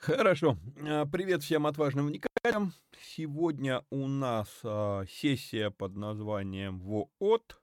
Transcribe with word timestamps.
Хорошо. 0.00 0.56
А, 0.78 1.04
привет 1.04 1.42
всем 1.42 1.66
отважным 1.66 2.06
вникателям. 2.06 2.72
Сегодня 3.02 3.84
у 3.90 4.08
нас 4.08 4.48
а, 4.64 5.04
сессия 5.06 5.68
под 5.68 5.94
названием 5.94 6.80
ВООТ. 6.80 7.60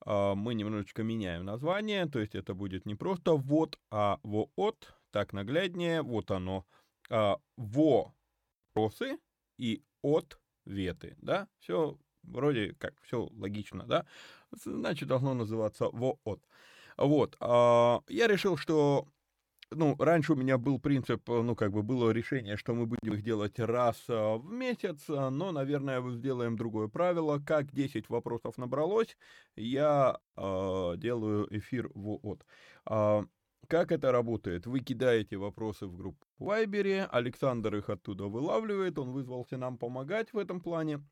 А, 0.00 0.34
мы 0.34 0.54
немножечко 0.54 1.04
меняем 1.04 1.44
название, 1.44 2.06
то 2.06 2.18
есть 2.18 2.34
это 2.34 2.52
будет 2.52 2.84
не 2.84 2.96
просто 2.96 3.34
ВОД, 3.34 3.78
а 3.92 4.18
ВООТ. 4.24 4.92
Так 5.12 5.32
нагляднее, 5.32 6.02
вот 6.02 6.32
оно. 6.32 6.66
Вопросы 7.56 9.18
и 9.56 9.84
ответы, 10.02 11.16
да? 11.18 11.46
Все 11.60 11.96
вроде 12.24 12.74
как, 12.74 13.00
все 13.02 13.28
логично, 13.36 13.84
да? 13.84 14.04
Значит, 14.50 15.06
должно 15.06 15.32
называться 15.32 15.90
ВООТ. 15.92 16.42
Вот. 16.96 17.36
Я 17.40 18.26
решил, 18.26 18.56
что 18.56 19.06
ну, 19.70 19.96
раньше 19.98 20.32
у 20.32 20.36
меня 20.36 20.58
был 20.58 20.78
принцип, 20.78 21.28
э, 21.28 21.42
ну, 21.42 21.54
как 21.54 21.72
бы 21.72 21.82
было 21.82 22.10
решение, 22.10 22.56
что 22.56 22.74
мы 22.74 22.86
будем 22.86 23.14
их 23.14 23.22
делать 23.22 23.58
раз 23.58 24.02
э, 24.08 24.36
в 24.36 24.50
месяц, 24.50 25.08
э, 25.08 25.28
но, 25.28 25.52
наверное, 25.52 26.02
сделаем 26.10 26.56
другое 26.56 26.88
правило. 26.88 27.38
Как 27.38 27.70
10 27.72 28.08
вопросов 28.08 28.56
набралось, 28.58 29.16
я 29.56 30.18
э, 30.36 30.94
делаю 30.96 31.46
эфир 31.50 31.90
вот. 31.94 32.44
Э, 32.88 33.24
как 33.68 33.92
это 33.92 34.12
работает? 34.12 34.66
Вы 34.66 34.80
кидаете 34.80 35.36
вопросы 35.36 35.86
в 35.86 35.96
группу 35.96 36.26
в 36.38 36.44
Вайбере, 36.44 37.04
Александр 37.04 37.76
их 37.76 37.90
оттуда 37.90 38.24
вылавливает, 38.24 38.98
он 38.98 39.12
вызвался 39.12 39.58
нам 39.58 39.76
помогать 39.76 40.32
в 40.32 40.38
этом 40.38 40.60
плане 40.60 41.04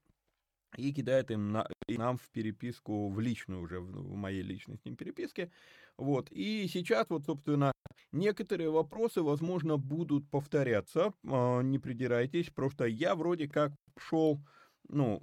и 0.76 0.92
кидает 0.92 1.30
им 1.30 1.52
на, 1.52 1.68
и 1.86 1.98
нам 1.98 2.16
в 2.16 2.28
переписку, 2.30 3.10
в 3.10 3.20
личную 3.20 3.62
уже, 3.62 3.80
в, 3.80 3.90
в 3.90 4.14
моей 4.14 4.42
личной 4.42 4.78
с 4.78 4.84
ним 4.84 4.96
переписке. 4.96 5.50
Вот. 5.98 6.30
И 6.30 6.66
сейчас 6.68 7.10
вот, 7.10 7.24
собственно, 7.24 7.72
некоторые 8.12 8.70
вопросы, 8.70 9.22
возможно, 9.22 9.76
будут 9.76 10.30
повторяться. 10.30 11.12
Э, 11.24 11.62
не 11.62 11.78
придирайтесь, 11.78 12.50
просто 12.50 12.86
я 12.86 13.14
вроде 13.14 13.48
как 13.48 13.72
шел, 13.98 14.40
ну, 14.88 15.22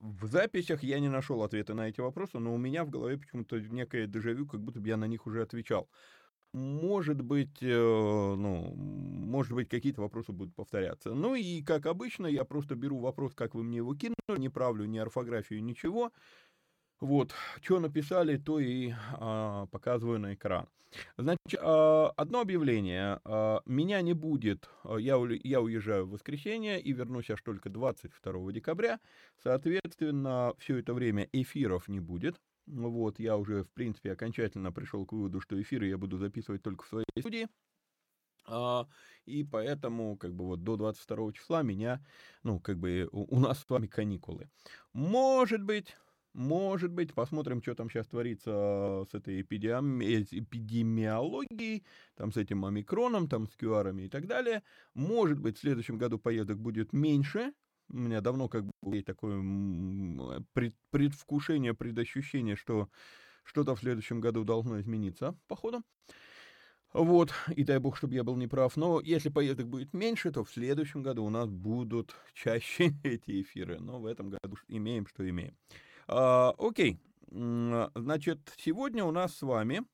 в 0.00 0.26
записях 0.26 0.82
я 0.82 1.00
не 1.00 1.08
нашел 1.08 1.42
ответа 1.42 1.74
на 1.74 1.88
эти 1.88 2.00
вопросы, 2.00 2.38
но 2.38 2.54
у 2.54 2.58
меня 2.58 2.84
в 2.84 2.90
голове 2.90 3.18
почему-то 3.18 3.60
некое 3.60 4.06
дежавю, 4.06 4.46
как 4.46 4.60
будто 4.60 4.80
бы 4.80 4.88
я 4.88 4.96
на 4.96 5.06
них 5.06 5.26
уже 5.26 5.42
отвечал. 5.42 5.88
Может 6.52 7.20
быть, 7.22 7.62
э, 7.62 7.66
ну, 8.36 8.72
может 8.74 9.52
быть, 9.52 9.68
какие-то 9.68 10.00
вопросы 10.00 10.32
будут 10.32 10.54
повторяться. 10.54 11.14
Ну 11.14 11.34
и, 11.34 11.62
как 11.62 11.86
обычно, 11.86 12.26
я 12.26 12.44
просто 12.44 12.76
беру 12.76 12.98
вопрос, 12.98 13.34
как 13.34 13.54
вы 13.54 13.62
мне 13.62 13.78
его 13.78 13.94
кинули, 13.94 14.38
не 14.38 14.48
правлю 14.48 14.86
ни 14.86 14.96
орфографию, 14.98 15.62
ничего. 15.62 16.12
Вот, 17.00 17.34
что 17.60 17.78
написали, 17.78 18.36
то 18.36 18.58
и 18.58 18.92
а, 19.12 19.66
показываю 19.66 20.18
на 20.18 20.34
экран. 20.34 20.66
Значит, 21.18 21.60
а, 21.60 22.12
одно 22.16 22.40
объявление. 22.40 23.20
А, 23.24 23.60
меня 23.66 24.00
не 24.00 24.14
будет, 24.14 24.68
а, 24.82 24.96
я, 24.96 25.16
я 25.42 25.60
уезжаю 25.60 26.06
в 26.06 26.10
воскресенье 26.10 26.80
и 26.80 26.92
вернусь 26.92 27.30
аж 27.30 27.42
только 27.42 27.68
22 27.68 28.52
декабря. 28.52 28.98
Соответственно, 29.42 30.54
все 30.58 30.78
это 30.78 30.94
время 30.94 31.28
эфиров 31.32 31.88
не 31.88 32.00
будет. 32.00 32.40
Вот, 32.66 33.20
я 33.20 33.36
уже, 33.36 33.62
в 33.62 33.70
принципе, 33.70 34.12
окончательно 34.12 34.72
пришел 34.72 35.06
к 35.06 35.12
выводу, 35.12 35.40
что 35.40 35.60
эфиры 35.60 35.86
я 35.86 35.98
буду 35.98 36.18
записывать 36.18 36.62
только 36.62 36.84
в 36.84 36.88
своей 36.88 37.06
студии. 37.20 37.46
А, 38.48 38.86
и 39.24 39.44
поэтому, 39.44 40.16
как 40.16 40.34
бы 40.34 40.46
вот 40.46 40.64
до 40.64 40.76
22 40.76 41.32
числа 41.32 41.62
меня, 41.62 42.04
ну, 42.42 42.60
как 42.60 42.78
бы 42.78 43.08
у, 43.12 43.36
у 43.36 43.40
нас 43.40 43.60
с 43.60 43.68
вами 43.68 43.86
каникулы. 43.86 44.48
Может 44.92 45.62
быть, 45.62 45.96
может 46.36 46.92
быть, 46.92 47.14
посмотрим, 47.14 47.62
что 47.62 47.74
там 47.74 47.88
сейчас 47.88 48.06
творится 48.08 49.06
с 49.10 49.14
этой 49.14 49.40
эпидеми... 49.40 50.22
эпидемиологией, 50.22 51.84
там 52.14 52.30
с 52.30 52.36
этим 52.36 52.66
омикроном, 52.66 53.26
там 53.26 53.46
с 53.48 53.56
QR 53.56 53.98
и 54.04 54.08
так 54.10 54.26
далее. 54.26 54.62
Может 54.92 55.38
быть, 55.40 55.56
в 55.56 55.60
следующем 55.60 55.96
году 55.96 56.18
поездок 56.18 56.58
будет 56.58 56.92
меньше, 56.92 57.54
у 57.88 57.96
меня 57.96 58.20
давно 58.20 58.48
как 58.48 58.64
бы 58.66 58.72
есть 58.94 59.06
такое 59.06 59.40
пред, 60.52 60.74
предвкушение, 60.90 61.72
предощущение, 61.72 62.56
что 62.56 62.90
что-то 63.42 63.74
в 63.74 63.80
следующем 63.80 64.20
году 64.20 64.44
должно 64.44 64.78
измениться, 64.80 65.38
походу. 65.48 65.82
Вот, 66.92 67.32
и 67.54 67.64
дай 67.64 67.78
бог, 67.78 67.96
чтобы 67.96 68.14
я 68.14 68.24
был 68.24 68.36
неправ. 68.36 68.76
Но 68.76 69.00
если 69.00 69.30
поездок 69.30 69.68
будет 69.68 69.94
меньше, 69.94 70.30
то 70.30 70.44
в 70.44 70.50
следующем 70.50 71.02
году 71.02 71.24
у 71.24 71.30
нас 71.30 71.48
будут 71.48 72.14
чаще 72.34 72.92
эти 73.04 73.40
эфиры. 73.40 73.78
Но 73.80 74.00
в 74.00 74.06
этом 74.06 74.28
году 74.28 74.56
имеем, 74.68 75.06
что 75.06 75.26
имеем. 75.28 75.56
А, 76.08 76.54
окей, 76.58 77.00
значит, 77.30 78.52
сегодня 78.58 79.04
у 79.04 79.10
нас 79.10 79.34
с 79.34 79.42
вами 79.42 79.84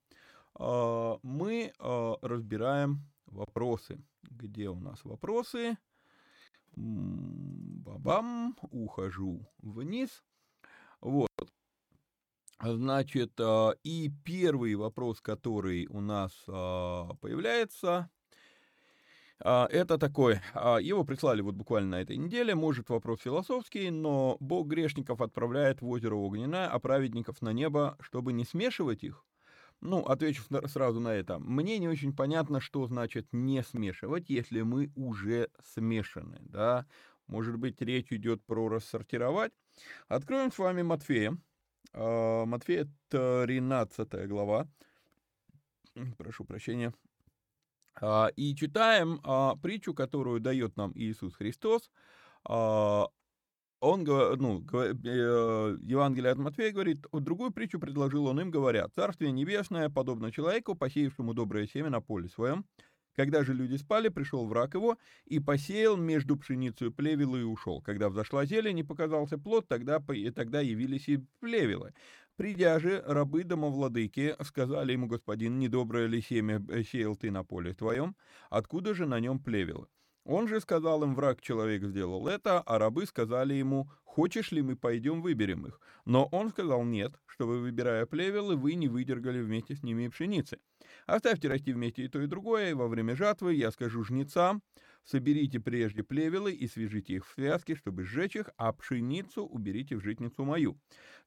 а, 0.54 1.18
мы 1.22 1.72
а, 1.78 2.16
разбираем 2.20 3.00
вопросы. 3.26 3.98
Где 4.22 4.68
у 4.68 4.78
нас 4.78 5.04
вопросы? 5.04 5.78
Бабам, 6.74 8.56
ухожу 8.70 9.46
вниз. 9.58 10.22
Вот. 11.00 11.28
Значит, 12.62 13.38
и 13.82 14.10
первый 14.24 14.74
вопрос, 14.76 15.20
который 15.20 15.86
у 15.88 16.00
нас 16.00 16.32
появляется, 16.46 18.08
это 19.44 19.98
такой, 19.98 20.40
его 20.54 21.04
прислали 21.04 21.40
вот 21.40 21.54
буквально 21.54 21.96
на 21.96 22.00
этой 22.00 22.16
неделе, 22.16 22.54
может 22.54 22.88
вопрос 22.90 23.20
философский, 23.20 23.90
но 23.90 24.36
Бог 24.40 24.68
грешников 24.68 25.20
отправляет 25.20 25.80
в 25.80 25.88
озеро 25.88 26.14
Огненное, 26.14 26.68
а 26.68 26.78
праведников 26.78 27.42
на 27.42 27.52
небо, 27.52 27.96
чтобы 28.00 28.32
не 28.32 28.44
смешивать 28.44 29.02
их. 29.04 29.24
Ну, 29.80 29.98
отвечу 30.04 30.44
сразу 30.66 31.00
на 31.00 31.08
это. 31.08 31.40
Мне 31.40 31.78
не 31.78 31.88
очень 31.88 32.14
понятно, 32.14 32.60
что 32.60 32.86
значит 32.86 33.26
не 33.32 33.64
смешивать, 33.64 34.30
если 34.30 34.62
мы 34.62 34.92
уже 34.94 35.50
смешаны, 35.74 36.38
да. 36.40 36.86
Может 37.26 37.56
быть, 37.56 37.80
речь 37.80 38.12
идет 38.12 38.44
про 38.44 38.68
рассортировать. 38.68 39.52
Откроем 40.06 40.52
с 40.52 40.58
вами 40.58 40.82
Матфея. 40.82 41.36
А, 41.92 42.44
Матфея 42.44 42.88
13 43.08 44.28
глава. 44.28 44.68
Прошу 46.16 46.44
прощения. 46.44 46.92
А, 48.00 48.28
и 48.36 48.54
читаем 48.54 49.20
а, 49.24 49.56
притчу, 49.56 49.94
которую 49.94 50.40
дает 50.40 50.76
нам 50.76 50.92
Иисус 50.94 51.34
Христос. 51.34 51.90
Он, 53.82 54.04
ну, 54.04 54.64
э, 54.74 54.94
Евангелие 55.82 56.30
от 56.30 56.38
Матфея 56.38 56.70
говорит, 56.70 57.04
другую 57.12 57.50
притчу 57.50 57.80
предложил 57.80 58.26
он 58.26 58.40
им, 58.40 58.52
говоря, 58.52 58.86
«Царствие 58.94 59.32
небесное 59.32 59.90
подобно 59.90 60.30
человеку, 60.30 60.76
посеявшему 60.76 61.34
доброе 61.34 61.66
семя 61.66 61.90
на 61.90 62.00
поле 62.00 62.28
своем, 62.28 62.64
когда 63.14 63.44
же 63.44 63.52
люди 63.52 63.76
спали, 63.76 64.08
пришел 64.08 64.46
враг 64.46 64.74
его 64.74 64.98
и 65.26 65.38
посеял 65.38 65.96
между 65.96 66.36
пшеницей 66.36 66.90
плевелы 66.90 67.40
и 67.40 67.44
ушел. 67.44 67.82
Когда 67.82 68.08
взошла 68.08 68.46
зелень 68.46 68.78
и 68.78 68.82
показался 68.84 69.36
плод, 69.36 69.68
тогда, 69.68 70.02
тогда 70.34 70.60
явились 70.60 71.08
и 71.08 71.18
плевелы. 71.40 71.92
Придя 72.36 72.78
же, 72.80 73.02
рабы 73.06 73.44
домовладыки 73.44 74.36
сказали 74.42 74.92
ему, 74.92 75.06
господин, 75.06 75.58
недоброе 75.58 76.06
ли 76.06 76.22
семя 76.22 76.64
э, 76.68 76.82
сеял 76.82 77.14
ты 77.14 77.30
на 77.30 77.44
поле 77.44 77.74
твоем? 77.74 78.16
Откуда 78.48 78.94
же 78.94 79.06
на 79.06 79.20
нем 79.20 79.38
плевелы? 79.38 79.86
Он 80.24 80.48
же 80.48 80.60
сказал 80.60 81.02
им, 81.02 81.14
враг 81.14 81.40
человек 81.40 81.84
сделал 81.84 82.28
это, 82.28 82.60
а 82.60 82.78
рабы 82.78 83.06
сказали 83.06 83.54
ему, 83.54 83.90
хочешь 84.04 84.52
ли 84.52 84.62
мы 84.62 84.76
пойдем 84.76 85.20
выберем 85.20 85.66
их? 85.66 85.80
Но 86.04 86.26
он 86.26 86.50
сказал 86.50 86.84
нет, 86.84 87.20
чтобы, 87.26 87.58
выбирая 87.60 88.06
плевелы, 88.06 88.56
вы 88.56 88.74
не 88.74 88.88
выдергали 88.88 89.40
вместе 89.40 89.74
с 89.74 89.82
ними 89.82 90.08
пшеницы. 90.08 90.58
Оставьте 91.06 91.48
расти 91.48 91.72
вместе 91.72 92.04
и 92.04 92.08
то, 92.08 92.20
и 92.22 92.26
другое, 92.26 92.70
и 92.70 92.74
во 92.74 92.88
время 92.88 93.16
жатвы 93.16 93.54
я 93.54 93.70
скажу 93.72 94.04
жнецам, 94.04 94.62
соберите 95.04 95.60
прежде 95.60 96.02
плевелы 96.02 96.52
и 96.52 96.66
свяжите 96.66 97.14
их 97.14 97.26
в 97.26 97.32
связки, 97.32 97.74
чтобы 97.74 98.04
сжечь 98.04 98.36
их, 98.36 98.50
а 98.56 98.72
пшеницу 98.72 99.44
уберите 99.44 99.96
в 99.96 100.00
житницу 100.02 100.44
мою. 100.44 100.78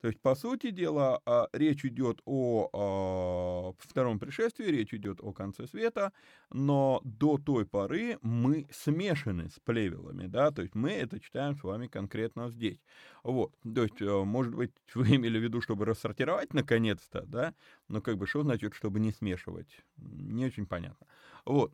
То 0.01 0.07
есть, 0.07 0.21
по 0.21 0.35
сути 0.35 0.71
дела, 0.71 1.21
а, 1.25 1.47
речь 1.53 1.85
идет 1.85 2.21
о 2.25 2.69
а, 2.73 3.73
втором 3.79 4.19
пришествии, 4.19 4.65
речь 4.65 4.93
идет 4.93 5.19
о 5.21 5.33
конце 5.33 5.67
света, 5.67 6.11
но 6.51 7.01
до 7.03 7.37
той 7.37 7.65
поры 7.65 8.17
мы 8.21 8.67
смешаны 8.71 9.49
с 9.49 9.59
плевелами, 9.59 10.27
да, 10.27 10.51
то 10.51 10.61
есть 10.61 10.75
мы 10.75 10.91
это 10.91 11.19
читаем 11.19 11.55
с 11.55 11.63
вами 11.63 11.87
конкретно 11.87 12.49
здесь. 12.49 12.79
Вот, 13.23 13.53
то 13.63 13.83
есть, 13.83 14.01
э, 14.01 14.23
может 14.23 14.53
быть, 14.53 14.71
вы 14.93 15.07
имели 15.15 15.39
в 15.39 15.43
виду, 15.43 15.61
чтобы 15.61 15.85
рассортировать 15.85 16.53
наконец-то, 16.53 17.23
да, 17.25 17.53
но 17.87 18.01
как 18.01 18.17
бы 18.17 18.27
что 18.27 18.43
значит, 18.43 18.73
чтобы 18.75 18.99
не 18.99 19.11
смешивать? 19.11 19.83
Не 19.97 20.45
очень 20.45 20.65
понятно. 20.65 21.07
Вот. 21.45 21.73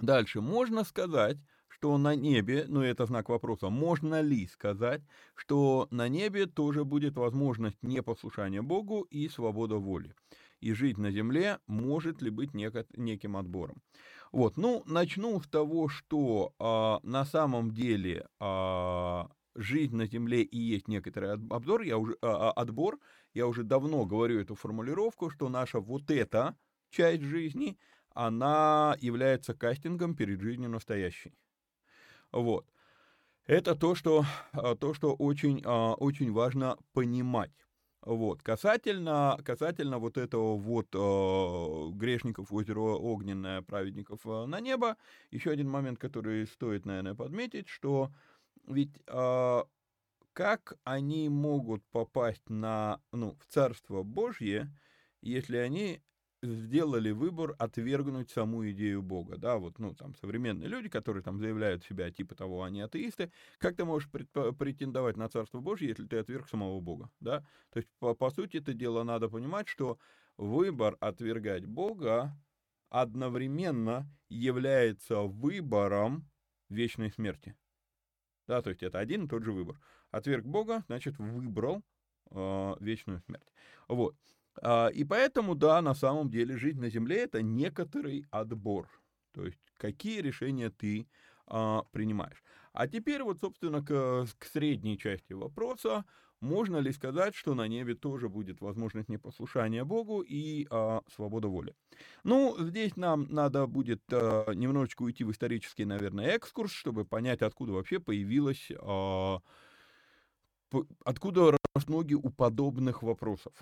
Дальше, 0.00 0.40
можно 0.40 0.84
сказать, 0.84 1.38
что 1.68 1.96
на 1.98 2.14
небе, 2.14 2.64
ну 2.68 2.82
это 2.82 3.06
знак 3.06 3.28
вопроса, 3.28 3.68
можно 3.68 4.20
ли 4.20 4.46
сказать, 4.46 5.02
что 5.34 5.86
на 5.90 6.08
небе 6.08 6.46
тоже 6.46 6.84
будет 6.84 7.16
возможность 7.16 7.82
непослушания 7.82 8.62
Богу 8.62 9.02
и 9.02 9.28
свобода 9.28 9.76
воли. 9.76 10.14
И 10.60 10.72
жить 10.72 10.98
на 10.98 11.10
земле 11.10 11.58
может 11.66 12.20
ли 12.22 12.30
быть 12.30 12.54
неко, 12.54 12.84
неким 12.96 13.36
отбором. 13.36 13.82
Вот, 14.32 14.56
ну, 14.56 14.82
начну 14.86 15.40
с 15.40 15.46
того, 15.48 15.88
что 15.88 16.52
а, 16.58 17.00
на 17.02 17.24
самом 17.24 17.70
деле 17.70 18.28
а, 18.40 19.30
жизнь 19.54 19.96
на 19.96 20.06
земле 20.06 20.42
и 20.42 20.58
есть 20.58 20.88
некоторый 20.88 21.32
обзор, 21.32 21.82
я 21.82 21.96
уже, 21.98 22.16
а, 22.22 22.50
а, 22.50 22.52
отбор, 22.52 22.98
я 23.34 23.46
уже 23.46 23.62
давно 23.62 24.04
говорю 24.04 24.40
эту 24.40 24.54
формулировку, 24.54 25.30
что 25.30 25.48
наша 25.48 25.80
вот 25.80 26.10
эта 26.10 26.56
часть 26.90 27.22
жизни, 27.22 27.78
она 28.14 28.96
является 29.00 29.54
кастингом 29.54 30.14
перед 30.14 30.40
жизнью 30.40 30.70
настоящей. 30.70 31.34
Вот. 32.32 32.66
Это 33.46 33.74
то, 33.74 33.94
что, 33.94 34.24
а, 34.52 34.74
то, 34.74 34.92
что 34.94 35.14
очень, 35.14 35.62
а, 35.64 35.94
очень 35.94 36.32
важно 36.32 36.76
понимать. 36.92 37.52
Вот. 38.02 38.42
Касательно, 38.42 39.38
касательно 39.44 39.98
вот 39.98 40.16
этого 40.18 40.56
вот 40.56 40.88
э, 40.94 41.90
грешников 41.96 42.52
озеро 42.52 42.80
огненное, 42.80 43.62
праведников 43.62 44.24
на 44.24 44.60
небо, 44.60 44.96
еще 45.30 45.50
один 45.50 45.68
момент, 45.68 45.98
который 45.98 46.46
стоит, 46.46 46.86
наверное, 46.86 47.14
подметить, 47.14 47.68
что 47.68 48.10
ведь 48.66 48.96
как 50.38 50.74
они 50.84 51.28
могут 51.28 51.84
попасть 51.90 52.48
на, 52.48 53.00
ну, 53.10 53.36
в 53.40 53.52
Царство 53.52 54.04
Божье, 54.04 54.72
если 55.20 55.56
они 55.56 56.00
сделали 56.42 57.10
выбор 57.10 57.56
отвергнуть 57.58 58.30
саму 58.30 58.68
идею 58.70 59.02
Бога, 59.02 59.38
да, 59.38 59.56
вот, 59.58 59.78
ну, 59.78 59.94
там, 59.94 60.14
современные 60.14 60.68
люди, 60.68 60.88
которые 60.88 61.22
там 61.22 61.38
заявляют 61.38 61.84
себя, 61.84 62.10
типа 62.10 62.34
того, 62.34 62.62
они 62.62 62.80
атеисты, 62.80 63.32
как 63.58 63.76
ты 63.76 63.84
можешь 63.84 64.08
претендовать 64.10 65.16
на 65.16 65.28
Царство 65.28 65.60
Божье, 65.60 65.88
если 65.88 66.06
ты 66.06 66.18
отверг 66.18 66.48
самого 66.48 66.80
Бога, 66.80 67.10
да, 67.20 67.40
то 67.70 67.78
есть, 67.78 67.88
по, 67.98 68.14
по 68.14 68.30
сути, 68.30 68.58
это 68.58 68.72
дело 68.72 69.02
надо 69.02 69.28
понимать, 69.28 69.68
что 69.68 69.98
выбор 70.36 70.96
отвергать 71.00 71.66
Бога 71.66 72.36
одновременно 72.88 74.06
является 74.28 75.22
выбором 75.22 76.30
вечной 76.68 77.10
смерти, 77.10 77.56
да, 78.46 78.62
то 78.62 78.70
есть, 78.70 78.82
это 78.82 78.98
один 78.98 79.24
и 79.24 79.28
тот 79.28 79.42
же 79.44 79.52
выбор. 79.52 79.80
Отверг 80.10 80.44
Бога, 80.44 80.84
значит, 80.86 81.18
выбрал 81.18 81.82
э, 82.30 82.74
вечную 82.80 83.20
смерть, 83.20 83.52
вот. 83.88 84.14
А, 84.62 84.88
и 84.88 85.04
поэтому, 85.04 85.54
да, 85.54 85.80
на 85.82 85.94
самом 85.94 86.30
деле 86.30 86.56
жизнь 86.56 86.80
на 86.80 86.90
Земле 86.90 87.24
это 87.24 87.42
некоторый 87.42 88.26
отбор. 88.30 88.88
То 89.32 89.44
есть 89.44 89.58
какие 89.76 90.20
решения 90.20 90.70
ты 90.70 91.06
а, 91.46 91.82
принимаешь. 91.92 92.42
А 92.72 92.86
теперь 92.86 93.22
вот, 93.22 93.40
собственно, 93.40 93.82
к, 93.82 94.26
к 94.38 94.44
средней 94.44 94.98
части 94.98 95.32
вопроса. 95.32 96.04
Можно 96.40 96.76
ли 96.76 96.92
сказать, 96.92 97.34
что 97.34 97.54
на 97.54 97.66
небе 97.66 97.96
тоже 97.96 98.28
будет 98.28 98.60
возможность 98.60 99.08
непослушания 99.08 99.84
Богу 99.84 100.20
и 100.20 100.68
а, 100.70 101.02
свобода 101.12 101.48
воли? 101.48 101.74
Ну, 102.22 102.54
здесь 102.60 102.96
нам 102.96 103.26
надо 103.28 103.66
будет 103.66 104.02
а, 104.12 104.52
немножечко 104.54 105.02
уйти 105.02 105.24
в 105.24 105.32
исторический, 105.32 105.84
наверное, 105.84 106.26
экскурс, 106.26 106.70
чтобы 106.70 107.04
понять, 107.04 107.42
откуда 107.42 107.72
вообще 107.72 107.98
появилась, 107.98 108.70
а, 108.80 109.40
откуда 111.04 111.58
растут 111.74 111.90
ноги 111.90 112.14
у 112.14 112.30
подобных 112.30 113.02
вопросов 113.02 113.52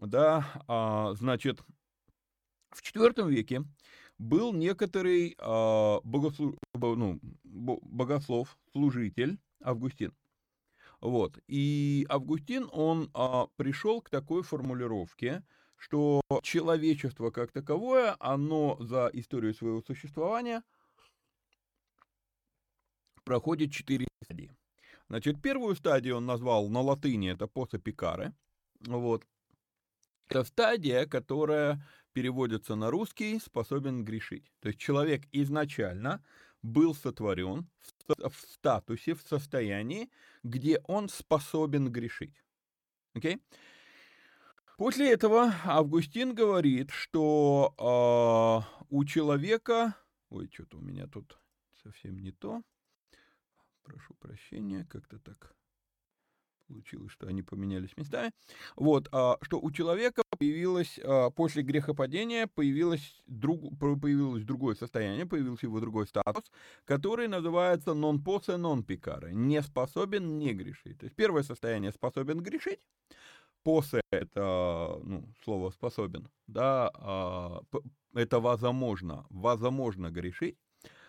да, 0.00 0.46
а, 0.68 1.14
значит, 1.14 1.60
в 2.70 2.82
IV 2.82 3.28
веке 3.30 3.64
был 4.18 4.52
некоторый 4.52 5.36
а, 5.38 6.00
богослу, 6.04 6.56
ну, 6.72 7.20
богослов, 7.42 8.56
служитель 8.72 9.38
Августин. 9.62 10.14
Вот. 11.00 11.38
И 11.48 12.06
Августин, 12.08 12.68
он 12.72 13.10
а, 13.14 13.48
пришел 13.56 14.00
к 14.00 14.10
такой 14.10 14.42
формулировке, 14.42 15.42
что 15.76 16.22
человечество 16.42 17.30
как 17.30 17.52
таковое, 17.52 18.16
оно 18.18 18.78
за 18.80 19.10
историю 19.12 19.54
своего 19.54 19.82
существования 19.82 20.62
проходит 23.24 23.72
четыре 23.72 24.06
стадии. 24.22 24.56
Значит, 25.08 25.42
первую 25.42 25.76
стадию 25.76 26.16
он 26.16 26.26
назвал 26.26 26.68
на 26.68 26.80
латыни, 26.80 27.30
это 27.32 27.46
поса 27.46 27.78
пикаре. 27.78 28.32
Вот. 28.80 29.26
Это 30.28 30.44
стадия, 30.44 31.06
которая 31.06 31.84
переводится 32.12 32.74
на 32.76 32.90
русский 32.90 33.38
«способен 33.38 34.04
грешить». 34.04 34.52
То 34.60 34.68
есть 34.68 34.80
человек 34.80 35.22
изначально 35.32 36.24
был 36.62 36.94
сотворен 36.94 37.68
в 38.08 38.34
статусе, 38.52 39.14
в 39.14 39.22
состоянии, 39.22 40.10
где 40.42 40.80
он 40.86 41.08
способен 41.08 41.92
грешить. 41.92 42.42
Okay? 43.14 43.40
После 44.76 45.12
этого 45.12 45.54
Августин 45.64 46.34
говорит, 46.34 46.90
что 46.90 47.74
э, 47.78 48.84
у 48.90 49.04
человека... 49.04 49.94
Ой, 50.30 50.50
что-то 50.52 50.78
у 50.78 50.80
меня 50.80 51.06
тут 51.06 51.38
совсем 51.82 52.18
не 52.18 52.32
то. 52.32 52.62
Прошу 53.82 54.14
прощения, 54.14 54.86
как-то 54.90 55.18
так 55.18 55.54
получилось, 56.68 57.12
что 57.12 57.26
они 57.26 57.42
поменялись 57.42 57.96
местами. 57.96 58.32
Вот, 58.76 59.08
а, 59.12 59.36
что 59.42 59.60
у 59.60 59.70
человека 59.70 60.22
появилось, 60.38 60.98
а, 61.02 61.30
после 61.30 61.62
грехопадения 61.62 62.46
появилось, 62.46 63.22
друг, 63.26 63.78
появилось 63.78 64.44
другое 64.44 64.74
состояние, 64.74 65.26
появился 65.26 65.66
его 65.66 65.80
другой 65.80 66.06
статус, 66.06 66.44
который 66.84 67.28
называется 67.28 67.90
non 67.90 68.22
posse 68.22 68.56
non 68.56 68.84
picare, 68.84 69.32
не 69.32 69.62
способен 69.62 70.38
не 70.38 70.52
грешить. 70.52 70.98
То 70.98 71.04
есть 71.04 71.16
первое 71.16 71.42
состояние 71.42 71.92
способен 71.92 72.40
грешить, 72.40 72.80
После 73.64 74.02
это 74.10 75.00
ну, 75.02 75.26
слово 75.42 75.70
способен, 75.70 76.28
да, 76.46 76.90
а, 76.94 77.62
это 78.14 78.38
возможно, 78.38 79.24
возможно 79.30 80.10
грешить. 80.10 80.58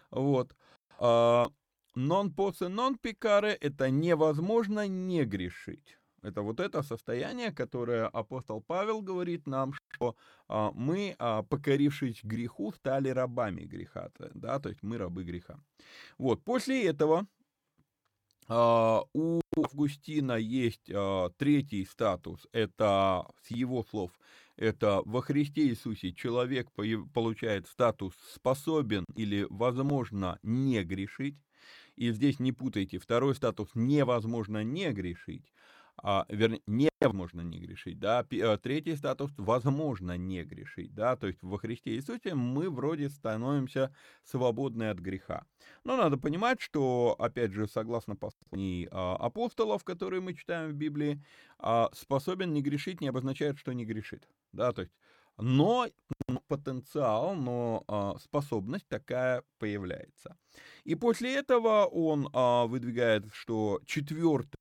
Вот. 0.09 0.55
А, 0.97 1.47
нон 1.95 2.31
посе 2.31 2.67
нон 2.67 2.97
пикаре 2.97 3.53
это 3.53 3.89
невозможно 3.89 4.87
не 4.87 5.25
грешить. 5.25 5.97
Это 6.21 6.41
вот 6.41 6.59
это 6.59 6.81
состояние, 6.81 7.51
которое 7.51 8.07
апостол 8.07 8.59
Павел 8.59 9.01
говорит 9.01 9.45
нам, 9.45 9.73
что 9.73 10.15
а, 10.47 10.71
мы, 10.71 11.15
а, 11.19 11.43
покорившись 11.43 12.23
греху, 12.23 12.73
стали 12.73 13.09
рабами 13.09 13.61
греха, 13.61 14.09
да, 14.33 14.59
то 14.59 14.69
есть 14.69 14.81
мы 14.81 14.97
рабы 14.97 15.23
греха. 15.23 15.59
Вот, 16.17 16.43
после 16.43 16.85
этого 16.87 17.27
а, 18.47 19.03
у 19.13 19.41
Августина 19.55 20.33
есть 20.33 20.89
а, 20.91 21.29
третий 21.37 21.85
статус, 21.85 22.47
это 22.51 23.27
с 23.43 23.51
его 23.51 23.83
слов, 23.83 24.11
это 24.55 25.01
во 25.05 25.21
Христе 25.21 25.67
Иисусе 25.67 26.11
человек 26.11 26.71
получает 27.13 27.67
статус 27.67 28.13
способен 28.33 29.05
или 29.15 29.45
возможно 29.49 30.39
не 30.43 30.83
грешить. 30.83 31.37
И 31.95 32.11
здесь 32.11 32.39
не 32.39 32.51
путайте, 32.51 32.99
второй 32.99 33.35
статус 33.35 33.69
невозможно 33.73 34.63
не 34.63 34.91
грешить, 34.91 35.53
а, 35.97 36.25
вернее, 36.27 36.61
невозможно 36.67 37.41
не 37.41 37.59
грешить, 37.59 37.99
да, 37.99 38.25
э, 38.29 38.57
третий 38.57 38.95
статус 38.95 39.31
возможно 39.37 40.17
не 40.17 40.43
грешить, 40.43 40.93
да, 40.93 41.15
то 41.15 41.27
есть 41.27 41.41
во 41.41 41.57
Христе 41.57 41.95
Иисусе 41.95 42.35
мы 42.35 42.69
вроде 42.69 43.09
становимся 43.09 43.95
свободны 44.23 44.89
от 44.89 44.99
греха. 44.99 45.45
Но 45.83 45.95
надо 45.95 46.17
понимать, 46.17 46.59
что, 46.59 47.15
опять 47.17 47.51
же, 47.53 47.67
согласно 47.67 48.15
посланий 48.15 48.87
а, 48.91 49.15
апостолов, 49.15 49.83
которые 49.83 50.21
мы 50.21 50.33
читаем 50.33 50.71
в 50.71 50.73
Библии, 50.73 51.23
а, 51.59 51.89
способен 51.93 52.51
не 52.53 52.61
грешить 52.61 52.99
не 53.01 53.07
обозначает, 53.07 53.57
что 53.57 53.71
не 53.73 53.85
грешит, 53.85 54.27
да, 54.51 54.73
то 54.73 54.81
есть 54.81 54.93
но 55.37 55.87
потенциал, 56.47 57.35
но 57.35 57.83
а, 57.87 58.17
способность 58.19 58.87
такая 58.87 59.43
появляется. 59.59 60.37
И 60.83 60.95
после 60.95 61.35
этого 61.35 61.85
он 61.85 62.29
а, 62.33 62.65
выдвигает, 62.65 63.25
что 63.33 63.81
четвертое 63.85 64.55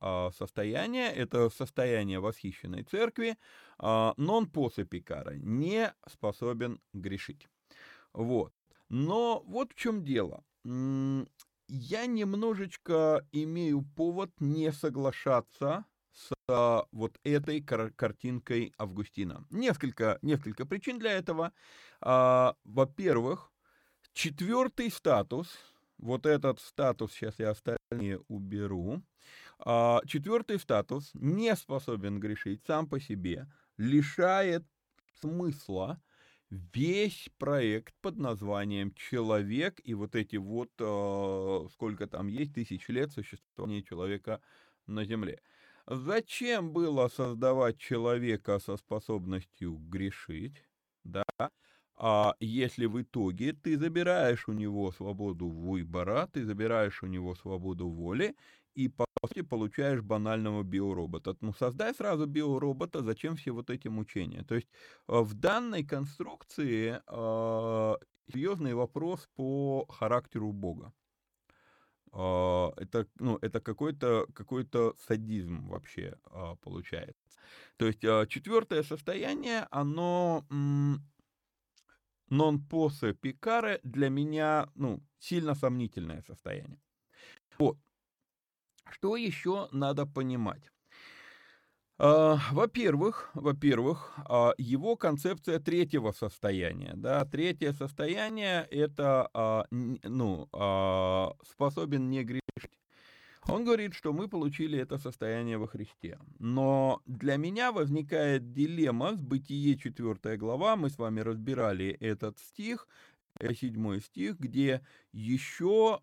а, 0.00 0.30
состояние, 0.36 1.10
это 1.12 1.48
состояние 1.50 2.20
восхищенной 2.20 2.82
церкви, 2.84 3.36
нон 3.78 4.46
после 4.46 4.84
пикара, 4.84 5.34
не 5.34 5.92
способен 6.10 6.80
грешить. 6.94 7.46
Вот. 8.14 8.54
Но 8.88 9.42
вот 9.46 9.72
в 9.72 9.74
чем 9.74 10.02
дело. 10.02 10.42
Я 11.68 12.06
немножечко 12.06 13.26
имею 13.32 13.82
повод 13.82 14.30
не 14.40 14.72
соглашаться 14.72 15.84
вот 16.48 17.18
этой 17.24 17.60
кар- 17.60 17.92
картинкой 17.92 18.72
Августина. 18.78 19.44
Несколько, 19.50 20.18
несколько 20.22 20.64
причин 20.64 20.98
для 20.98 21.12
этого. 21.12 21.52
А, 22.00 22.54
во-первых, 22.64 23.50
четвертый 24.12 24.90
статус, 24.90 25.48
вот 25.98 26.24
этот 26.24 26.60
статус, 26.60 27.12
сейчас 27.12 27.38
я 27.38 27.50
остальные 27.50 28.20
уберу, 28.28 29.02
а, 29.58 30.00
четвертый 30.06 30.60
статус 30.60 31.10
не 31.14 31.54
способен 31.56 32.20
грешить 32.20 32.62
сам 32.64 32.88
по 32.88 33.00
себе, 33.00 33.48
лишает 33.76 34.64
смысла 35.20 36.00
весь 36.48 37.28
проект 37.38 37.92
под 38.00 38.18
названием 38.18 38.94
«Человек» 38.94 39.80
и 39.82 39.94
вот 39.94 40.14
эти 40.14 40.36
вот, 40.36 40.70
э, 40.78 41.68
сколько 41.72 42.06
там 42.06 42.28
есть, 42.28 42.54
тысяч 42.54 42.86
лет 42.88 43.10
существования 43.10 43.82
человека 43.82 44.40
на 44.86 45.04
Земле. 45.04 45.40
Зачем 45.88 46.72
было 46.72 47.08
создавать 47.08 47.78
человека 47.78 48.58
со 48.58 48.76
способностью 48.76 49.76
грешить, 49.76 50.64
да, 51.04 51.24
а 51.96 52.34
если 52.40 52.86
в 52.86 53.00
итоге 53.00 53.52
ты 53.52 53.78
забираешь 53.78 54.48
у 54.48 54.52
него 54.52 54.92
свободу 54.92 55.48
выбора, 55.48 56.28
ты 56.32 56.44
забираешь 56.44 57.02
у 57.02 57.06
него 57.06 57.34
свободу 57.36 57.88
воли 57.88 58.36
и, 58.74 58.88
по 58.88 59.06
сути, 59.24 59.42
получаешь 59.42 60.02
банального 60.02 60.62
биоробота. 60.64 61.36
Ну, 61.40 61.52
создай 61.54 61.94
сразу 61.94 62.26
биоробота, 62.26 63.02
зачем 63.02 63.36
все 63.36 63.52
вот 63.52 63.70
эти 63.70 63.88
мучения? 63.88 64.42
То 64.44 64.56
есть 64.56 64.68
э, 65.08 65.20
в 65.20 65.34
данной 65.34 65.84
конструкции 65.84 67.00
э, 67.06 67.94
серьезный 68.28 68.74
вопрос 68.74 69.28
по 69.36 69.86
характеру 69.88 70.52
Бога. 70.52 70.92
А, 72.18 72.72
это, 72.78 73.06
ну, 73.18 73.38
это 73.42 73.60
какой-то 73.60 74.26
какой 74.32 74.66
садизм 75.06 75.68
вообще 75.68 76.16
а, 76.24 76.56
получается. 76.56 77.28
То 77.76 77.86
есть 77.86 78.02
а, 78.04 78.26
четвертое 78.26 78.82
состояние, 78.82 79.66
оно 79.70 80.46
non 82.30 82.58
посе 82.70 83.12
пикаре 83.12 83.80
для 83.82 84.08
меня, 84.08 84.70
ну, 84.74 85.02
сильно 85.18 85.54
сомнительное 85.54 86.22
состояние. 86.22 86.80
Вот. 87.58 87.76
Что 88.90 89.16
еще 89.16 89.68
надо 89.72 90.06
понимать? 90.06 90.72
А, 91.98 92.38
во-первых, 92.52 93.30
во-первых, 93.32 94.12
а, 94.28 94.52
его 94.58 94.96
концепция 94.96 95.58
третьего 95.58 96.12
состояния, 96.12 96.92
да, 96.94 97.24
третье 97.24 97.72
состояние 97.72 98.68
это, 98.70 99.30
а, 99.32 99.64
ну, 99.70 100.48
способен 101.50 102.10
не 102.10 102.22
грешить. 102.22 102.42
Он 103.48 103.64
говорит, 103.64 103.94
что 103.94 104.12
мы 104.12 104.28
получили 104.28 104.78
это 104.78 104.98
состояние 104.98 105.56
во 105.56 105.68
Христе. 105.68 106.18
Но 106.38 107.00
для 107.06 107.36
меня 107.36 107.70
возникает 107.72 108.52
дилемма 108.52 109.14
с 109.16 109.22
Бытие 109.22 109.78
4 109.78 110.36
глава, 110.36 110.76
мы 110.76 110.90
с 110.90 110.98
вами 110.98 111.20
разбирали 111.20 111.96
этот 112.00 112.38
стих, 112.40 112.88
э, 113.40 113.54
седьмой 113.54 114.00
стих, 114.02 114.38
где 114.38 114.82
еще, 115.12 116.00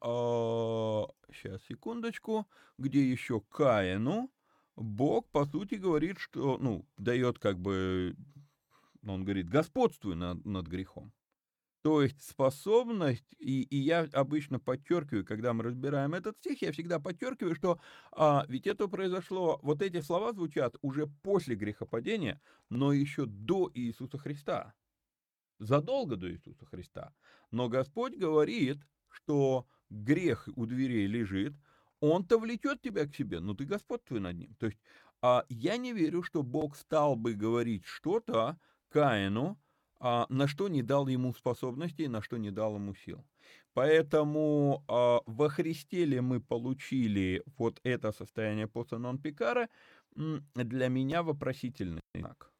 сейчас, 1.34 1.62
секундочку, 1.68 2.48
где 2.80 3.08
еще 3.12 3.42
Каину, 3.42 4.32
Бог, 4.76 5.30
по 5.30 5.46
сути, 5.46 5.76
говорит, 5.76 6.18
что, 6.18 6.58
ну, 6.58 6.88
дает 6.98 7.40
как 7.40 7.60
бы, 7.60 8.16
он 9.06 9.24
говорит, 9.24 9.50
господствуй 9.50 10.16
над, 10.16 10.46
над 10.46 10.68
грехом. 10.68 11.14
То 11.84 12.02
есть 12.02 12.22
способность, 12.22 13.26
и, 13.40 13.64
и 13.64 13.76
я 13.76 14.08
обычно 14.14 14.58
подчеркиваю, 14.58 15.26
когда 15.26 15.52
мы 15.52 15.66
разбираем 15.66 16.14
этот 16.14 16.38
стих, 16.38 16.62
я 16.62 16.72
всегда 16.72 17.00
подчеркиваю, 17.00 17.56
что 17.56 17.78
а, 18.14 18.46
ведь 18.48 18.68
это 18.68 18.88
произошло, 18.88 19.60
вот 19.62 19.82
эти 19.82 20.00
слова 20.00 20.32
звучат 20.32 20.78
уже 20.82 21.08
после 21.08 21.56
грехопадения, 21.56 22.42
но 22.70 22.94
еще 22.94 23.26
до 23.26 23.70
Иисуса 23.74 24.18
Христа, 24.18 24.74
задолго 25.60 26.16
до 26.16 26.32
Иисуса 26.32 26.66
Христа. 26.66 27.14
Но 27.52 27.68
Господь 27.68 28.16
говорит, 28.16 28.78
что 29.10 29.68
грех 29.90 30.48
у 30.56 30.66
дверей 30.66 31.06
лежит, 31.06 31.54
он-то 32.12 32.38
влечет 32.38 32.82
тебя 32.82 33.06
к 33.06 33.16
себе, 33.16 33.40
но 33.40 33.54
ты 33.54 33.66
господствуй 33.66 34.20
над 34.20 34.38
ним. 34.38 34.56
То 34.60 34.66
есть 34.68 34.80
а, 35.22 35.46
я 35.50 35.78
не 35.78 35.94
верю, 35.94 36.22
что 36.24 36.44
Бог 36.44 36.76
стал 36.76 37.16
бы 37.16 37.34
говорить 37.34 37.86
что-то 37.86 38.58
Каину, 38.90 39.58
а, 40.00 40.26
на 40.30 40.48
что 40.48 40.68
не 40.68 40.84
дал 40.84 41.08
ему 41.08 41.34
способностей, 41.34 42.10
на 42.10 42.22
что 42.22 42.38
не 42.38 42.52
дал 42.52 42.76
ему 42.76 42.94
сил. 42.94 43.26
Поэтому 43.74 44.84
а, 44.88 45.22
во 45.26 45.50
Христе 45.50 46.06
ли 46.06 46.20
мы 46.20 46.42
получили 46.42 47.42
вот 47.58 47.80
это 47.84 48.12
состояние 48.12 48.68
после 48.68 48.98
нон-пикара, 48.98 49.70
для 50.16 50.90
меня 50.90 51.24
вопросительный 51.24 52.02
знак. 52.14 52.53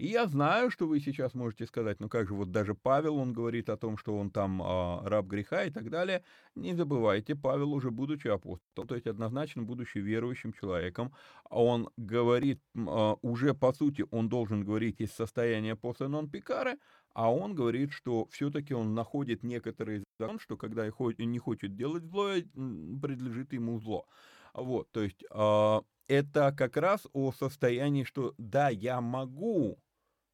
И 0.00 0.06
я 0.06 0.26
знаю, 0.26 0.70
что 0.70 0.86
вы 0.86 0.98
сейчас 0.98 1.34
можете 1.34 1.66
сказать, 1.66 2.00
ну 2.00 2.08
как 2.08 2.26
же, 2.26 2.32
вот 2.32 2.50
даже 2.50 2.74
Павел, 2.74 3.16
он 3.16 3.34
говорит 3.34 3.68
о 3.68 3.76
том, 3.76 3.98
что 3.98 4.16
он 4.16 4.30
там 4.30 4.62
а, 4.62 5.02
раб 5.06 5.26
греха 5.26 5.64
и 5.64 5.70
так 5.70 5.90
далее. 5.90 6.24
Не 6.54 6.74
забывайте, 6.74 7.36
Павел 7.36 7.74
уже 7.74 7.90
будучи 7.90 8.28
апостолом, 8.28 8.88
то 8.88 8.94
есть 8.94 9.06
однозначно 9.06 9.62
будучи 9.62 9.98
верующим 9.98 10.54
человеком, 10.54 11.12
он 11.50 11.90
говорит, 11.98 12.62
а, 12.74 13.16
уже 13.20 13.52
по 13.52 13.74
сути 13.74 14.06
он 14.10 14.30
должен 14.30 14.64
говорить 14.64 15.02
из 15.02 15.12
состояния 15.12 15.76
после 15.76 16.08
нон-пикары, 16.08 16.78
а 17.12 17.30
он 17.30 17.54
говорит, 17.54 17.92
что 17.92 18.26
все-таки 18.30 18.72
он 18.72 18.94
находит 18.94 19.42
некоторые 19.42 20.04
закон, 20.18 20.38
что 20.38 20.56
когда 20.56 20.86
не 21.18 21.38
хочет 21.38 21.76
делать 21.76 22.04
зло, 22.04 22.30
предлежит 22.54 23.52
ему 23.52 23.78
зло. 23.78 24.06
Вот, 24.54 24.90
то 24.92 25.02
есть 25.02 25.22
э, 25.30 25.80
это 26.08 26.54
как 26.56 26.78
раз 26.78 27.06
о 27.12 27.32
состоянии, 27.32 28.04
что 28.04 28.32
да, 28.38 28.70
я 28.70 29.02
могу 29.02 29.78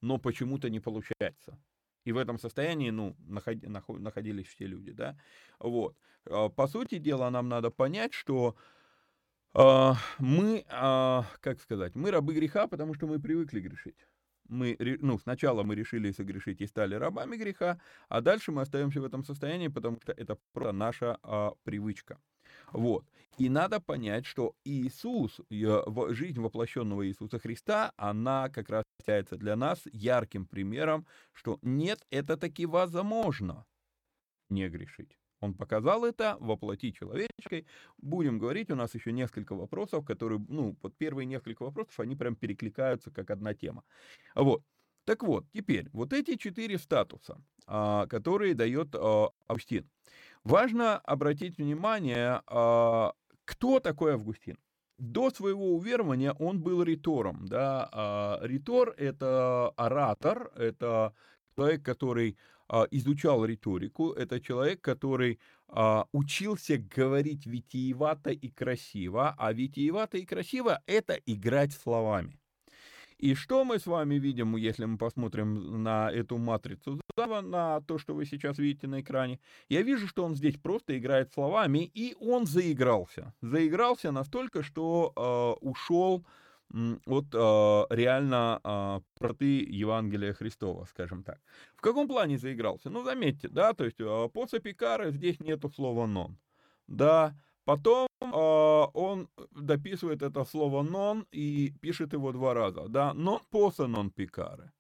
но 0.01 0.19
почему-то 0.19 0.71
не 0.71 0.81
получается. 0.81 1.59
И 2.05 2.13
в 2.13 2.19
этом 2.19 2.39
состоянии, 2.39 2.91
ну, 2.91 3.17
находились 3.19 4.47
все 4.47 4.67
люди, 4.67 4.93
да. 4.93 5.17
Вот. 5.59 5.97
А, 6.31 6.49
по 6.49 6.69
сути 6.69 6.99
дела, 6.99 7.31
нам 7.31 7.49
надо 7.49 7.71
понять, 7.71 8.15
что 8.15 8.55
э, 9.55 9.93
мы, 10.19 10.65
э, 10.69 11.23
как 11.41 11.61
сказать, 11.61 11.97
мы 11.97 12.11
рабы 12.11 12.35
греха, 12.35 12.69
потому 12.69 12.95
что 12.95 13.07
мы 13.07 13.19
привыкли 13.21 13.61
грешить. 13.61 14.07
мы, 14.49 14.77
ну, 15.01 15.19
сначала 15.19 15.63
мы 15.65 15.75
решили 15.75 16.13
согрешить 16.13 16.61
и 16.61 16.67
стали 16.67 16.95
рабами 16.95 17.37
греха, 17.37 17.81
а 18.09 18.21
дальше 18.21 18.53
мы 18.53 18.63
остаемся 18.63 19.01
в 19.01 19.05
этом 19.05 19.25
состоянии, 19.25 19.69
потому 19.69 20.01
что 20.01 20.13
это 20.13 20.39
просто 20.53 20.73
наша 20.73 21.19
а, 21.23 21.53
привычка. 21.65 22.19
Вот. 22.73 23.05
И 23.39 23.51
надо 23.51 23.81
понять, 23.81 24.25
что 24.25 24.55
Иисус, 24.65 25.41
жизнь 25.51 26.41
воплощенного 26.41 27.07
Иисуса 27.07 27.39
Христа, 27.39 27.93
она 27.97 28.49
как 28.49 28.71
раз 28.71 28.85
является 29.01 29.37
для 29.37 29.57
нас 29.57 29.83
ярким 29.93 30.47
примером, 30.47 31.07
что 31.33 31.59
нет, 31.63 32.07
это 32.11 32.37
таки 32.37 32.65
возможно 32.65 33.67
не 34.49 34.69
грешить. 34.69 35.19
Он 35.41 35.55
показал 35.55 36.05
это 36.05 36.37
воплоти 36.41 36.95
человеческой. 36.95 37.67
Будем 37.99 38.39
говорить, 38.39 38.71
у 38.71 38.75
нас 38.75 38.95
еще 38.95 39.13
несколько 39.13 39.55
вопросов, 39.55 40.05
которые, 40.05 40.45
ну, 40.49 40.77
вот 40.83 40.97
первые 40.97 41.27
несколько 41.27 41.63
вопросов, 41.63 42.01
они 42.01 42.17
прям 42.17 42.37
перекликаются 42.37 43.11
как 43.11 43.31
одна 43.31 43.55
тема. 43.55 43.85
Вот. 44.35 44.63
Так 45.05 45.23
вот, 45.23 45.47
теперь, 45.53 45.89
вот 45.93 46.13
эти 46.13 46.37
четыре 46.37 46.79
статуса, 46.79 47.41
а, 47.67 48.07
которые 48.07 48.55
дает 48.55 48.95
а, 48.95 49.31
Августин. 49.47 49.89
Важно 50.47 50.99
обратить 50.99 51.59
внимание, 51.59 52.41
а, 52.47 53.15
кто 53.45 53.81
такой 53.81 54.13
Августин. 54.13 54.57
До 54.97 55.31
своего 55.31 55.75
уверования 55.75 56.33
он 56.33 56.63
был 56.63 56.85
ритором. 56.85 57.47
Да? 57.49 58.39
Ритор— 58.43 58.95
это 58.97 59.71
оратор, 59.77 60.53
это 60.57 61.13
человек, 61.57 61.83
который 61.83 62.39
а, 62.69 62.87
изучал 62.93 63.45
риторику, 63.45 64.13
это 64.13 64.41
человек, 64.41 64.81
который 64.81 65.41
а, 65.69 66.07
учился 66.13 66.79
говорить 66.79 67.47
витиевато 67.47 68.31
и 68.31 68.49
красиво, 68.49 69.35
а 69.37 69.53
витиевато 69.53 70.19
и 70.19 70.25
красиво— 70.25 70.81
это 70.87 71.15
играть 71.27 71.73
словами. 71.73 72.39
И 73.19 73.35
что 73.35 73.65
мы 73.65 73.79
с 73.79 73.87
вами 73.87 74.17
видим, 74.17 74.57
если 74.57 74.85
мы 74.85 74.99
посмотрим 74.99 75.83
на 75.83 76.11
эту 76.11 76.39
матрицу 76.39 77.01
Зава, 77.17 77.41
на 77.41 77.81
то, 77.81 77.97
что 77.97 78.15
вы 78.15 78.27
сейчас 78.27 78.59
видите 78.59 78.87
на 78.89 79.01
экране? 79.01 79.41
Я 79.71 79.81
вижу, 79.81 80.07
что 80.07 80.23
он 80.23 80.35
здесь 80.35 80.59
просто 80.59 80.99
играет 80.99 81.33
словами, 81.33 81.91
и 81.95 82.15
он 82.21 82.45
заигрался. 82.45 83.33
Заигрался 83.41 84.11
настолько, 84.11 84.63
что 84.63 85.13
э, 85.17 85.67
ушел 85.67 86.27
от 87.07 87.25
э, 87.33 87.87
реально 87.89 88.61
э, 88.63 89.01
проты 89.19 89.65
Евангелия 89.65 90.35
Христова, 90.35 90.85
скажем 90.85 91.23
так. 91.23 91.41
В 91.75 91.81
каком 91.81 92.07
плане 92.07 92.37
заигрался? 92.37 92.91
Ну, 92.91 93.03
заметьте, 93.03 93.49
да, 93.49 93.73
то 93.73 93.87
есть 93.87 93.99
э, 93.99 94.29
по 94.35 94.47
Сапикара 94.47 95.11
здесь 95.11 95.41
нету 95.41 95.71
слова 95.71 96.07
«нон». 96.07 96.37
Да, 96.87 97.35
потом 97.65 98.09
э, 98.21 98.27
он 98.27 99.31
дописывает 99.53 100.21
это 100.21 100.45
слово 100.45 100.83
«нон» 100.83 101.27
и 101.33 101.73
пишет 101.81 102.13
его 102.13 102.33
два 102.33 102.53
раза, 102.53 102.89
да, 102.89 103.15
«нон 103.15 103.41
поса 103.51 103.87
нон 103.87 104.11
пикаре». 104.11 104.71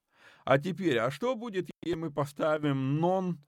А 0.46 0.58
теперь, 0.58 0.96
а 0.98 1.10
что 1.10 1.34
будет, 1.34 1.68
если 1.82 1.98
мы 1.98 2.12
поставим 2.12 3.00
«нон» 3.00 3.40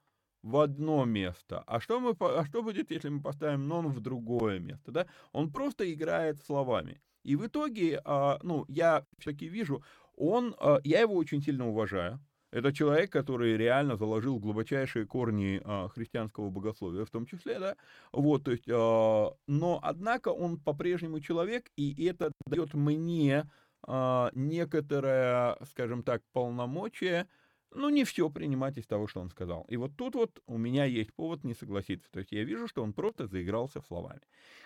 в 0.43 0.57
одно 0.57 1.05
место. 1.05 1.63
А 1.67 1.79
что, 1.81 2.01
мы, 2.01 2.17
а 2.19 2.45
что 2.45 2.61
будет, 2.61 2.91
если 2.91 3.09
мы 3.09 3.23
поставим 3.23 3.69
нон 3.69 3.87
в 3.87 4.01
другое 4.01 4.59
место? 4.59 4.91
Да? 4.91 5.07
Он 5.33 5.53
просто 5.53 5.93
играет 5.93 6.39
словами. 6.45 7.01
И 7.23 7.37
в 7.37 7.47
итоге, 7.47 8.01
а, 8.05 8.41
ну, 8.43 8.65
я 8.67 9.05
все-таки 9.21 9.47
вижу, 9.47 9.85
он, 10.17 10.57
а, 10.59 10.81
я 10.83 11.01
его 11.01 11.15
очень 11.15 11.41
сильно 11.41 11.69
уважаю. 11.69 12.19
Это 12.51 12.73
человек, 12.73 13.13
который 13.13 13.57
реально 13.57 13.97
заложил 13.97 14.41
глубочайшие 14.41 15.07
корни 15.07 15.61
а, 15.65 15.89
христианского 15.91 16.51
богословия, 16.51 17.05
в 17.05 17.11
том 17.11 17.27
числе, 17.27 17.61
да. 17.61 17.77
Вот, 18.11 18.43
то 18.43 18.51
есть, 18.51 18.67
но 18.67 19.81
однако 19.83 20.31
он 20.31 20.59
по-прежнему 20.59 21.21
человек, 21.21 21.71
и 21.77 22.07
это 22.07 22.33
дает 22.47 22.75
мне 22.75 23.49
некоторое, 23.87 25.57
скажем 25.67 26.03
так, 26.03 26.23
полномочие, 26.33 27.27
ну, 27.71 27.91
не 27.91 28.05
все 28.05 28.31
принимать 28.31 28.79
из 28.79 28.87
того, 28.87 29.07
что 29.07 29.21
он 29.21 29.29
сказал. 29.29 29.67
И 29.69 29.77
вот 29.77 29.97
тут 29.97 30.15
вот 30.15 30.43
у 30.47 30.57
меня 30.57 30.85
есть 30.85 31.13
повод 31.15 31.45
не 31.45 31.55
согласиться. 31.55 32.11
То 32.11 32.21
есть 32.21 32.33
я 32.33 32.45
вижу, 32.45 32.67
что 32.67 32.83
он 32.83 32.93
просто 32.93 33.27
заигрался 33.27 33.83
словами. 33.83 34.23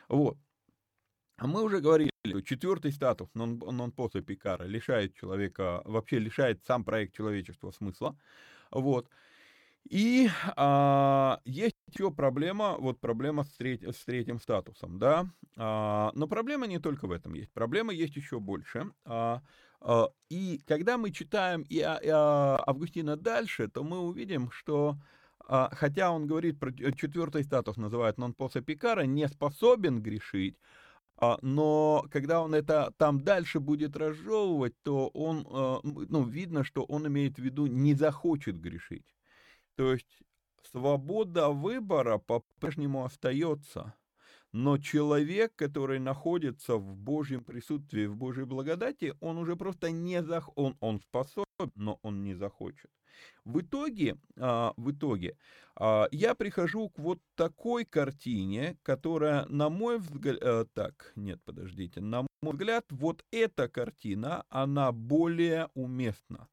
Вот. 0.09 0.39
А 1.37 1.47
мы 1.49 1.63
уже 1.65 1.81
говорили, 1.81 2.13
четвертый 2.45 2.93
статус 2.93 3.29
нон-поса 3.35 4.23
Пикара 4.23 4.65
лишает 4.65 5.15
человека, 5.15 5.83
вообще 5.85 6.21
лишает 6.21 6.65
сам 6.65 6.85
проект 6.85 7.17
человечества 7.17 7.73
смысла. 7.73 8.17
Вот. 8.71 9.09
И 9.89 10.29
а, 10.57 11.41
есть 11.45 11.77
еще 11.93 12.11
проблема, 12.11 12.77
вот 12.79 13.01
проблема 13.01 13.45
с, 13.45 13.51
треть, 13.51 13.83
с 13.83 14.05
третьим 14.05 14.39
статусом, 14.41 14.99
да. 14.99 15.27
А, 15.57 16.13
но 16.15 16.27
проблема 16.27 16.67
не 16.67 16.79
только 16.79 17.07
в 17.07 17.13
этом 17.13 17.35
есть, 17.35 17.53
проблема 17.53 17.93
есть 17.93 18.17
еще 18.17 18.41
больше. 18.41 18.93
А, 19.05 19.43
а, 19.81 20.09
и 20.31 20.61
когда 20.67 20.99
мы 20.99 21.11
читаем 21.11 21.63
и, 21.63 21.77
и 21.77 21.83
а, 21.83 22.63
Августина 22.67 23.17
дальше, 23.17 23.69
то 23.69 23.83
мы 23.83 23.99
увидим, 23.99 24.51
что 24.51 24.97
а, 25.47 25.69
хотя 25.75 26.11
он 26.13 26.27
говорит 26.27 26.59
про 26.61 26.73
четвертый 26.73 27.43
статус, 27.45 27.77
называет 27.77 28.19
нон-поса 28.19 28.61
Пикара, 28.61 29.03
не 29.03 29.29
способен 29.29 30.01
грешить, 30.01 30.57
а, 31.17 31.39
но 31.43 32.07
когда 32.11 32.41
он 32.41 32.55
это 32.55 32.93
там 32.97 33.23
дальше 33.23 33.61
будет 33.61 33.97
разжевывать, 33.97 34.75
то 34.83 35.09
он, 35.09 35.47
а, 35.51 35.81
ну, 35.83 36.25
видно, 36.25 36.65
что 36.65 36.85
он 36.85 37.07
имеет 37.09 37.37
в 37.37 37.43
виду 37.43 37.67
не 37.67 37.95
захочет 37.95 38.61
грешить. 38.61 39.05
То 39.77 39.93
есть 39.93 40.23
свобода 40.71 41.49
выбора 41.51 42.19
по-прежнему 42.19 43.05
остается. 43.05 43.95
Но 44.53 44.77
человек, 44.77 45.55
который 45.57 45.99
находится 45.99 46.77
в 46.77 46.95
Божьем 46.95 47.43
присутствии, 47.43 48.05
в 48.05 48.17
Божьей 48.17 48.45
благодати, 48.45 49.15
он 49.21 49.39
уже 49.39 49.57
просто 49.57 49.91
не 49.91 50.23
зах... 50.23 50.51
он, 50.57 50.77
он 50.81 51.01
способен, 51.01 51.73
но 51.75 51.99
он 52.03 52.23
не 52.23 52.35
захочет. 52.35 52.91
В 53.45 53.61
итоге, 53.61 54.17
а, 54.39 54.75
в 54.77 54.91
итоге 54.91 55.37
а, 55.75 56.07
я 56.11 56.35
прихожу 56.35 56.91
к 56.91 56.99
вот 56.99 57.19
такой 57.35 57.85
картине, 57.85 58.79
которая, 58.83 59.47
на 59.47 59.71
мой 59.71 59.99
взгляд, 59.99 60.39
а, 60.43 60.65
так, 60.75 61.13
нет, 61.17 61.41
подождите, 61.45 62.01
на 62.01 62.23
мой 62.23 62.53
взгляд, 62.53 62.85
вот 62.91 63.25
эта 63.31 63.69
картина, 63.69 64.45
она 64.49 64.93
более 64.93 65.69
уместна. 65.75 66.49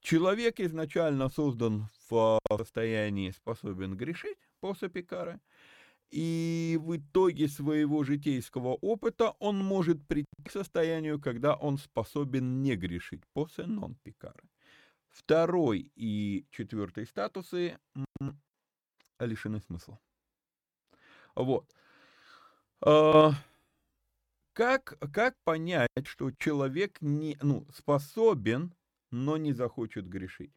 Человек 0.00 0.58
изначально 0.58 1.28
создан 1.28 1.88
в 1.92 2.01
состоянии 2.56 3.30
способен 3.30 3.96
грешить 3.96 4.38
после 4.60 4.88
Пикары, 4.88 5.40
и 6.10 6.78
в 6.80 6.96
итоге 6.96 7.48
своего 7.48 8.04
житейского 8.04 8.74
опыта 8.74 9.30
он 9.38 9.58
может 9.58 10.06
прийти 10.06 10.42
к 10.44 10.50
состоянию, 10.50 11.18
когда 11.18 11.54
он 11.54 11.78
способен 11.78 12.62
не 12.62 12.76
грешить 12.76 13.22
после 13.32 13.66
нон-пикары. 13.66 14.42
Второй 15.08 15.90
и 15.94 16.46
четвертый 16.50 17.06
статусы 17.06 17.78
лишены 19.18 19.60
смысла. 19.60 19.98
Вот. 21.34 21.74
А, 22.84 23.32
как, 24.52 24.98
как 25.12 25.34
понять, 25.44 25.88
что 26.04 26.30
человек 26.32 27.00
не, 27.00 27.38
ну, 27.40 27.66
способен, 27.74 28.74
но 29.10 29.38
не 29.38 29.52
захочет 29.54 30.08
грешить? 30.08 30.52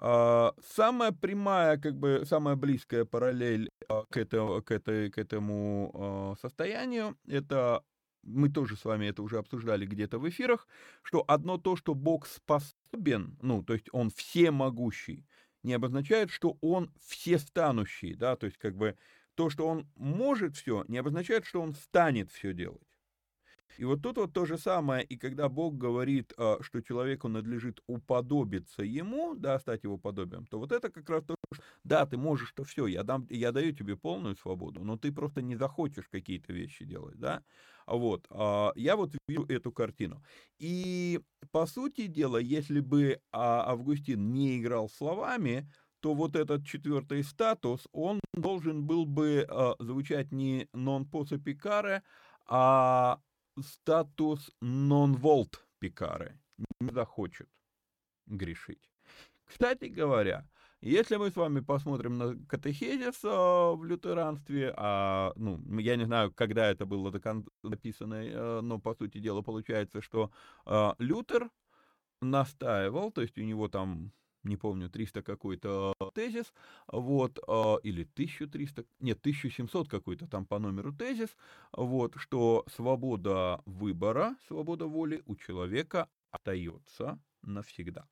А, 0.00 0.54
самая 0.74 1.10
прямая, 1.10 1.76
как 1.76 1.98
бы 1.98 2.22
самая 2.24 2.54
близкая 2.54 3.04
параллель 3.04 3.68
а, 3.88 4.04
к, 4.08 4.16
этому, 4.16 4.62
к, 4.62 4.70
этой, 4.70 5.10
к 5.10 5.18
этому 5.18 5.90
а, 5.94 6.34
состоянию, 6.40 7.16
это 7.26 7.82
мы 8.22 8.48
тоже 8.48 8.76
с 8.76 8.84
вами 8.84 9.06
это 9.06 9.22
уже 9.22 9.38
обсуждали 9.38 9.86
где-то 9.86 10.18
в 10.18 10.28
эфирах, 10.28 10.68
что 11.02 11.24
одно 11.26 11.58
то, 11.58 11.74
что 11.74 11.94
Бог 11.94 12.26
способен, 12.26 13.36
ну, 13.42 13.64
то 13.64 13.72
есть 13.72 13.88
Он 13.92 14.10
всемогущий, 14.10 15.26
не 15.64 15.74
обозначает, 15.74 16.30
что 16.30 16.56
Он 16.60 16.92
всестанущий, 17.04 18.14
да, 18.14 18.36
то 18.36 18.46
есть 18.46 18.58
как 18.58 18.76
бы 18.76 18.96
то, 19.34 19.50
что 19.50 19.66
Он 19.66 19.88
может 19.96 20.56
все, 20.56 20.84
не 20.86 20.98
обозначает, 20.98 21.44
что 21.44 21.60
Он 21.60 21.74
станет 21.74 22.30
все 22.30 22.52
делать. 22.52 22.87
И 23.76 23.84
вот 23.84 24.02
тут 24.02 24.16
вот 24.16 24.32
то 24.32 24.44
же 24.44 24.58
самое, 24.58 25.04
и 25.04 25.16
когда 25.16 25.48
Бог 25.48 25.76
говорит, 25.76 26.32
а, 26.36 26.58
что 26.62 26.80
человеку 26.80 27.28
надлежит 27.28 27.80
уподобиться 27.86 28.82
ему, 28.82 29.34
да, 29.34 29.58
стать 29.58 29.84
его 29.84 29.98
подобием, 29.98 30.46
то 30.46 30.58
вот 30.58 30.72
это 30.72 30.90
как 30.90 31.08
раз 31.10 31.24
то, 31.24 31.34
что, 31.52 31.62
да, 31.84 32.06
ты 32.06 32.16
можешь, 32.16 32.52
то 32.52 32.64
все, 32.64 32.86
я, 32.86 33.02
дам, 33.02 33.26
я 33.30 33.52
даю 33.52 33.72
тебе 33.72 33.96
полную 33.96 34.36
свободу, 34.36 34.82
но 34.82 34.96
ты 34.96 35.12
просто 35.12 35.42
не 35.42 35.56
захочешь 35.56 36.08
какие-то 36.08 36.52
вещи 36.52 36.84
делать, 36.84 37.18
да, 37.18 37.42
вот, 37.86 38.26
а, 38.30 38.72
я 38.74 38.96
вот 38.96 39.14
вижу 39.28 39.44
эту 39.46 39.70
картину. 39.70 40.22
И, 40.58 41.20
по 41.52 41.66
сути 41.66 42.06
дела, 42.06 42.38
если 42.38 42.80
бы 42.80 43.20
а, 43.30 43.70
Августин 43.70 44.32
не 44.32 44.58
играл 44.58 44.88
словами, 44.88 45.70
то 46.00 46.14
вот 46.14 46.36
этот 46.36 46.64
четвертый 46.64 47.24
статус, 47.24 47.88
он 47.92 48.20
должен 48.32 48.86
был 48.86 49.04
бы 49.04 49.48
звучать 49.80 50.30
не 50.30 50.68
non 50.72 51.04
posse 51.10 51.38
picare, 51.38 52.02
а 52.46 53.20
статус 53.62 54.50
non-волт 54.62 55.66
Пикары 55.78 56.40
не 56.80 56.90
захочет 56.92 57.48
грешить. 58.26 58.90
Кстати 59.44 59.86
говоря, 59.86 60.46
если 60.80 61.16
мы 61.16 61.30
с 61.30 61.36
вами 61.36 61.60
посмотрим 61.60 62.18
на 62.18 62.36
катехезис 62.46 63.20
а, 63.24 63.72
в 63.72 63.84
лютеранстве, 63.84 64.72
а, 64.76 65.32
ну, 65.36 65.60
я 65.80 65.96
не 65.96 66.04
знаю, 66.04 66.32
когда 66.32 66.70
это 66.70 66.86
было 66.86 67.12
написано, 67.62 68.16
а, 68.16 68.60
но 68.60 68.78
по 68.78 68.94
сути 68.94 69.18
дела 69.18 69.42
получается, 69.42 70.00
что 70.00 70.30
а, 70.64 70.94
Лютер 70.98 71.50
настаивал, 72.20 73.10
то 73.10 73.22
есть 73.22 73.38
у 73.38 73.42
него 73.42 73.68
там 73.68 74.12
не 74.42 74.56
помню, 74.56 74.88
300 74.88 75.22
какой-то 75.22 75.92
тезис, 76.14 76.52
вот, 76.86 77.38
а, 77.46 77.76
или 77.82 78.04
1300, 78.04 78.84
нет, 79.00 79.20
1700 79.20 79.88
какой-то 79.88 80.26
там 80.26 80.46
по 80.46 80.58
номеру 80.58 80.92
тезис, 80.92 81.36
вот, 81.72 82.14
что 82.16 82.64
свобода 82.74 83.60
выбора, 83.66 84.36
свобода 84.46 84.86
воли 84.86 85.22
у 85.26 85.36
человека 85.36 86.08
остается 86.30 87.18
навсегда. 87.42 88.06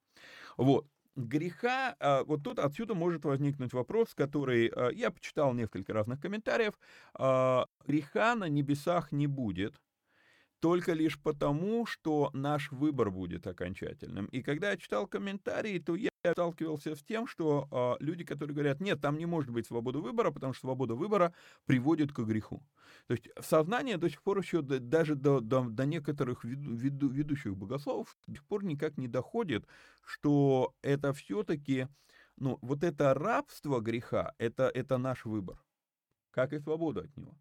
Вот, 0.57 0.87
греха, 1.15 1.97
а, 2.01 2.25
вот 2.25 2.43
тут 2.43 2.59
отсюда 2.59 2.95
может 2.95 3.25
возникнуть 3.25 3.73
вопрос, 3.73 4.15
который, 4.15 4.69
а, 4.69 4.91
я 4.91 5.11
почитал 5.11 5.55
несколько 5.55 5.93
разных 5.93 6.21
комментариев, 6.21 6.75
греха 7.15 8.35
на 8.35 8.49
небесах 8.49 9.12
не 9.12 9.27
будет, 9.27 9.81
только 10.61 10.95
лишь 10.95 11.21
потому, 11.21 11.87
что 11.87 12.31
наш 12.33 12.73
выбор 12.73 13.11
будет 13.11 13.47
окончательным. 13.47 14.27
И 14.27 14.43
когда 14.43 14.71
я 14.71 14.77
читал 14.77 15.07
комментарии, 15.07 15.79
то 15.79 15.95
я 15.95 16.09
сталкивался 16.33 16.95
с 16.95 17.03
тем, 17.03 17.27
что 17.27 17.69
э, 17.71 18.05
люди, 18.05 18.25
которые 18.25 18.55
говорят, 18.55 18.81
нет, 18.81 19.01
там 19.01 19.19
не 19.19 19.27
может 19.27 19.51
быть 19.51 19.67
свободы 19.67 19.99
выбора, 19.99 20.31
потому 20.31 20.53
что 20.53 20.67
свобода 20.67 20.95
выбора 20.95 21.33
приводит 21.67 22.12
к 22.12 22.21
греху. 22.21 22.62
То 23.07 23.15
есть 23.15 23.29
сознание 23.41 23.97
до 23.97 24.09
сих 24.09 24.23
пор 24.23 24.39
еще, 24.39 24.62
даже 24.62 25.15
до, 25.15 25.41
до, 25.41 25.62
до 25.65 25.87
некоторых 25.87 26.45
веду, 26.45 26.75
веду, 26.75 27.09
ведущих 27.09 27.57
богословов, 27.57 28.17
до 28.27 28.35
сих 28.35 28.45
пор 28.45 28.65
никак 28.65 28.97
не 28.97 29.09
доходит, 29.09 29.67
что 30.05 30.75
это 30.83 31.12
все-таки, 31.12 31.89
ну, 32.37 32.59
вот 32.62 32.85
это 32.85 33.15
рабство 33.15 33.81
греха, 33.81 34.35
это, 34.39 34.71
это 34.75 34.99
наш 34.99 35.25
выбор, 35.25 35.62
как 36.31 36.53
и 36.53 36.59
свобода 36.59 37.03
от 37.03 37.17
него. 37.17 37.37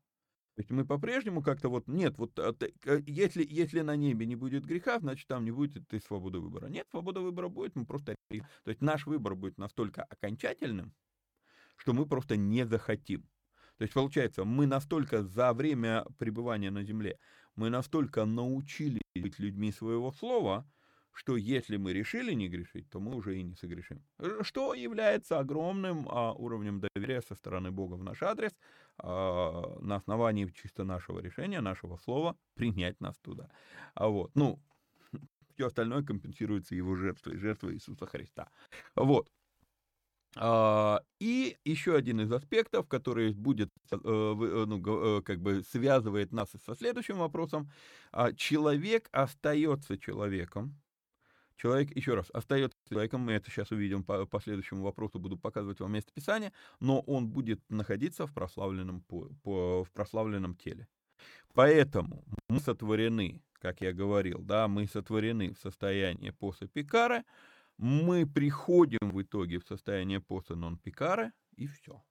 То 0.56 0.62
есть 0.62 0.72
мы 0.72 0.86
по-прежнему 0.86 1.44
как-то 1.44 1.68
вот, 1.68 1.88
нет, 1.88 2.18
вот 2.18 2.40
а 2.40 2.56
если, 3.06 3.46
если 3.48 3.82
на 3.82 3.98
небе 3.98 4.26
не 4.26 4.38
будет 4.38 4.66
греха, 4.66 5.00
значит 5.00 5.28
там 5.28 5.44
не 5.44 5.52
будет 5.52 5.94
и 5.94 6.00
свободы 6.00 6.40
выбора. 6.40 6.68
Нет, 6.68 6.88
свобода 6.90 7.20
выбора 7.20 7.50
будет, 7.50 7.76
мы 7.76 7.86
просто... 7.86 8.16
То 8.30 8.70
есть 8.70 8.82
наш 8.82 9.06
выбор 9.06 9.36
будет 9.36 9.58
настолько 9.58 10.04
окончательным, 10.04 10.94
что 11.76 11.92
мы 11.92 12.06
просто 12.06 12.38
не 12.38 12.66
захотим. 12.66 13.28
То 13.78 13.84
есть 13.84 13.94
получается, 13.94 14.46
мы 14.46 14.66
настолько 14.66 15.24
за 15.24 15.52
время 15.52 16.06
пребывания 16.18 16.72
на 16.72 16.84
земле, 16.84 17.20
мы 17.56 17.70
настолько 17.70 18.24
научились 18.24 19.02
быть 19.14 19.38
людьми 19.40 19.74
своего 19.74 20.14
слова, 20.14 20.66
что 21.16 21.38
если 21.38 21.78
мы 21.78 21.94
решили 21.94 22.34
не 22.34 22.50
грешить, 22.50 22.90
то 22.90 23.00
мы 23.00 23.16
уже 23.16 23.38
и 23.38 23.44
не 23.44 23.56
согрешим. 23.56 24.04
Что 24.42 24.74
является 24.74 25.40
огромным 25.40 26.08
а, 26.10 26.34
уровнем 26.34 26.82
доверия 26.82 27.22
со 27.22 27.36
стороны 27.36 27.72
Бога 27.72 27.96
в 27.96 28.04
наш 28.04 28.22
адрес, 28.22 28.52
а, 28.98 29.80
на 29.80 29.96
основании 29.96 30.48
чисто 30.48 30.84
нашего 30.84 31.20
решения, 31.20 31.62
нашего 31.62 31.96
слова, 31.98 32.36
принять 32.54 33.00
нас 33.00 33.18
туда. 33.20 33.50
А 33.94 34.08
вот, 34.10 34.32
ну, 34.36 34.60
все 35.56 35.68
остальное 35.68 36.04
компенсируется 36.04 36.76
его 36.76 36.96
жертвой, 36.96 37.38
жертвой 37.38 37.76
Иисуса 37.76 38.06
Христа. 38.06 38.50
Вот. 38.96 39.30
А, 40.38 41.02
и 41.22 41.58
еще 41.64 41.96
один 41.96 42.20
из 42.20 42.32
аспектов, 42.32 42.90
который 42.90 43.34
будет, 43.34 43.70
э, 43.90 43.96
э, 43.96 44.66
ну, 44.68 45.20
э, 45.20 45.22
как 45.22 45.40
бы 45.40 45.64
связывает 45.64 46.34
нас 46.34 46.50
со 46.66 46.76
следующим 46.76 47.20
вопросом. 47.20 47.72
Человек 48.36 49.08
остается 49.14 49.98
человеком, 49.98 50.76
Человек, 51.56 51.96
еще 51.96 52.16
раз, 52.16 52.30
остается 52.32 52.78
человеком, 52.90 53.22
мы 53.22 53.34
это 53.34 53.50
сейчас 53.50 53.72
увидим 53.72 54.04
по, 54.04 54.26
по 54.26 54.40
следующему 54.42 54.84
вопросу, 54.84 55.20
буду 55.20 55.38
показывать 55.38 55.80
вам 55.80 55.94
место 55.94 56.12
Писания, 56.14 56.52
но 56.80 57.00
он 57.02 57.28
будет 57.28 57.62
находиться 57.70 58.28
в 58.28 58.34
прославленном, 58.34 59.02
по, 59.02 59.30
по, 59.44 59.84
в 59.84 59.92
прославленном 59.92 60.56
теле. 60.56 60.88
Поэтому 61.54 62.26
мы 62.50 62.60
сотворены, 62.60 63.42
как 63.54 63.82
я 63.82 63.94
говорил, 63.94 64.42
да, 64.42 64.68
мы 64.68 64.88
сотворены 64.88 65.54
в 65.54 65.60
состоянии 65.60 66.32
поса 66.32 66.68
пикара, 66.68 67.24
мы 67.78 68.26
приходим 68.26 69.12
в 69.12 69.22
итоге 69.22 69.60
в 69.60 69.66
состояние 69.66 70.20
поса 70.20 70.56
нон-пикара, 70.56 71.32
и 71.56 71.68
все. 71.68 72.02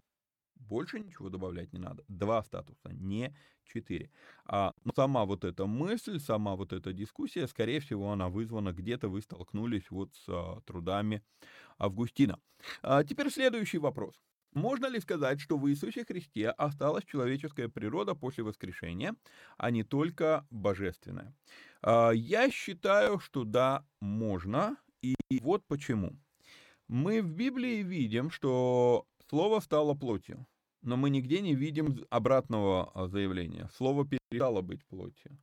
Больше 0.69 1.01
ничего 1.01 1.29
добавлять 1.29 1.73
не 1.73 1.79
надо. 1.79 2.05
Два 2.09 2.43
статуса, 2.43 2.91
не 2.93 3.35
четыре. 3.65 4.11
А, 4.47 4.73
но 4.85 4.93
сама 4.95 5.25
вот 5.25 5.45
эта 5.45 5.67
мысль, 5.67 6.19
сама 6.21 6.57
вот 6.57 6.73
эта 6.73 6.93
дискуссия, 6.93 7.47
скорее 7.47 7.81
всего, 7.81 8.13
она 8.13 8.29
вызвана 8.29 8.73
где-то, 8.73 9.09
вы 9.09 9.21
столкнулись 9.21 9.91
вот 9.91 10.15
с 10.15 10.25
а, 10.29 10.61
трудами 10.63 11.23
Августина. 11.79 12.39
А, 12.83 13.05
теперь 13.05 13.31
следующий 13.31 13.79
вопрос. 13.79 14.15
Можно 14.53 14.87
ли 14.87 15.01
сказать, 15.01 15.41
что 15.41 15.59
в 15.59 15.69
Иисусе 15.69 16.05
Христе 16.05 16.51
осталась 16.51 17.05
человеческая 17.05 17.69
природа 17.69 18.15
после 18.15 18.45
воскрешения, 18.45 19.17
а 19.57 19.71
не 19.71 19.83
только 19.83 20.47
божественная? 20.51 21.35
А, 21.83 22.11
я 22.11 22.51
считаю, 22.51 23.19
что 23.19 23.45
да, 23.45 23.85
можно, 24.01 24.77
и 25.03 25.17
вот 25.41 25.67
почему. 25.67 26.17
Мы 26.87 27.23
в 27.23 27.31
Библии 27.31 27.83
видим, 27.83 28.31
что 28.31 29.07
Слово 29.31 29.61
стало 29.61 29.95
плотью 29.95 30.47
но 30.85 30.97
мы 30.97 31.11
нигде 31.11 31.41
не 31.41 31.55
видим 31.55 32.07
обратного 32.11 32.91
а, 32.95 33.09
заявления. 33.09 33.69
Слово 33.75 34.07
перестало 34.07 34.61
быть 34.61 34.85
плотью. 34.85 35.37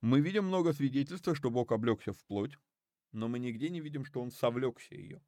Мы 0.00 0.20
видим 0.20 0.46
много 0.46 0.72
свидетельств, 0.72 1.28
что 1.36 1.50
Бог 1.50 1.72
облегся 1.72 2.12
в 2.12 2.24
плоть, 2.24 2.56
но 3.12 3.28
мы 3.28 3.38
нигде 3.38 3.70
не 3.70 3.80
видим, 3.80 4.04
что 4.04 4.20
Он 4.20 4.30
совлекся 4.30 4.94
ее. 4.94 5.20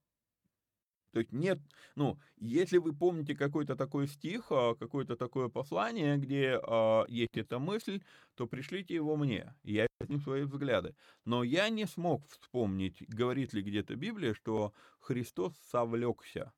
То 1.12 1.20
есть 1.20 1.32
нет, 1.32 1.58
ну, 1.94 2.18
если 2.36 2.78
вы 2.78 2.94
помните 2.94 3.34
какой-то 3.34 3.74
такой 3.74 4.06
стих, 4.06 4.46
а, 4.50 4.74
какое-то 4.74 5.16
такое 5.16 5.48
послание, 5.48 6.16
где 6.16 6.60
э, 6.62 7.04
есть 7.08 7.36
эта 7.36 7.58
мысль, 7.58 8.02
то 8.34 8.46
пришлите 8.46 8.94
его 8.94 9.16
мне, 9.16 9.54
я 9.62 9.86
ним 10.08 10.20
свои 10.20 10.42
взгляды. 10.42 10.94
Но 11.24 11.42
я 11.42 11.68
не 11.68 11.86
смог 11.86 12.26
вспомнить, 12.28 13.02
говорит 13.08 13.52
ли 13.52 13.62
где-то 13.62 13.96
Библия, 13.96 14.34
что 14.34 14.72
Христос 15.00 15.54
совлекся 15.70 16.52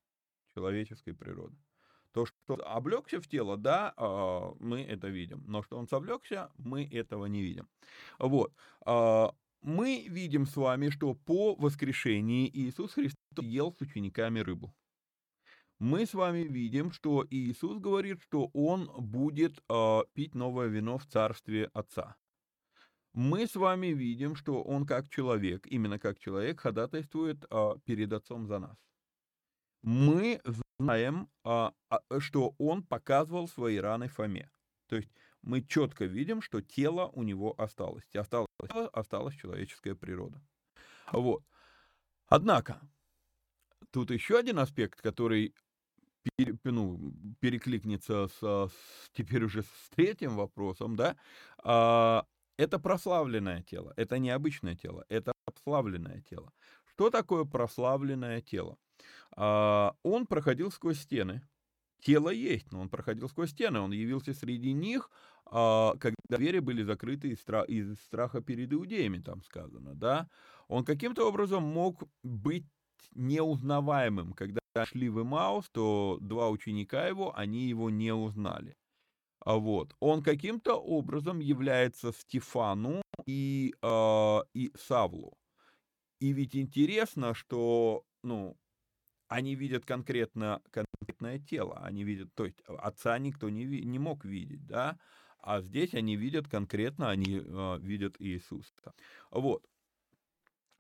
человеческой 0.55 1.15
природы. 1.15 1.57
То, 2.13 2.27
что 2.27 2.55
облегся 2.67 3.21
в 3.21 3.29
тело, 3.29 3.57
да, 3.57 3.93
а, 3.97 4.55
мы 4.61 4.83
это 4.83 5.09
видим. 5.09 5.45
Но 5.47 5.63
что 5.63 5.77
он 5.79 5.89
совлекся, 5.89 6.51
мы 6.57 6.85
этого 6.85 7.27
не 7.27 7.43
видим. 7.43 7.69
Вот. 8.19 8.53
А, 8.85 9.35
мы 9.61 10.07
видим 10.09 10.47
с 10.47 10.57
вами, 10.57 10.89
что 10.89 11.15
по 11.15 11.55
воскрешении 11.57 12.51
Иисус 12.53 12.95
Христос 12.95 13.19
ел 13.43 13.73
с 13.73 13.81
учениками 13.81 14.41
рыбу. 14.41 14.75
Мы 15.79 16.07
с 16.07 16.15
вами 16.15 16.41
видим, 16.41 16.91
что 16.91 17.27
Иисус 17.31 17.79
говорит, 17.79 18.21
что 18.23 18.51
Он 18.53 18.91
будет 18.99 19.63
э, 19.69 20.01
пить 20.13 20.35
новое 20.35 20.67
вино 20.67 20.99
в 20.99 21.07
царстве 21.07 21.71
Отца. 21.73 22.17
Мы 23.13 23.47
с 23.47 23.55
вами 23.55 23.89
видим, 23.89 24.35
что 24.35 24.63
Он 24.63 24.87
как 24.87 25.09
человек, 25.09 25.67
именно 25.69 26.01
как 26.01 26.19
человек, 26.19 26.61
ходатайствует 26.61 27.45
перед 27.85 28.13
Отцом 28.13 28.49
за 28.49 28.59
нас 28.59 28.88
мы 29.83 30.41
знаем, 30.79 31.29
а, 31.45 31.73
а, 31.89 32.21
что 32.21 32.55
он 32.59 32.83
показывал 32.83 33.49
свои 33.49 33.79
раны 33.79 34.09
Фоме. 34.09 34.51
То 34.89 34.97
есть 34.97 35.11
мы 35.43 35.63
четко 35.63 36.05
видим, 36.05 36.43
что 36.43 36.61
тело 36.61 37.11
у 37.15 37.23
него 37.23 37.55
осталось. 37.59 38.05
Осталось, 38.15 38.49
осталась 38.93 39.35
человеческая 39.35 39.95
природа. 39.95 40.43
Вот. 41.13 41.43
Однако, 42.27 42.81
тут 43.91 44.11
еще 44.11 44.39
один 44.39 44.59
аспект, 44.59 45.01
который 45.01 45.55
пере, 46.37 46.57
ну, 46.65 47.13
перекликнется 47.41 48.29
с, 48.29 48.41
с, 48.41 48.73
теперь 49.13 49.45
уже 49.45 49.63
с 49.63 49.91
третьим 49.95 50.37
вопросом, 50.37 50.97
да, 50.97 51.17
а, 51.63 52.27
это 52.57 52.79
прославленное 52.79 53.63
тело, 53.63 53.93
это 53.97 54.19
необычное 54.19 54.75
тело, 54.77 55.05
это 55.09 55.33
прославленное 55.45 56.23
тело. 56.23 56.53
Что 56.85 57.11
такое 57.11 57.45
прославленное 57.45 58.41
тело? 58.41 58.77
А, 59.37 59.95
он 60.03 60.27
проходил 60.27 60.71
сквозь 60.71 61.01
стены. 61.01 61.43
Тело 62.01 62.31
есть, 62.31 62.71
но 62.71 62.81
он 62.81 62.89
проходил 62.89 63.29
сквозь 63.29 63.51
стены. 63.51 63.81
Он 63.81 63.93
явился 63.93 64.33
среди 64.33 64.73
них, 64.73 65.11
а, 65.47 65.95
когда 65.99 66.17
двери 66.29 66.61
были 66.61 66.83
закрыты 66.83 67.29
из, 67.29 67.45
стра- 67.45 67.67
из 67.67 67.99
страха 68.01 68.41
перед 68.41 68.73
иудеями, 68.73 69.19
там 69.19 69.43
сказано, 69.43 69.95
да. 69.95 70.29
Он 70.69 70.85
каким-то 70.85 71.27
образом 71.29 71.63
мог 71.63 72.05
быть 72.23 72.67
неузнаваемым. 73.15 74.33
Когда 74.33 74.61
шли 74.85 75.09
в 75.09 75.23
Имаус, 75.23 75.69
то 75.71 76.19
два 76.21 76.51
ученика 76.51 77.07
его, 77.07 77.37
они 77.37 77.67
его 77.67 77.91
не 77.91 78.13
узнали. 78.13 78.77
А 79.41 79.57
вот. 79.57 79.95
Он 80.01 80.23
каким-то 80.23 80.75
образом 80.75 81.41
является 81.41 82.13
Стефану 82.13 83.03
и, 83.27 83.75
э, 83.83 84.39
и 84.55 84.73
Савлу. 84.77 85.39
И 86.21 86.33
ведь 86.33 86.57
интересно, 86.57 87.35
что, 87.35 88.05
ну, 88.23 88.57
они 89.29 89.55
видят 89.55 89.85
конкретно 89.85 90.61
конкретное 90.71 91.39
тело, 91.39 91.79
они 91.83 92.03
видят, 92.03 92.35
то 92.35 92.47
есть 92.47 92.59
отца 92.67 93.19
никто 93.19 93.49
не, 93.49 93.65
не 93.65 93.99
мог 93.99 94.25
видеть, 94.25 94.67
да, 94.67 94.99
а 95.41 95.61
здесь 95.61 95.95
они 95.95 96.17
видят 96.17 96.49
конкретно, 96.49 97.11
они 97.11 97.43
э, 97.45 97.79
видят 97.81 98.17
Иисуса. 98.19 98.95
Вот. 99.31 99.65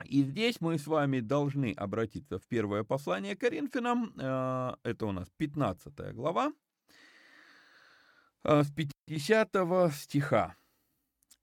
И 0.04 0.22
здесь 0.22 0.61
мы 0.61 0.78
с 0.78 0.87
вами 0.87 1.20
должны 1.20 1.72
обратиться 1.72 2.38
в 2.38 2.46
первое 2.46 2.84
послание 2.84 3.37
Коринфянам, 3.37 4.12
э, 4.16 4.74
это 4.82 5.06
у 5.06 5.12
нас 5.12 5.28
15 5.37 6.14
глава, 6.14 6.52
э, 8.44 8.62
с 8.62 8.70
50 8.70 9.92
стиха. 9.92 10.56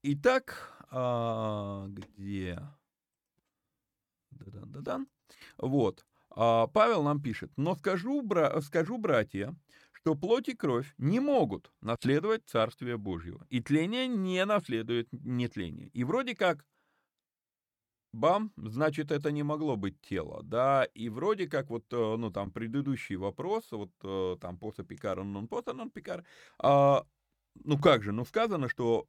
Итак, 0.01 0.73
э, 0.91 1.87
где 1.89 2.59
Да-да-да-да. 4.31 5.05
Вот. 5.57 6.05
А 6.35 6.67
Павел 6.67 7.01
нам 7.01 7.21
пишет, 7.21 7.51
но 7.55 7.75
скажу, 7.75 8.21
бра... 8.21 8.61
скажу, 8.61 8.97
братья, 8.97 9.55
что 9.93 10.15
плоть 10.15 10.49
и 10.49 10.53
кровь 10.53 10.93
не 10.97 11.19
могут 11.21 11.71
наследовать 11.81 12.43
Царствие 12.45 12.97
Божьего, 12.97 13.45
и 13.49 13.61
тление 13.61 14.07
не 14.07 14.43
наследует 14.45 15.07
нетление. 15.13 15.87
И 15.93 16.03
вроде 16.03 16.35
как, 16.35 16.65
бам, 18.11 18.51
значит, 18.57 19.11
это 19.11 19.31
не 19.31 19.43
могло 19.43 19.77
быть 19.77 19.99
тело, 20.01 20.43
да, 20.43 20.83
и 20.93 21.07
вроде 21.07 21.47
как 21.47 21.69
вот, 21.69 21.85
э, 21.91 22.15
ну, 22.17 22.31
там, 22.31 22.51
предыдущий 22.51 23.15
вопрос, 23.15 23.71
вот, 23.71 23.91
э, 24.03 24.35
там, 24.41 24.57
поса 24.57 24.83
пикара, 24.83 25.23
нон 25.23 25.47
поса 25.47 25.73
нон 25.73 25.89
пикар, 25.89 26.25
а, 26.59 27.05
ну, 27.63 27.79
как 27.79 28.03
же, 28.03 28.11
ну, 28.11 28.25
сказано, 28.25 28.67
что 28.67 29.07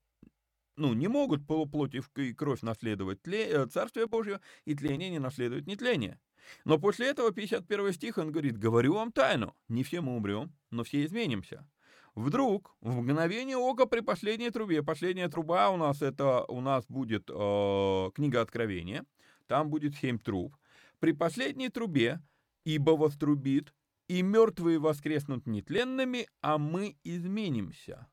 ну, 0.76 0.92
не 0.94 1.08
могут 1.08 1.46
плоть 1.46 1.94
и 1.94 2.34
кровь 2.34 2.62
наследовать 2.62 3.22
тле, 3.22 3.46
э, 3.48 3.66
Царствие 3.66 4.06
Божье, 4.06 4.40
и 4.64 4.74
тление 4.74 5.10
не 5.10 5.18
наследует 5.18 5.66
нетление. 5.66 6.20
Но 6.64 6.78
после 6.78 7.09
этого 7.09 7.32
51 7.32 7.92
стих 7.92 8.18
он 8.18 8.32
говорит, 8.32 8.59
«Говорю 8.59 8.94
вам 8.94 9.12
тайну, 9.12 9.54
не 9.68 9.82
все 9.82 10.00
мы 10.00 10.16
умрем, 10.16 10.52
но 10.70 10.85
все 10.85 11.04
изменимся». 11.04 11.66
Вдруг, 12.14 12.74
в 12.80 13.02
мгновение 13.02 13.59
ока 13.59 13.85
при 13.85 14.00
последней 14.00 14.50
трубе, 14.50 14.82
последняя 14.82 15.28
труба 15.28 15.68
у 15.68 15.76
нас 15.76 16.00
это, 16.00 16.44
у 16.48 16.62
нас 16.62 16.87
будет 16.88 17.28
э, 17.28 18.11
книга 18.14 18.40
Откровения, 18.40 19.04
там 19.46 19.68
будет 19.68 19.96
семь 19.96 20.18
труб. 20.18 20.56
При 20.98 21.12
последней 21.12 21.68
трубе, 21.68 22.20
ибо 22.64 22.92
вострубит, 22.92 23.74
и 24.09 24.22
мертвые 24.22 24.78
воскреснут 24.78 25.46
нетленными, 25.46 26.26
а 26.40 26.56
мы 26.56 26.96
изменимся. 27.04 28.06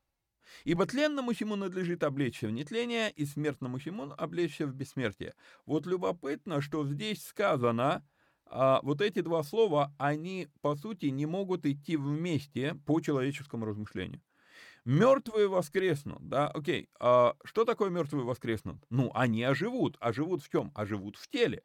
Ибо 0.66 0.86
тленному 0.86 1.34
сему 1.34 1.56
надлежит 1.56 2.04
облечься 2.04 2.48
в 2.48 2.52
нетление, 2.52 3.12
и 3.12 3.26
смертному 3.26 3.80
сему 3.80 4.14
облечься 4.18 4.68
в 4.68 4.74
бессмертие. 4.74 5.34
Вот 5.66 5.86
любопытно, 5.86 6.62
что 6.62 6.86
здесь 6.86 7.26
сказано, 7.26 8.06
а, 8.54 8.80
вот 8.84 9.02
эти 9.02 9.22
два 9.22 9.44
слова, 9.44 9.94
они, 9.98 10.50
по 10.62 10.76
сути, 10.76 11.08
не 11.08 11.26
могут 11.26 11.66
идти 11.66 11.98
вместе 11.98 12.76
по 12.86 13.02
человеческому 13.02 13.66
размышлению. 13.66 14.22
Мертвые 14.86 15.48
воскреснут, 15.48 16.28
да, 16.28 16.50
окей. 16.50 16.90
А 17.00 17.36
что 17.46 17.66
такое 17.66 17.90
мертвые 17.90 18.26
воскреснут? 18.26 18.84
Ну, 18.90 19.12
они 19.16 19.44
оживут. 19.44 19.98
Оживут 20.00 20.44
в 20.44 20.50
чем? 20.50 20.72
Оживут 20.76 21.18
в 21.18 21.30
теле 21.30 21.64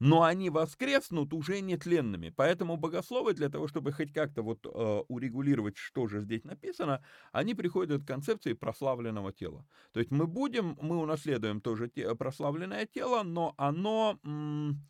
но 0.00 0.22
они 0.22 0.50
воскреснут 0.50 1.32
уже 1.34 1.60
нетленными. 1.60 2.30
Поэтому 2.30 2.76
богословы 2.76 3.34
для 3.34 3.48
того, 3.48 3.66
чтобы 3.68 3.92
хоть 3.92 4.12
как-то 4.12 4.42
вот 4.42 4.64
э, 4.66 4.68
урегулировать, 5.08 5.76
что 5.76 6.06
же 6.06 6.20
здесь 6.20 6.44
написано, 6.44 7.02
они 7.32 7.54
приходят 7.54 8.02
к 8.02 8.06
концепции 8.06 8.52
прославленного 8.52 9.32
тела. 9.32 9.66
То 9.92 10.00
есть 10.00 10.10
мы 10.12 10.26
будем, 10.26 10.78
мы 10.80 10.98
унаследуем 10.98 11.60
тоже 11.60 11.88
те, 11.88 12.14
прославленное 12.14 12.86
тело, 12.86 13.22
но 13.22 13.54
оно, 13.56 14.18
м- 14.24 14.88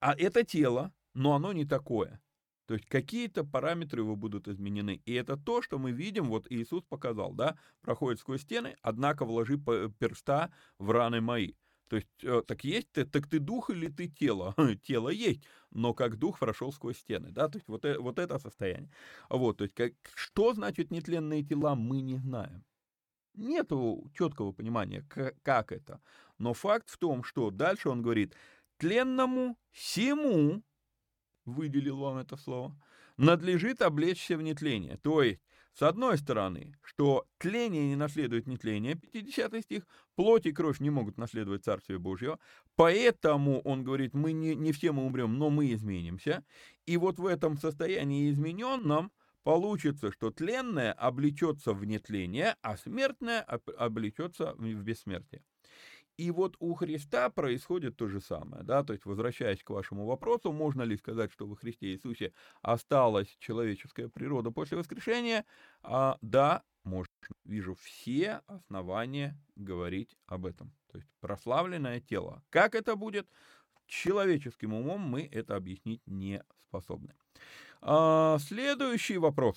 а 0.00 0.14
это 0.14 0.44
тело, 0.44 0.92
но 1.14 1.34
оно 1.34 1.52
не 1.52 1.64
такое. 1.64 2.20
То 2.66 2.74
есть 2.74 2.86
какие-то 2.86 3.44
параметры 3.44 4.02
его 4.02 4.14
будут 4.14 4.46
изменены. 4.46 5.02
И 5.04 5.12
это 5.14 5.36
то, 5.36 5.60
что 5.60 5.78
мы 5.78 5.90
видим, 5.90 6.28
вот 6.28 6.46
Иисус 6.50 6.84
показал, 6.84 7.32
да, 7.32 7.58
проходит 7.80 8.20
сквозь 8.20 8.42
стены, 8.42 8.76
однако 8.80 9.24
вложи 9.24 9.58
перста 9.58 10.52
в 10.78 10.90
раны 10.90 11.20
мои. 11.20 11.54
То 11.88 11.96
есть, 11.96 12.08
э, 12.22 12.42
так 12.46 12.62
есть 12.62 12.92
ты, 12.92 13.04
так 13.04 13.26
ты 13.26 13.40
дух 13.40 13.70
или 13.70 13.88
ты 13.88 14.06
тело? 14.06 14.54
тело 14.84 15.08
есть, 15.08 15.42
но 15.72 15.92
как 15.92 16.16
дух 16.16 16.38
прошел 16.38 16.72
сквозь 16.72 16.98
стены, 16.98 17.32
да, 17.32 17.48
то 17.48 17.58
есть 17.58 17.66
вот, 17.66 17.84
э, 17.84 17.98
вот 17.98 18.20
это 18.20 18.38
состояние. 18.38 18.92
Вот, 19.28 19.56
то 19.56 19.64
есть, 19.64 19.74
как, 19.74 19.94
что 20.14 20.54
значит 20.54 20.92
нетленные 20.92 21.42
тела, 21.42 21.74
мы 21.74 22.00
не 22.00 22.18
знаем. 22.18 22.64
Нету 23.34 24.08
четкого 24.14 24.52
понимания, 24.52 25.04
как, 25.08 25.34
как 25.42 25.72
это. 25.72 26.00
Но 26.38 26.54
факт 26.54 26.88
в 26.88 26.96
том, 26.96 27.24
что 27.24 27.50
дальше 27.50 27.88
он 27.88 28.02
говорит, 28.02 28.36
тленному 28.80 29.58
всему, 29.70 30.62
выделил 31.44 31.98
вам 31.98 32.16
это 32.16 32.36
слово, 32.36 32.74
надлежит 33.18 33.82
облечься 33.82 34.36
в 34.36 34.42
нетление. 34.42 34.96
То 35.02 35.22
есть, 35.22 35.42
с 35.74 35.82
одной 35.82 36.16
стороны, 36.16 36.74
что 36.82 37.26
тление 37.38 37.88
не 37.88 37.96
наследует 37.96 38.46
нетление, 38.46 38.94
50 38.94 39.62
стих, 39.62 39.86
плоть 40.16 40.46
и 40.46 40.52
кровь 40.52 40.80
не 40.80 40.88
могут 40.88 41.18
наследовать 41.18 41.64
Царствие 41.64 41.98
Божье, 41.98 42.38
поэтому, 42.74 43.60
он 43.60 43.84
говорит, 43.84 44.14
мы 44.14 44.32
не, 44.32 44.54
не 44.54 44.72
все 44.72 44.92
мы 44.92 45.04
умрем, 45.04 45.38
но 45.38 45.50
мы 45.50 45.72
изменимся, 45.74 46.42
и 46.86 46.96
вот 46.96 47.18
в 47.18 47.26
этом 47.26 47.58
состоянии 47.58 48.30
измененном 48.30 49.12
получится, 49.42 50.10
что 50.10 50.30
тленное 50.30 50.92
облечется 50.92 51.74
в 51.74 51.84
нетление, 51.84 52.56
а 52.62 52.78
смертное 52.78 53.42
облечется 53.42 54.54
в 54.54 54.82
бессмертие. 54.82 55.42
И 56.20 56.30
вот 56.30 56.56
у 56.58 56.74
Христа 56.74 57.30
происходит 57.30 57.96
то 57.96 58.06
же 58.06 58.20
самое, 58.20 58.62
да, 58.62 58.84
то 58.84 58.92
есть 58.92 59.06
возвращаясь 59.06 59.64
к 59.64 59.70
вашему 59.70 60.04
вопросу, 60.04 60.52
можно 60.52 60.82
ли 60.82 60.94
сказать, 60.98 61.32
что 61.32 61.46
во 61.46 61.56
Христе 61.56 61.94
Иисусе 61.94 62.34
осталась 62.60 63.34
человеческая 63.38 64.10
природа 64.10 64.50
после 64.50 64.76
воскрешения? 64.76 65.46
А, 65.82 66.18
да, 66.20 66.62
можно. 66.84 67.10
Вижу 67.46 67.74
все 67.74 68.42
основания 68.48 69.34
говорить 69.56 70.14
об 70.26 70.44
этом. 70.44 70.74
То 70.92 70.98
есть 70.98 71.08
прославленное 71.20 72.00
тело. 72.02 72.42
Как 72.50 72.74
это 72.74 72.96
будет? 72.96 73.26
Человеческим 73.86 74.74
умом 74.74 75.00
мы 75.00 75.26
это 75.32 75.56
объяснить 75.56 76.02
не 76.06 76.44
способны. 76.58 77.14
А, 77.80 78.36
следующий 78.40 79.16
вопрос. 79.16 79.56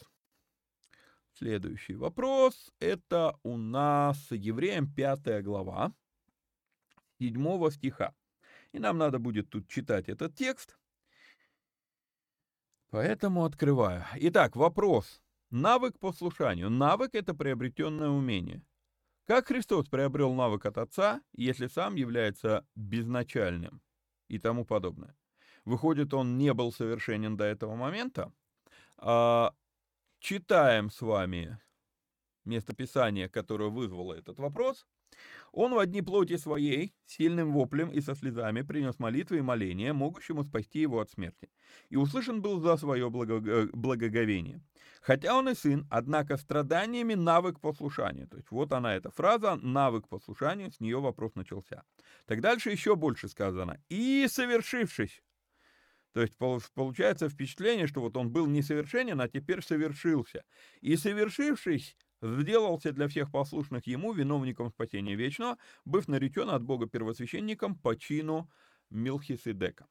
Следующий 1.33 1.95
вопрос. 1.95 2.71
Это 2.79 3.37
у 3.43 3.57
нас 3.57 4.31
Евреям 4.31 4.89
5 4.89 5.43
глава. 5.43 5.91
7 7.19 7.71
стиха. 7.71 8.13
И 8.71 8.79
нам 8.79 8.97
надо 8.97 9.19
будет 9.19 9.49
тут 9.49 9.67
читать 9.67 10.09
этот 10.09 10.35
текст. 10.35 10.77
Поэтому 12.89 13.45
открываю. 13.45 14.05
Итак, 14.15 14.55
вопрос. 14.55 15.21
Навык 15.49 15.97
послушанию. 15.99 16.69
Навык— 16.69 17.11
это 17.13 17.33
приобретенное 17.33 18.09
умение. 18.09 18.63
Как 19.25 19.47
Христос 19.47 19.87
приобрел 19.87 20.33
навык 20.33 20.65
от 20.65 20.77
Отца, 20.77 21.21
если 21.33 21.67
сам 21.67 21.95
является 21.95 22.67
безначальным 22.75 23.81
и 24.27 24.37
тому 24.37 24.65
подобное? 24.65 25.15
Выходит, 25.63 26.13
он 26.13 26.37
не 26.37 26.53
был 26.53 26.73
совершенен 26.73 27.37
до 27.37 27.45
этого 27.45 27.75
момента. 27.75 28.33
А, 28.97 29.53
читаем 30.19 30.89
с 30.89 31.01
вами 31.01 31.59
местописание, 32.45 33.29
которое 33.29 33.69
вызвало 33.69 34.13
этот 34.13 34.39
вопрос. 34.39 34.85
Он 35.51 35.73
в 35.73 35.77
одни 35.77 36.01
плоти 36.01 36.37
своей, 36.37 36.93
сильным 37.05 37.53
воплем 37.53 37.89
и 37.89 38.01
со 38.01 38.15
слезами 38.15 38.61
принес 38.61 38.99
молитвы 38.99 39.37
и 39.37 39.41
моления, 39.41 39.93
могущему 39.93 40.43
спасти 40.43 40.79
его 40.79 40.99
от 40.99 41.11
смерти. 41.11 41.49
И 41.89 41.95
услышан 41.95 42.41
был 42.41 42.59
за 42.59 42.77
свое 42.77 43.09
благо... 43.09 43.69
благоговение. 43.73 44.61
Хотя 45.01 45.37
он 45.37 45.49
и 45.49 45.53
сын, 45.53 45.85
однако 45.89 46.37
страданиями 46.37 47.13
навык 47.13 47.59
послушания. 47.59 48.25
То 48.25 48.37
есть 48.37 48.51
вот 48.51 48.71
она 48.71 48.95
эта 48.95 49.11
фраза, 49.11 49.55
навык 49.55 50.07
послушания, 50.07 50.71
с 50.71 50.79
нее 50.79 50.99
вопрос 50.99 51.35
начался. 51.35 51.83
Так 52.25 52.41
дальше 52.41 52.71
еще 52.71 52.95
больше 52.95 53.27
сказано. 53.27 53.81
И 53.89 54.25
совершившись, 54.29 55.21
то 56.13 56.21
есть 56.21 56.35
получается 56.37 57.27
впечатление, 57.27 57.87
что 57.87 58.01
вот 58.01 58.15
он 58.15 58.31
был 58.31 58.45
несовершенен, 58.45 59.19
а 59.19 59.27
теперь 59.27 59.63
совершился. 59.63 60.43
И 60.81 60.95
совершившись, 60.95 61.97
сделался 62.23 62.91
для 62.93 63.07
всех 63.07 63.31
послушных 63.31 63.87
ему 63.87 64.13
виновником 64.13 64.69
спасения 64.69 65.15
вечного, 65.15 65.57
быв 65.85 66.07
наречен 66.07 66.49
от 66.49 66.63
Бога 66.63 66.87
первосвященником 66.87 67.75
по 67.75 67.95
чину 67.95 68.49
Милхиседека. 68.89 69.87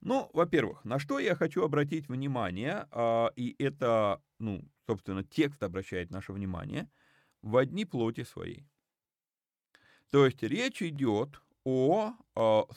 Ну, 0.00 0.30
во-первых, 0.32 0.84
на 0.84 0.98
что 0.98 1.18
я 1.18 1.34
хочу 1.34 1.64
обратить 1.64 2.08
внимание, 2.08 2.86
а, 2.90 3.30
и 3.36 3.54
это, 3.58 4.22
ну, 4.38 4.62
собственно, 4.86 5.24
текст 5.24 5.62
обращает 5.62 6.10
наше 6.10 6.32
внимание, 6.32 6.88
в 7.42 7.56
одни 7.56 7.84
плоти 7.84 8.24
своей. 8.24 8.66
То 10.10 10.24
есть 10.24 10.42
речь 10.42 10.80
идет 10.82 11.40
о, 11.64 12.12
о 12.34 12.68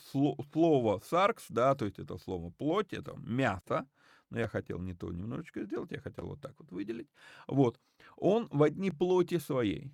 слово 0.51 0.99
саркс, 1.05 1.45
да, 1.49 1.75
то 1.75 1.85
есть 1.85 1.99
это 1.99 2.17
слово 2.17 2.49
плоть, 2.49 2.93
это 2.93 3.13
мясо, 3.17 3.87
но 4.29 4.39
я 4.39 4.47
хотел 4.47 4.79
не 4.79 4.93
то 4.93 5.11
немножечко 5.11 5.63
сделать, 5.63 5.91
я 5.91 5.99
хотел 5.99 6.27
вот 6.27 6.41
так 6.41 6.53
вот 6.59 6.71
выделить. 6.71 7.09
Вот. 7.47 7.79
Он 8.15 8.47
в 8.51 8.63
одни 8.63 8.91
плоти 8.91 9.37
своей. 9.37 9.91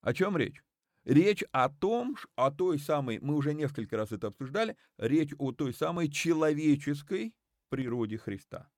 О 0.00 0.12
чем 0.12 0.36
речь? 0.36 0.62
Речь 1.04 1.44
о 1.52 1.68
том, 1.68 2.16
о 2.34 2.50
той 2.50 2.78
самой, 2.78 3.18
мы 3.20 3.34
уже 3.34 3.52
несколько 3.52 3.96
раз 3.96 4.12
это 4.12 4.28
обсуждали, 4.28 4.76
речь 4.96 5.34
о 5.38 5.52
той 5.52 5.74
самой 5.74 6.10
человеческой 6.10 7.34
природе 7.68 8.16
Христа. 8.16 8.70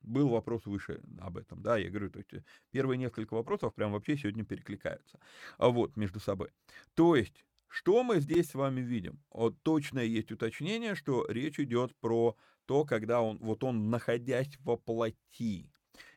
Был 0.00 0.28
вопрос 0.28 0.66
выше 0.66 1.02
об 1.18 1.38
этом, 1.38 1.62
да, 1.62 1.76
я 1.78 1.88
говорю, 1.88 2.10
то 2.10 2.18
есть 2.18 2.30
первые 2.70 2.98
несколько 2.98 3.34
вопросов 3.34 3.74
прям 3.74 3.92
вообще 3.92 4.16
сегодня 4.16 4.44
перекликаются, 4.44 5.18
а 5.56 5.70
вот, 5.70 5.96
между 5.96 6.20
собой. 6.20 6.50
То 6.94 7.16
есть, 7.16 7.44
что 7.68 8.04
мы 8.04 8.20
здесь 8.20 8.50
с 8.50 8.54
вами 8.54 8.80
видим? 8.80 9.20
Вот 9.30 9.60
точное 9.62 10.04
есть 10.04 10.30
уточнение, 10.30 10.94
что 10.94 11.26
речь 11.26 11.58
идет 11.58 11.96
про 11.96 12.36
то, 12.66 12.84
когда 12.84 13.20
он, 13.20 13.38
вот 13.38 13.64
он, 13.64 13.90
находясь 13.90 14.58
во 14.60 14.76
плоти. 14.76 15.70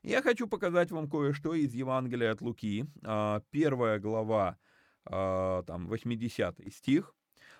Я 0.03 0.21
хочу 0.21 0.47
показать 0.47 0.91
вам 0.91 1.09
кое-что 1.09 1.53
из 1.53 1.73
Евангелия 1.73 2.31
от 2.31 2.41
Луки, 2.41 2.85
а, 3.03 3.41
первая 3.51 3.99
глава, 3.99 4.57
а, 5.05 5.63
там, 5.63 5.87
80 5.87 6.59
стих. 6.73 7.13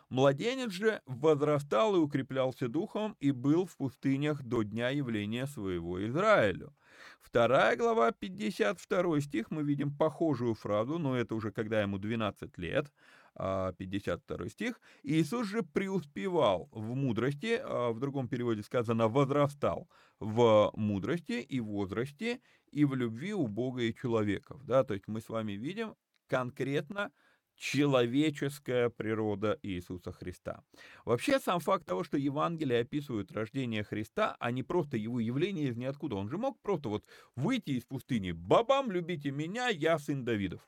Младенец 0.09 0.71
же 0.71 1.01
возрастал 1.05 1.95
и 1.95 1.99
укреплялся 1.99 2.69
духом 2.69 3.17
и 3.19 3.31
был 3.31 3.65
в 3.65 3.75
пустынях 3.75 4.41
до 4.41 4.63
дня 4.63 4.89
явления 4.89 5.45
своего 5.47 6.05
Израилю. 6.07 6.73
Вторая 7.19 7.75
глава, 7.75 8.13
52 8.13 9.19
стих, 9.19 9.51
мы 9.51 9.63
видим 9.63 9.95
похожую 9.95 10.53
фразу, 10.53 10.97
но 10.97 11.17
это 11.17 11.35
уже 11.35 11.51
когда 11.51 11.81
ему 11.81 11.97
12 11.97 12.57
лет, 12.57 12.89
52 13.37 14.37
а, 14.45 14.49
стих. 14.49 14.81
Иисус 15.03 15.47
же 15.47 15.63
преуспевал 15.63 16.69
в 16.71 16.95
мудрости, 16.95 17.59
а, 17.61 17.91
в 17.91 17.99
другом 17.99 18.27
переводе 18.27 18.63
сказано 18.63 19.07
возрастал 19.07 19.87
в 20.19 20.71
мудрости 20.75 21.33
и 21.33 21.59
возрасте 21.59 22.41
и 22.71 22.85
в 22.85 22.95
любви 22.95 23.33
у 23.33 23.47
Бога 23.47 23.83
и 23.83 23.93
человеков. 23.93 24.65
Да? 24.65 24.83
То 24.83 24.93
есть 24.93 25.07
мы 25.07 25.21
с 25.21 25.29
вами 25.29 25.53
видим 25.53 25.95
конкретно 26.27 27.11
человеческая 27.57 28.89
природа 28.89 29.57
Иисуса 29.63 30.11
Христа. 30.11 30.63
Вообще, 31.05 31.39
сам 31.39 31.59
факт 31.59 31.85
того, 31.85 32.03
что 32.03 32.17
Евангелие 32.17 32.81
описывают 32.81 33.31
рождение 33.31 33.83
Христа, 33.83 34.35
а 34.39 34.51
не 34.51 34.63
просто 34.63 34.95
его 34.97 35.19
явление 35.19 35.69
из 35.69 35.75
ниоткуда. 35.75 36.15
Он 36.15 36.29
же 36.29 36.37
мог 36.37 36.59
просто 36.61 36.89
вот 36.89 37.03
выйти 37.35 37.71
из 37.71 37.83
пустыни, 37.83 38.31
бабам, 38.31 38.91
любите 38.91 39.31
меня, 39.31 39.69
я 39.69 39.97
сын 39.97 40.23
Давидов. 40.23 40.67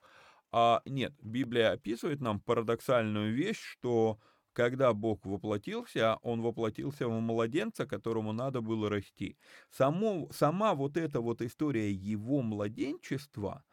А 0.51 0.81
нет, 0.85 1.13
Библия 1.21 1.71
описывает 1.71 2.21
нам 2.21 2.39
парадоксальную 2.39 3.33
вещь, 3.33 3.59
что 3.59 4.19
когда 4.53 4.93
Бог 4.93 5.25
воплотился, 5.25 6.17
Он 6.21 6.41
воплотился 6.41 7.07
в 7.07 7.19
младенца, 7.21 7.85
которому 7.85 8.33
надо 8.33 8.61
было 8.61 8.89
расти. 8.89 9.37
Само, 9.69 10.27
сама 10.31 10.73
вот 10.73 10.97
эта 10.97 11.21
вот 11.21 11.41
история 11.41 11.91
его 11.91 12.41
младенчества, 12.41 13.63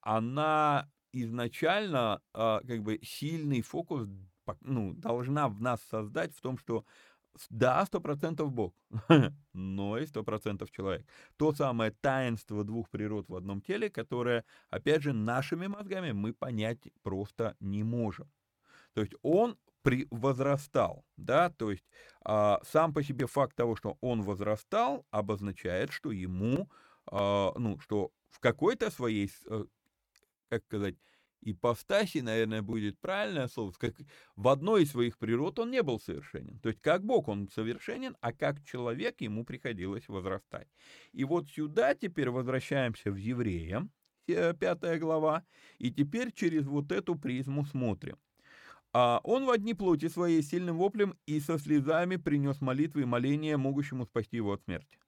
она 0.00 0.90
изначально 1.12 2.20
а, 2.34 2.60
как 2.60 2.82
бы 2.82 3.00
сильный 3.02 3.62
фокус 3.62 4.06
ну, 4.60 4.92
должна 4.94 5.48
в 5.48 5.60
нас 5.60 5.80
создать 5.90 6.34
в 6.34 6.40
том, 6.40 6.58
что 6.58 6.84
да, 7.50 7.84
сто 7.86 8.00
процентов 8.00 8.52
Бог, 8.52 8.74
но 9.52 9.98
и 9.98 10.06
сто 10.06 10.24
процентов 10.24 10.70
человек. 10.70 11.06
То 11.36 11.52
самое 11.52 11.90
таинство 11.90 12.64
двух 12.64 12.88
природ 12.90 13.28
в 13.28 13.34
одном 13.34 13.60
теле, 13.60 13.90
которое, 13.90 14.44
опять 14.70 15.02
же, 15.02 15.12
нашими 15.12 15.66
мозгами 15.66 16.12
мы 16.12 16.32
понять 16.32 16.78
просто 17.02 17.56
не 17.60 17.82
можем. 17.82 18.30
То 18.94 19.02
есть 19.02 19.14
он 19.22 19.56
при, 19.82 20.08
возрастал, 20.10 21.04
да, 21.16 21.50
то 21.50 21.70
есть 21.70 21.84
а, 22.24 22.60
сам 22.64 22.92
по 22.92 23.04
себе 23.04 23.26
факт 23.26 23.54
того, 23.54 23.76
что 23.76 23.98
он 24.00 24.22
возрастал, 24.22 25.06
обозначает, 25.10 25.92
что 25.92 26.10
ему, 26.10 26.68
а, 27.06 27.52
ну, 27.56 27.78
что 27.78 28.10
в 28.30 28.40
какой-то 28.40 28.90
своей, 28.90 29.30
э, 29.48 29.64
как 30.48 30.64
сказать, 30.64 30.96
ипостаси, 31.46 32.18
наверное, 32.18 32.62
будет 32.62 32.98
правильное 33.00 33.48
слово, 33.48 33.72
как 33.78 33.94
в 34.34 34.48
одной 34.48 34.82
из 34.82 34.90
своих 34.90 35.16
природ 35.18 35.58
он 35.58 35.70
не 35.70 35.82
был 35.82 36.00
совершенен. 36.00 36.58
То 36.60 36.68
есть 36.68 36.80
как 36.80 37.04
Бог 37.04 37.28
он 37.28 37.48
совершенен, 37.48 38.16
а 38.20 38.32
как 38.32 38.62
человек 38.64 39.20
ему 39.20 39.44
приходилось 39.44 40.08
возрастать. 40.08 40.68
И 41.12 41.24
вот 41.24 41.48
сюда 41.48 41.94
теперь 41.94 42.30
возвращаемся 42.30 43.10
в 43.10 43.16
Евреям, 43.16 43.90
э, 44.26 44.54
пятая 44.54 44.98
глава, 44.98 45.44
и 45.78 45.90
теперь 45.90 46.32
через 46.32 46.66
вот 46.66 46.92
эту 46.92 47.14
призму 47.14 47.64
смотрим. 47.64 48.18
А 48.92 49.20
он 49.24 49.44
в 49.44 49.50
одни 49.50 49.74
плоти 49.74 50.08
своей 50.08 50.42
сильным 50.42 50.78
воплем 50.78 51.14
и 51.26 51.38
со 51.40 51.58
слезами 51.58 52.16
принес 52.16 52.60
молитвы 52.60 53.02
и 53.02 53.04
моления, 53.04 53.56
могущему 53.56 54.06
спасти 54.06 54.36
его 54.38 54.52
от 54.52 54.62
смерти. 54.62 54.98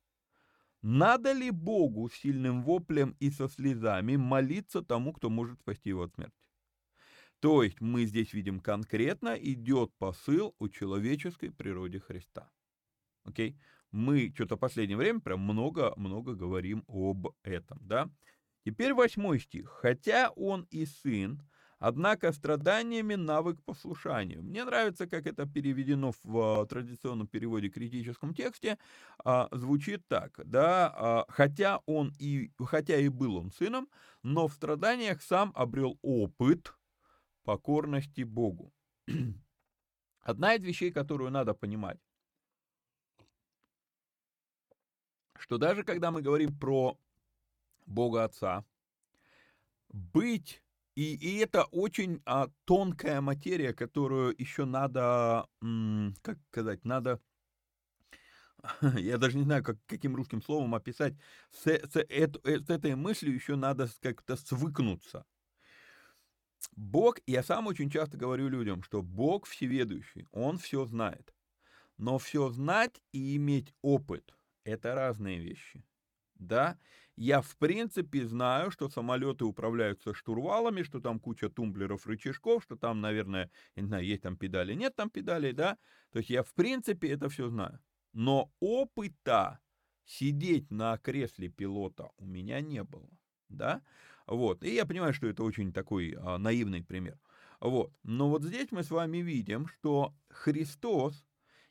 Надо 0.82 1.32
ли 1.32 1.50
Богу 1.50 2.08
сильным 2.08 2.62
воплем 2.62 3.16
и 3.18 3.30
со 3.30 3.48
слезами 3.48 4.16
молиться 4.16 4.82
тому, 4.82 5.12
кто 5.12 5.28
может 5.28 5.60
спасти 5.60 5.90
его 5.90 6.02
от 6.02 6.14
смерти? 6.14 6.34
То 7.40 7.62
есть 7.62 7.80
мы 7.80 8.04
здесь 8.04 8.32
видим 8.32 8.60
конкретно 8.60 9.36
идет 9.36 9.92
посыл 9.98 10.54
о 10.58 10.68
человеческой 10.68 11.50
природе 11.50 12.00
Христа. 12.00 12.50
Окей? 13.24 13.58
Мы 13.90 14.32
что-то 14.34 14.56
в 14.56 14.60
последнее 14.60 14.96
время 14.96 15.20
прям 15.20 15.40
много-много 15.40 16.34
говорим 16.34 16.84
об 16.88 17.28
этом, 17.42 17.78
да? 17.80 18.10
Теперь 18.64 18.92
восьмой 18.92 19.40
стих. 19.40 19.68
«Хотя 19.70 20.30
он 20.30 20.66
и 20.70 20.84
сын, 20.84 21.40
Однако 21.78 22.32
страданиями 22.32 23.14
навык 23.14 23.62
послушанию. 23.62 24.42
Мне 24.42 24.64
нравится, 24.64 25.06
как 25.06 25.26
это 25.26 25.46
переведено 25.46 26.12
в 26.24 26.38
а, 26.38 26.66
традиционном 26.66 27.28
переводе 27.28 27.68
критическом 27.68 28.34
тексте. 28.34 28.78
А, 29.24 29.48
звучит 29.52 30.06
так, 30.08 30.40
да, 30.44 30.92
а, 30.94 31.24
хотя 31.28 31.80
он 31.86 32.12
и, 32.18 32.50
хотя 32.58 32.96
и 32.96 33.08
был 33.08 33.36
он 33.36 33.52
сыном, 33.52 33.88
но 34.24 34.48
в 34.48 34.54
страданиях 34.54 35.22
сам 35.22 35.52
обрел 35.54 35.98
опыт 36.02 36.74
покорности 37.44 38.22
Богу. 38.22 38.72
Одна 40.20 40.54
из 40.54 40.64
вещей, 40.64 40.90
которую 40.90 41.30
надо 41.30 41.54
понимать, 41.54 41.98
что 45.38 45.58
даже 45.58 45.84
когда 45.84 46.10
мы 46.10 46.22
говорим 46.22 46.58
про 46.58 46.98
Бога 47.86 48.24
Отца, 48.24 48.64
быть 49.88 50.60
и, 50.98 51.14
и 51.14 51.38
это 51.38 51.62
очень 51.66 52.20
а, 52.26 52.48
тонкая 52.64 53.20
материя, 53.20 53.72
которую 53.72 54.34
еще 54.36 54.64
надо, 54.64 55.46
как 56.22 56.38
сказать, 56.50 56.84
надо, 56.84 57.20
я 58.96 59.16
даже 59.16 59.36
не 59.36 59.44
знаю, 59.44 59.62
как, 59.62 59.76
каким 59.86 60.16
русским 60.16 60.42
словом 60.42 60.74
описать, 60.74 61.14
с, 61.52 61.66
с, 61.68 61.96
это, 61.96 62.40
э, 62.42 62.58
с 62.58 62.68
этой 62.68 62.96
мыслью 62.96 63.32
еще 63.32 63.54
надо 63.54 63.88
как-то 64.00 64.34
свыкнуться. 64.34 65.24
Бог, 66.74 67.20
я 67.28 67.44
сам 67.44 67.68
очень 67.68 67.90
часто 67.90 68.16
говорю 68.16 68.48
людям, 68.48 68.82
что 68.82 69.00
Бог 69.00 69.46
всеведущий, 69.46 70.26
Он 70.32 70.58
все 70.58 70.84
знает. 70.84 71.32
Но 71.96 72.18
все 72.18 72.50
знать 72.50 73.00
и 73.12 73.36
иметь 73.36 73.72
опыт– 73.82 74.34
это 74.64 74.96
разные 74.96 75.38
вещи. 75.38 75.84
Да? 76.34 76.76
Я 77.20 77.40
в 77.40 77.56
принципе 77.56 78.24
знаю, 78.28 78.70
что 78.70 78.88
самолеты 78.88 79.44
управляются 79.44 80.14
штурвалами, 80.14 80.84
что 80.84 81.00
там 81.00 81.18
куча 81.18 81.48
тумблеров, 81.48 82.06
рычажков, 82.06 82.62
что 82.62 82.76
там, 82.76 83.00
наверное, 83.00 83.50
не 83.74 83.82
знаю, 83.88 84.04
есть 84.04 84.22
там 84.22 84.36
педали, 84.36 84.74
нет 84.74 84.94
там 84.94 85.10
педалей, 85.10 85.52
да? 85.52 85.78
То 86.12 86.18
есть 86.20 86.30
я 86.30 86.44
в 86.44 86.54
принципе 86.54 87.08
это 87.08 87.28
все 87.28 87.48
знаю. 87.48 87.80
Но 88.12 88.52
опыта 88.60 89.58
сидеть 90.04 90.70
на 90.70 90.96
кресле 90.98 91.48
пилота 91.48 92.08
у 92.18 92.24
меня 92.24 92.60
не 92.60 92.84
было, 92.84 93.10
да? 93.48 93.82
Вот, 94.28 94.62
и 94.62 94.72
я 94.72 94.86
понимаю, 94.86 95.12
что 95.12 95.26
это 95.26 95.42
очень 95.42 95.72
такой 95.72 96.14
а, 96.16 96.38
наивный 96.38 96.84
пример. 96.84 97.18
Вот, 97.58 97.92
но 98.04 98.30
вот 98.30 98.44
здесь 98.44 98.70
мы 98.70 98.84
с 98.84 98.92
вами 98.92 99.18
видим, 99.18 99.66
что 99.66 100.14
Христос, 100.30 101.26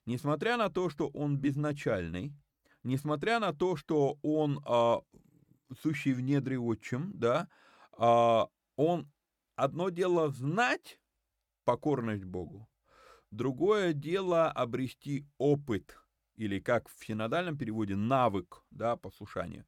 несмотря 0.05 0.57
на 0.57 0.69
то, 0.69 0.89
что 0.89 1.07
Он 1.07 1.38
безначальный, 1.38 2.33
несмотря 2.83 3.39
на 3.39 3.53
то, 3.53 3.77
что 3.77 4.17
Он 4.23 4.60
а, 4.65 4.99
сущий 5.75 6.13
в 6.13 6.21
недре 6.21 6.58
отчим, 6.58 7.12
да, 7.13 7.47
а, 7.93 8.47
он 8.75 9.12
одно 9.56 9.89
дело 9.89 10.30
знать 10.30 10.99
покорность 11.65 12.25
Богу, 12.25 12.69
другое 13.32 13.93
дело 13.93 14.51
обрести 14.51 15.25
опыт, 15.38 15.97
или 16.36 16.60
как 16.60 16.89
в 16.89 17.06
синодальном 17.06 17.58
переводе, 17.58 17.95
навык, 17.95 18.63
да, 18.71 18.95
послушания. 18.95 19.65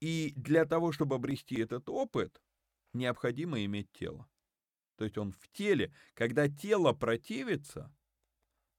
И 0.00 0.32
для 0.36 0.64
того, 0.64 0.92
чтобы 0.92 1.16
обрести 1.16 1.60
этот 1.60 1.88
опыт, 1.88 2.42
необходимо 2.92 3.64
иметь 3.64 3.92
тело. 3.92 4.28
То 4.96 5.04
есть 5.04 5.16
он 5.16 5.32
в 5.32 5.48
теле, 5.52 5.94
когда 6.14 6.48
тело 6.48 6.92
противится, 6.92 7.94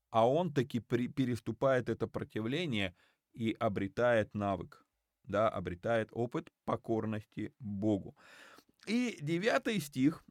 а 0.09 0.27
он 0.27 0.53
таки 0.53 0.79
переступает 0.79 1.89
это 1.89 2.05
противление 2.07 2.93
и 3.33 3.55
обретает 3.59 4.33
навык 4.35 4.85
да, 5.23 5.49
обретает 5.49 6.09
опыт 6.11 6.51
покорности 6.65 7.53
Богу. 7.59 8.15
И 8.87 9.17
девятый 9.21 9.79
стих, 9.79 10.23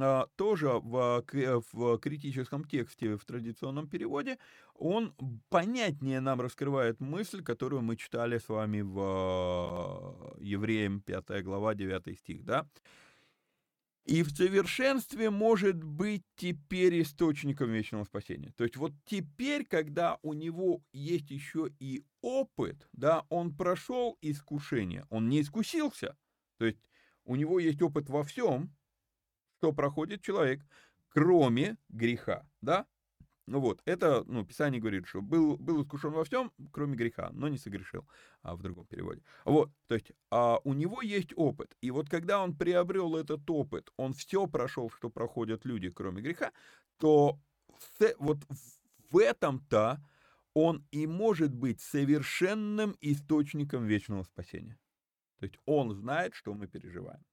а, 0.00 0.26
тоже 0.36 0.68
в, 0.68 1.24
в 1.72 1.98
критическом 1.98 2.64
тексте, 2.64 3.16
в 3.16 3.24
традиционном 3.24 3.88
переводе, 3.88 4.38
он 4.74 5.14
понятнее 5.48 6.20
нам 6.20 6.40
раскрывает 6.40 7.00
мысль, 7.00 7.42
которую 7.42 7.82
мы 7.82 7.96
читали 7.96 8.38
с 8.38 8.48
вами 8.48 8.80
в 8.80 8.98
а, 9.00 10.36
Евреям 10.40 11.00
5 11.00 11.42
глава 11.44 11.74
9 11.74 12.18
стих, 12.18 12.44
да. 12.44 12.66
И 14.08 14.22
в 14.22 14.30
совершенстве 14.30 15.28
может 15.28 15.84
быть 15.84 16.24
теперь 16.34 17.02
источником 17.02 17.70
вечного 17.70 18.04
спасения. 18.04 18.54
То 18.56 18.64
есть 18.64 18.76
вот 18.76 18.92
теперь, 19.04 19.66
когда 19.66 20.18
у 20.22 20.32
него 20.32 20.82
есть 20.94 21.30
еще 21.30 21.70
и 21.78 22.02
опыт, 22.22 22.88
да, 22.94 23.26
он 23.28 23.54
прошел 23.54 24.16
искушение, 24.22 25.04
он 25.10 25.28
не 25.28 25.42
искусился. 25.42 26.16
То 26.56 26.64
есть 26.64 26.78
у 27.24 27.36
него 27.36 27.60
есть 27.60 27.82
опыт 27.82 28.08
во 28.08 28.22
всем, 28.24 28.74
что 29.58 29.74
проходит 29.74 30.22
человек, 30.22 30.62
кроме 31.10 31.76
греха, 31.90 32.48
да. 32.62 32.86
Ну 33.48 33.60
вот, 33.60 33.80
это, 33.86 34.24
ну, 34.26 34.44
Писание 34.44 34.80
говорит, 34.80 35.06
что 35.06 35.22
был, 35.22 35.56
был 35.56 35.82
искушен 35.82 36.12
во 36.12 36.24
всем, 36.24 36.52
кроме 36.70 36.96
греха, 36.96 37.30
но 37.32 37.48
не 37.48 37.56
согрешил, 37.56 38.06
а 38.42 38.54
в 38.54 38.62
другом 38.62 38.86
переводе. 38.86 39.22
Вот, 39.44 39.70
то 39.86 39.94
есть 39.94 40.12
а, 40.30 40.58
у 40.64 40.74
него 40.74 41.00
есть 41.00 41.32
опыт, 41.34 41.74
и 41.80 41.90
вот 41.90 42.10
когда 42.10 42.42
он 42.42 42.54
приобрел 42.54 43.16
этот 43.16 43.48
опыт, 43.50 43.90
он 43.96 44.12
все 44.12 44.46
прошел, 44.46 44.90
что 44.90 45.08
проходят 45.08 45.64
люди, 45.64 45.90
кроме 45.90 46.20
греха, 46.22 46.52
то 46.98 47.38
вот 48.18 48.38
в 49.10 49.18
этом-то 49.18 49.98
он 50.54 50.84
и 50.90 51.06
может 51.06 51.54
быть 51.54 51.80
совершенным 51.80 52.96
источником 53.00 53.86
вечного 53.86 54.24
спасения. 54.24 54.78
То 55.38 55.46
есть 55.46 55.58
он 55.66 55.94
знает, 55.94 56.34
что 56.34 56.52
мы 56.52 56.66
переживаем. 56.66 57.24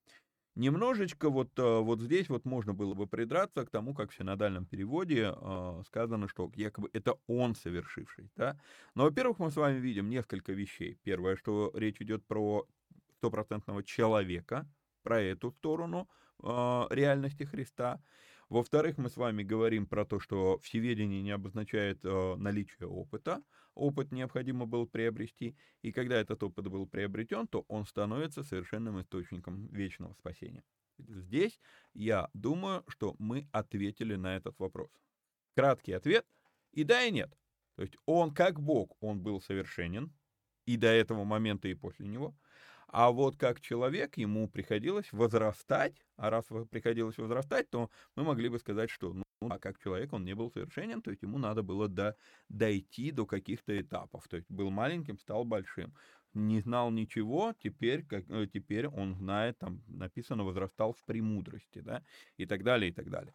Немножечко 0.55 1.29
вот, 1.29 1.59
э, 1.59 1.79
вот 1.79 1.99
здесь 1.99 2.29
вот 2.29 2.45
можно 2.45 2.73
было 2.73 2.93
бы 2.93 3.07
придраться 3.07 3.65
к 3.65 3.69
тому, 3.69 3.93
как 3.93 4.11
в 4.11 4.15
синодальном 4.15 4.65
переводе 4.65 5.33
э, 5.35 5.83
сказано, 5.85 6.29
что 6.29 6.49
якобы 6.55 6.89
это 6.93 7.15
он 7.27 7.55
совершивший. 7.55 8.29
Да? 8.37 8.57
Но, 8.95 9.03
во-первых, 9.03 9.39
мы 9.39 9.51
с 9.51 9.57
вами 9.57 9.79
видим 9.79 10.09
несколько 10.09 10.53
вещей. 10.53 10.97
Первое, 11.03 11.35
что 11.35 11.71
речь 11.73 12.01
идет 12.01 12.25
про 12.25 12.65
стопроцентного 13.17 13.83
человека, 13.83 14.65
про 15.03 15.21
эту 15.21 15.51
сторону 15.51 16.07
э, 16.41 16.87
реальности 16.89 17.43
Христа. 17.43 18.01
Во-вторых, 18.49 18.97
мы 18.97 19.09
с 19.09 19.17
вами 19.17 19.43
говорим 19.43 19.87
про 19.87 20.05
то, 20.05 20.19
что 20.19 20.59
всеведение 20.59 21.21
не 21.21 21.31
обозначает 21.31 21.99
э, 22.03 22.35
наличие 22.37 22.87
опыта. 22.87 23.41
Опыт 23.73 24.11
необходимо 24.11 24.65
был 24.65 24.87
приобрести. 24.87 25.55
И 25.81 25.91
когда 25.91 26.15
этот 26.15 26.43
опыт 26.43 26.67
был 26.67 26.87
приобретен, 26.87 27.47
то 27.47 27.65
он 27.67 27.85
становится 27.85 28.43
совершенным 28.43 29.01
источником 29.01 29.67
вечного 29.67 30.13
спасения. 30.13 30.63
Здесь 30.97 31.59
я 31.93 32.29
думаю, 32.33 32.83
что 32.87 33.15
мы 33.19 33.47
ответили 33.51 34.15
на 34.15 34.37
этот 34.37 34.57
вопрос. 34.59 34.89
Краткий 35.55 35.93
ответ– 35.93 36.25
и 36.75 36.83
да, 36.83 37.03
и 37.03 37.11
нет. 37.11 37.31
То 37.75 37.81
есть 37.81 37.95
он 38.05 38.33
как 38.33 38.59
Бог, 38.59 38.95
он 38.99 39.21
был 39.21 39.41
совершенен, 39.41 40.13
и 40.65 40.77
до 40.77 40.87
этого 40.87 41.23
момента, 41.23 41.67
и 41.67 41.73
после 41.73 42.07
него. 42.07 42.35
А 42.87 43.11
вот 43.11 43.37
как 43.37 43.61
человек 43.61 44.17
ему 44.17 44.47
приходилось 44.47 45.11
возрастать, 45.11 46.05
а 46.17 46.29
раз 46.29 46.45
приходилось 46.69 47.17
возрастать, 47.17 47.69
то 47.69 47.89
мы 48.15 48.23
могли 48.23 48.49
бы 48.49 48.59
сказать, 48.59 48.89
что 48.89 49.13
ну, 49.13 49.23
а 49.49 49.59
как 49.59 49.79
человек 49.79 50.13
он 50.13 50.23
не 50.23 50.33
был 50.33 50.51
совершенен, 50.51 51.01
то 51.01 51.11
есть 51.11 51.23
ему 51.23 51.37
надо 51.37 51.61
было 51.63 51.87
до, 51.87 52.15
дойти 52.49 53.11
до 53.11 53.25
каких-то 53.25 53.79
этапов. 53.79 54.27
То 54.27 54.37
есть 54.37 54.49
был 54.49 54.69
маленьким, 54.69 55.19
стал 55.19 55.45
большим. 55.45 55.93
Не 56.33 56.59
знал 56.59 56.91
ничего, 56.91 57.53
теперь, 57.59 58.05
как, 58.05 58.29
э, 58.29 58.47
теперь 58.47 58.87
он 58.87 59.15
знает, 59.15 59.57
там 59.57 59.83
написано, 59.87 60.43
возрастал 60.43 60.93
в 60.93 61.03
премудрости, 61.05 61.79
да, 61.79 62.03
и 62.37 62.45
так 62.45 62.63
далее, 62.63 62.91
и 62.91 62.93
так 62.93 63.09
далее. 63.09 63.33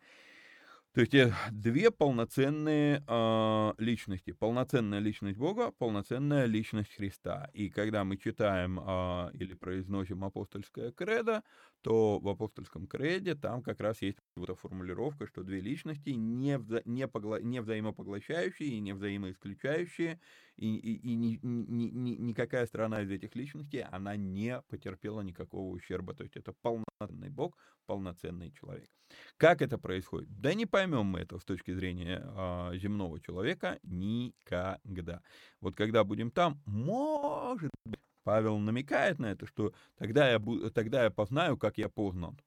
То 0.93 1.03
есть 1.03 1.15
э, 1.15 1.33
две 1.53 1.93
полноценные 1.93 3.05
э, 3.07 3.73
личности. 3.79 4.33
Полноценная 4.33 4.99
личность 4.99 5.39
Бога, 5.39 5.71
полноценная 5.71 6.47
личность 6.47 6.93
Христа. 6.97 7.49
И 7.53 7.71
когда 7.71 8.03
мы 8.03 8.17
читаем 8.17 8.81
э, 8.81 9.31
или 9.35 9.55
произносим 9.55 10.25
апостольское 10.25 10.91
кредо, 10.91 11.45
то 11.83 12.19
в 12.19 12.29
апостольском 12.29 12.89
креде 12.89 13.37
там 13.37 13.63
как 13.63 13.79
раз 13.81 14.03
есть 14.03 14.19
вот 14.35 14.51
эта 14.51 14.59
формулировка, 14.59 15.29
что 15.29 15.45
две 15.45 15.61
личности 15.61 16.11
не, 16.11 16.59
вза 16.59 16.83
не, 16.85 17.07
погла 17.07 17.41
не 17.41 17.63
взаимопоглощающие 17.63 18.71
и 18.71 18.81
не 18.81 18.93
взаимоисключающие, 18.93 20.21
и, 20.61 20.77
и, 20.77 21.13
и 21.13 21.15
ни, 21.15 21.41
ни, 21.43 21.91
ни, 21.91 22.11
никакая 22.17 22.67
сторона 22.67 23.01
из 23.01 23.11
этих 23.11 23.35
личностей, 23.35 23.87
она 23.91 24.17
не 24.17 24.61
потерпела 24.69 25.23
никакого 25.23 25.71
ущерба. 25.71 26.15
То 26.15 26.25
есть 26.25 26.37
это 26.37 26.53
полноценный 26.61 27.31
Бог, 27.31 27.57
полноценный 27.87 28.53
человек. 28.53 28.91
Как 29.39 29.63
это 29.63 29.79
происходит? 29.79 30.29
Да 30.41 30.53
не 30.53 30.67
поймем 30.67 31.07
мы 31.07 31.21
это 31.21 31.39
с 31.39 31.45
точки 31.45 31.73
зрения 31.73 32.23
э, 32.23 32.77
земного 32.77 33.21
человека 33.21 33.79
никогда. 33.83 35.23
Вот 35.61 35.77
когда 35.77 36.05
будем 36.05 36.31
там, 36.31 36.61
может 36.67 37.71
быть, 37.87 38.01
Павел 38.23 38.59
намекает 38.59 39.19
на 39.19 39.33
это, 39.33 39.47
что 39.47 39.73
тогда 39.97 40.31
я, 40.31 40.39
тогда 40.75 41.05
я 41.05 41.11
познаю, 41.11 41.57
как 41.57 41.79
я 41.79 41.89
познан. 41.89 42.39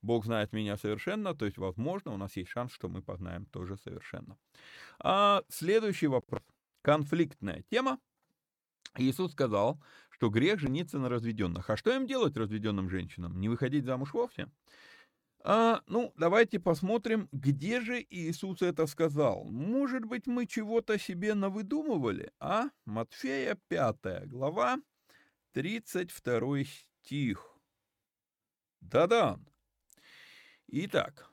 Бог 0.00 0.24
знает 0.24 0.52
меня 0.52 0.76
совершенно, 0.78 1.34
то 1.34 1.44
есть, 1.44 1.58
возможно, 1.58 2.12
у 2.12 2.16
нас 2.16 2.36
есть 2.36 2.50
шанс, 2.50 2.72
что 2.72 2.88
мы 2.88 3.02
познаем 3.02 3.44
тоже 3.46 3.76
совершенно. 3.76 4.38
А, 5.00 5.42
следующий 5.48 6.06
вопрос. 6.06 6.42
Конфликтная 6.82 7.64
тема. 7.70 7.98
Иисус 8.96 9.32
сказал, 9.32 9.80
что 10.10 10.30
грех 10.30 10.58
жениться 10.58 10.98
на 10.98 11.08
разведенных. 11.08 11.70
А 11.70 11.76
что 11.76 11.94
им 11.94 12.06
делать 12.06 12.36
разведенным 12.36 12.90
женщинам? 12.90 13.40
Не 13.40 13.48
выходить 13.48 13.84
замуж 13.84 14.12
вовсе? 14.12 14.48
А, 15.44 15.82
ну, 15.86 16.12
давайте 16.16 16.58
посмотрим, 16.58 17.28
где 17.30 17.80
же 17.80 18.04
Иисус 18.10 18.60
это 18.60 18.86
сказал. 18.86 19.44
Может 19.44 20.04
быть, 20.04 20.26
мы 20.26 20.46
чего-то 20.46 20.98
себе 20.98 21.34
навыдумывали, 21.34 22.32
а? 22.40 22.70
Матфея 22.84 23.56
5 23.68 24.26
глава, 24.26 24.78
32 25.52 26.64
стих. 26.64 27.58
Да-да. 28.80 29.38
Итак. 30.66 31.30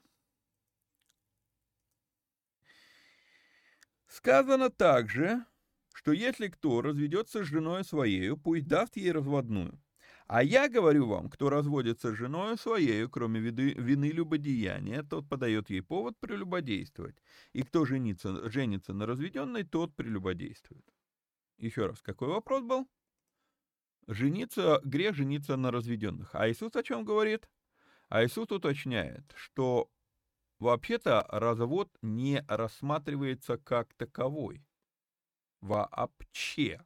Сказано 4.16 4.70
также, 4.70 5.45
что 5.93 6.13
если 6.13 6.47
кто 6.47 6.82
разведется 6.82 7.43
с 7.43 7.47
женой 7.47 7.84
своей, 7.84 8.34
пусть 8.38 8.66
даст 8.66 8.95
ей 8.95 9.11
разводную. 9.11 9.78
А 10.28 10.41
я 10.41 10.70
говорю 10.70 11.07
вам, 11.07 11.30
кто 11.30 11.49
разводится 11.49 12.13
с 12.13 12.16
женой 12.16 12.57
своей, 12.57 13.09
кроме 13.09 13.41
виды, 13.41 13.74
вины 13.74 14.05
любодеяния, 14.05 15.03
тот 15.03 15.28
подает 15.28 15.70
ей 15.70 15.82
повод 15.82 16.18
прелюбодействовать. 16.18 17.18
И 17.51 17.63
кто 17.63 17.84
женится, 17.84 18.49
женится 18.49 18.93
на 18.93 19.05
разведенной, 19.05 19.63
тот 19.63 19.93
прелюбодействует. 19.97 20.86
Еще 21.57 21.86
раз, 21.86 22.01
какой 22.01 22.30
вопрос 22.30 22.63
был? 22.63 22.88
Жениться, 24.07 24.80
грех 24.86 25.13
жениться 25.16 25.57
на 25.57 25.72
разведенных. 25.72 26.30
А 26.34 26.49
Иисус 26.49 26.74
о 26.78 26.84
чем 26.84 27.03
говорит? 27.03 27.49
А 28.07 28.24
Иисус 28.24 28.49
уточняет, 28.49 29.34
что 29.36 29.91
вообще-то 30.60 31.26
развод 31.30 31.89
не 32.01 32.43
рассматривается 32.47 33.58
как 33.58 33.93
таковой. 33.93 34.66
Вообще 35.62 36.82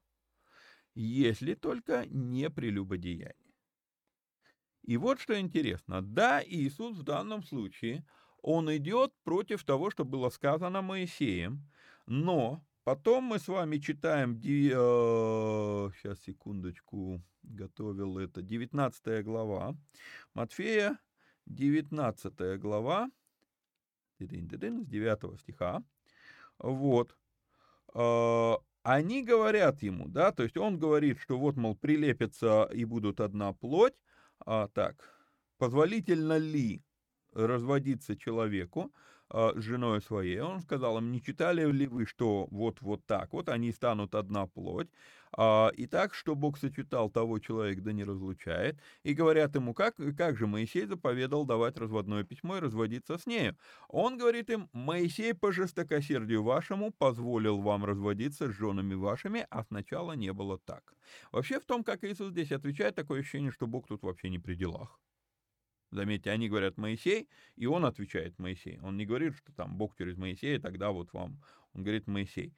если 0.96 1.54
только 1.54 2.06
не 2.08 2.50
прелюбодеяние. 2.50 3.36
И 4.84 4.98
вот 4.98 5.20
что 5.22 5.40
интересно. 5.40 6.02
Да, 6.02 6.44
Иисус 6.44 6.98
в 6.98 7.04
данном 7.04 7.44
случае, 7.44 8.06
он 8.42 8.76
идет 8.76 9.14
против 9.24 9.64
того, 9.64 9.92
что 9.92 10.04
было 10.04 10.30
сказано 10.30 10.82
Моисеем, 10.82 11.70
но 12.06 12.62
потом 12.84 13.26
мы 13.26 13.40
с 13.40 13.48
вами 13.48 13.78
читаем, 13.78 14.40
ди, 14.40 14.72
э, 14.74 15.90
сейчас, 15.96 16.20
секундочку, 16.22 17.22
готовил 17.44 18.18
это, 18.18 18.42
19 18.42 19.24
глава, 19.24 19.78
Матфея, 20.34 20.98
19 21.46 22.60
глава, 22.60 23.10
с 24.26 24.88
9 24.88 25.40
стиха, 25.40 25.84
вот, 26.60 27.16
э, 27.94 28.54
они 28.84 29.24
говорят 29.24 29.84
ему, 29.84 30.08
да, 30.08 30.32
то 30.32 30.44
есть 30.44 30.58
он 30.58 30.80
говорит, 30.80 31.20
что 31.20 31.38
вот, 31.38 31.58
мол, 31.58 31.76
прилепятся 31.76 32.64
и 32.74 32.86
будут 32.86 33.20
одна 33.20 33.54
плоть, 33.54 33.94
а, 34.46 34.68
так, 34.70 34.96
позволительно 35.58 36.38
ли 36.38 36.84
разводиться 37.34 38.16
человеку, 38.18 38.92
а, 39.30 39.54
с 39.56 39.62
женой 39.62 40.02
своей. 40.02 40.40
Он 40.40 40.62
сказал 40.62 40.98
им, 40.98 41.12
не 41.12 41.22
читали 41.22 41.70
ли 41.72 41.88
вы, 41.88 42.06
что 42.06 42.48
вот 42.52 42.82
вот 42.82 43.06
так 43.06 43.34
вот 43.34 43.50
они 43.50 43.72
станут 43.72 44.16
одна 44.16 44.48
плоть, 44.48 44.88
а, 44.88 44.94
и 45.38 45.88
так, 45.88 46.14
что 46.14 46.36
Бог 46.36 46.58
сочетал 46.58 47.10
того 47.10 47.40
человека, 47.40 47.82
да 47.82 47.92
не 47.92 48.04
разлучает. 48.04 48.80
И 49.04 49.14
говорят 49.14 49.56
ему, 49.56 49.74
как, 49.74 49.96
как 50.18 50.38
же 50.38 50.48
Моисей 50.48 50.86
заповедал 50.86 51.46
давать 51.46 51.78
разводное 51.78 52.24
письмо 52.24 52.58
и 52.58 52.62
разводиться 52.62 53.18
с 53.18 53.28
нею. 53.28 53.56
Он 53.88 54.18
говорит 54.18 54.50
им, 54.50 54.70
Моисей 54.74 55.34
по 55.34 55.52
жестокосердию 55.52 56.44
вашему 56.44 56.92
позволил 56.92 57.62
вам 57.62 57.86
разводиться 57.86 58.50
с 58.50 58.56
женами 58.56 58.96
вашими, 58.96 59.46
а 59.50 59.64
сначала 59.64 60.14
не 60.14 60.34
было 60.34 60.58
так. 60.58 60.96
Вообще 61.32 61.60
в 61.60 61.66
том, 61.66 61.84
как 61.84 62.04
Иисус 62.04 62.32
здесь 62.32 62.52
отвечает, 62.52 62.96
такое 62.96 63.22
ощущение, 63.22 63.52
что 63.52 63.68
Бог 63.68 63.88
тут 63.88 64.04
вообще 64.04 64.30
не 64.30 64.40
при 64.40 64.56
делах. 64.56 65.00
Заметьте, 65.92 66.30
они 66.30 66.50
говорят 66.50 66.78
Моисей, 66.78 67.30
и 67.56 67.66
он 67.66 67.84
отвечает 67.86 68.38
Моисей. 68.38 68.80
Он 68.82 68.96
не 68.96 69.06
говорит, 69.06 69.36
что 69.36 69.52
там 69.54 69.76
Бог 69.76 69.96
через 69.98 70.18
Моисея, 70.18 70.60
тогда 70.60 70.92
вот 70.92 71.14
вам. 71.14 71.42
Он 71.74 71.84
говорит 71.84 72.08
Моисей. 72.08 72.54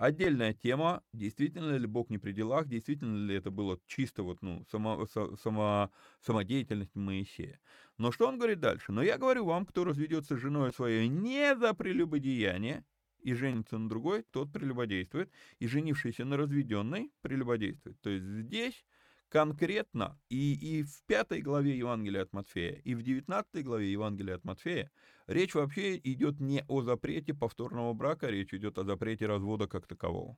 Отдельная 0.00 0.54
тема, 0.54 1.02
действительно 1.12 1.76
ли 1.76 1.86
Бог 1.86 2.08
не 2.08 2.16
при 2.16 2.32
делах, 2.32 2.66
действительно 2.66 3.26
ли 3.26 3.34
это 3.34 3.50
было 3.50 3.78
чисто 3.86 4.22
вот, 4.22 4.40
ну, 4.40 4.64
само, 4.70 5.04
само, 5.04 5.90
самодеятельность 6.22 6.94
Моисея. 6.94 7.60
Но 7.98 8.10
что 8.10 8.26
он 8.26 8.38
говорит 8.38 8.60
дальше? 8.60 8.92
Но 8.92 9.02
я 9.02 9.18
говорю 9.18 9.44
вам, 9.44 9.66
кто 9.66 9.84
разведется 9.84 10.38
с 10.38 10.40
женой 10.40 10.72
своей 10.72 11.06
не 11.06 11.54
за 11.54 11.74
прелюбодеяние, 11.74 12.86
и 13.18 13.34
женится 13.34 13.76
на 13.76 13.90
другой, 13.90 14.24
тот 14.30 14.50
прелюбодействует, 14.50 15.30
и 15.58 15.66
женившийся 15.66 16.24
на 16.24 16.38
разведенной 16.38 17.12
прелюбодействует. 17.20 18.00
То 18.00 18.08
есть 18.08 18.24
здесь 18.24 18.86
конкретно 19.30 20.20
и, 20.28 20.54
и 20.54 20.82
в 20.82 21.02
пятой 21.06 21.40
главе 21.40 21.78
Евангелия 21.78 22.22
от 22.22 22.32
Матфея, 22.32 22.72
и 22.72 22.94
в 22.94 23.02
девятнадцатой 23.02 23.62
главе 23.62 23.90
Евангелия 23.90 24.34
от 24.34 24.44
Матфея 24.44 24.90
речь 25.26 25.54
вообще 25.54 25.96
идет 25.96 26.40
не 26.40 26.64
о 26.68 26.82
запрете 26.82 27.32
повторного 27.32 27.94
брака, 27.94 28.26
речь 28.26 28.52
идет 28.52 28.76
о 28.78 28.84
запрете 28.84 29.26
развода 29.26 29.68
как 29.68 29.86
такового. 29.86 30.36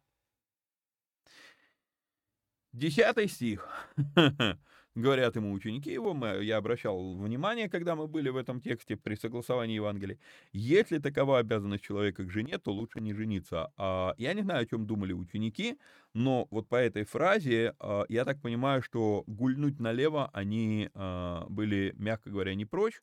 Десятый 2.72 3.28
стих. 3.28 3.68
говорят 4.95 5.36
ему 5.36 5.53
ученики 5.53 5.93
его, 5.93 6.14
мы, 6.14 6.45
я 6.45 6.57
обращал 6.57 7.14
внимание, 7.16 7.68
когда 7.68 7.97
мы 7.97 8.07
были 8.07 8.28
в 8.28 8.36
этом 8.36 8.61
тексте 8.61 8.97
при 8.97 9.14
согласовании 9.14 9.76
Евангелия, 9.76 10.18
если 10.53 10.99
такова 10.99 11.38
обязанность 11.38 11.84
человека 11.84 12.24
к 12.24 12.30
жене, 12.30 12.59
то 12.59 12.72
лучше 12.72 13.01
не 13.01 13.14
жениться. 13.14 13.72
А, 13.76 14.14
я 14.18 14.34
не 14.34 14.43
знаю, 14.43 14.62
о 14.62 14.66
чем 14.66 14.86
думали 14.86 15.12
ученики, 15.12 15.78
но 16.14 16.47
вот 16.51 16.68
по 16.68 16.76
этой 16.76 17.05
фразе 17.05 17.74
а, 17.78 18.05
я 18.09 18.24
так 18.24 18.40
понимаю, 18.40 18.82
что 18.82 19.24
гульнуть 19.26 19.80
налево 19.80 20.30
они 20.32 20.90
а, 20.95 21.47
были, 21.49 21.95
мягко 21.97 22.30
говоря, 22.30 22.55
не 22.55 22.64
прочь, 22.64 23.01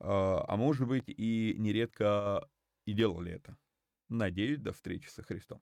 а, 0.00 0.44
а 0.48 0.56
может 0.56 0.86
быть 0.86 1.04
и 1.08 1.54
нередко 1.58 2.48
и 2.86 2.92
делали 2.92 3.32
это. 3.32 3.56
Надеюсь, 4.08 4.60
до 4.60 4.72
встречи 4.72 5.08
со 5.08 5.22
Христом. 5.22 5.60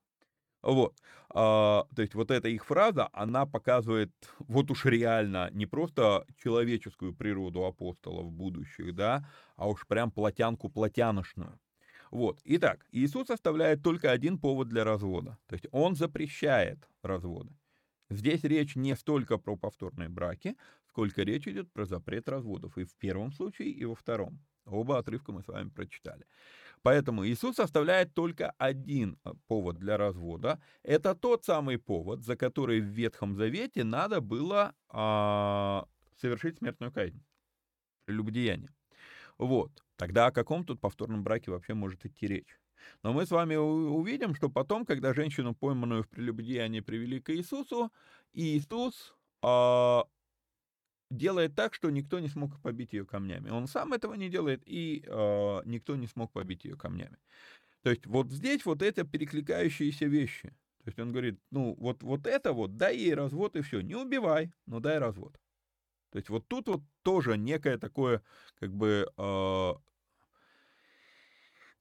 Вот. 0.65 0.95
А, 1.29 1.87
то 1.95 2.03
есть 2.03 2.15
вот 2.15 2.31
эта 2.31 2.49
их 2.49 2.65
фраза, 2.65 3.11
она 3.13 3.45
показывает 3.45 4.11
вот 4.39 4.71
уж 4.71 4.87
реально 4.87 5.51
не 5.53 5.67
просто 5.67 6.25
человеческую 6.43 7.15
природу 7.15 7.65
апостолов 7.65 8.33
будущих, 8.33 8.95
да, 8.95 9.29
а 9.57 9.69
уж 9.69 9.87
прям 9.87 10.11
плотянку 10.11 10.71
плотяношную. 10.71 11.61
Вот. 12.11 12.41
Итак, 12.45 12.87
Иисус 12.93 13.29
оставляет 13.29 13.83
только 13.83 14.11
один 14.11 14.39
повод 14.39 14.69
для 14.69 14.85
развода. 14.85 15.37
То 15.49 15.55
есть 15.55 15.67
он 15.71 15.97
запрещает 15.97 16.89
разводы. 17.03 17.53
Здесь 18.09 18.45
речь 18.45 18.77
не 18.77 18.97
столько 18.97 19.37
про 19.37 19.57
повторные 19.57 20.09
браки, 20.09 20.57
сколько 20.89 21.23
речь 21.25 21.49
идет 21.49 21.71
про 21.73 21.85
запрет 21.85 22.29
разводов. 22.29 22.79
И 22.79 22.85
в 22.85 22.95
первом 22.95 23.33
случае, 23.33 23.71
и 23.71 23.85
во 23.85 23.95
втором. 23.95 24.39
Оба 24.65 24.99
отрывка 24.99 25.33
мы 25.33 25.43
с 25.43 25.49
вами 25.49 25.69
прочитали. 25.69 26.25
Поэтому 26.85 27.27
Иисус 27.27 27.59
оставляет 27.61 28.13
только 28.13 28.51
один 28.59 29.17
э, 29.25 29.33
повод 29.47 29.79
для 29.79 29.97
развода. 29.97 30.61
Это 30.83 31.15
тот 31.15 31.43
самый 31.43 31.79
повод, 31.79 32.23
за 32.23 32.37
который 32.37 32.81
в 32.81 32.85
Ветхом 32.85 33.37
Завете 33.37 33.85
надо 33.85 34.21
было 34.21 34.75
а, 34.91 35.87
совершить 36.21 36.59
смертную 36.59 36.93
казнь. 36.93 37.25
Прелюбодеяние. 38.05 38.69
Вот. 39.39 39.71
Тогда 39.97 40.27
о 40.27 40.31
каком 40.31 40.67
тут 40.67 40.79
повторном 40.79 41.25
браке 41.25 41.51
вообще 41.51 41.73
может 41.73 42.05
идти 42.05 42.27
речь? 42.27 42.61
Но 43.03 43.15
мы 43.15 43.25
с 43.25 43.31
вами 43.31 43.57
увидим, 43.57 44.35
что 44.35 44.51
потом, 44.51 44.85
когда 44.85 45.15
женщину, 45.15 45.55
пойманную 45.55 46.03
в 46.03 46.09
прелюбодеянии, 46.11 46.81
привели 46.81 47.19
к 47.19 47.35
Иисусу, 47.35 47.91
Иисус 48.35 49.17
а, 49.41 50.05
делает 51.17 51.55
так, 51.55 51.75
что 51.75 51.91
никто 51.91 52.19
не 52.21 52.29
смог 52.29 52.61
побить 52.61 52.93
ее 52.93 53.05
камнями. 53.07 53.51
Он 53.51 53.67
сам 53.67 53.93
этого 53.93 54.15
не 54.15 54.29
делает, 54.29 54.63
и 54.67 55.05
э, 55.07 55.63
никто 55.65 55.97
не 55.97 56.07
смог 56.07 56.33
побить 56.33 56.65
ее 56.65 56.77
камнями. 56.77 57.17
То 57.83 57.91
есть 57.91 58.07
вот 58.07 58.31
здесь 58.31 58.65
вот 58.65 58.83
это 58.83 59.05
перекликающиеся 59.05 60.07
вещи. 60.07 60.49
То 60.85 60.89
есть 60.89 60.99
он 60.99 61.13
говорит, 61.13 61.41
ну 61.51 61.75
вот, 61.79 62.03
вот 62.03 62.27
это 62.27 62.53
вот, 62.53 62.77
дай 62.77 62.97
ей 62.97 63.15
развод 63.15 63.57
и 63.57 63.63
все. 63.63 63.81
Не 63.81 63.95
убивай, 63.95 64.53
но 64.67 64.81
дай 64.81 64.99
развод. 64.99 65.39
То 66.11 66.19
есть 66.19 66.29
вот 66.29 66.47
тут 66.47 66.69
вот 66.69 66.83
тоже 67.03 67.37
некое 67.37 67.79
такое, 67.79 68.23
как 68.61 68.73
бы, 68.73 69.11
э, 69.17 69.73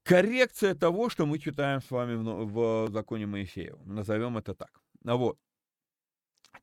коррекция 0.04 0.76
того, 0.76 1.10
что 1.10 1.26
мы 1.26 1.40
читаем 1.40 1.82
с 1.82 1.90
вами 1.92 2.16
в, 2.16 2.88
в 2.88 2.92
законе 2.92 3.26
Моисеева. 3.26 3.82
Назовем 3.86 4.38
это 4.38 4.54
так. 4.54 4.82
Ну 5.04 5.18
вот. 5.18 5.40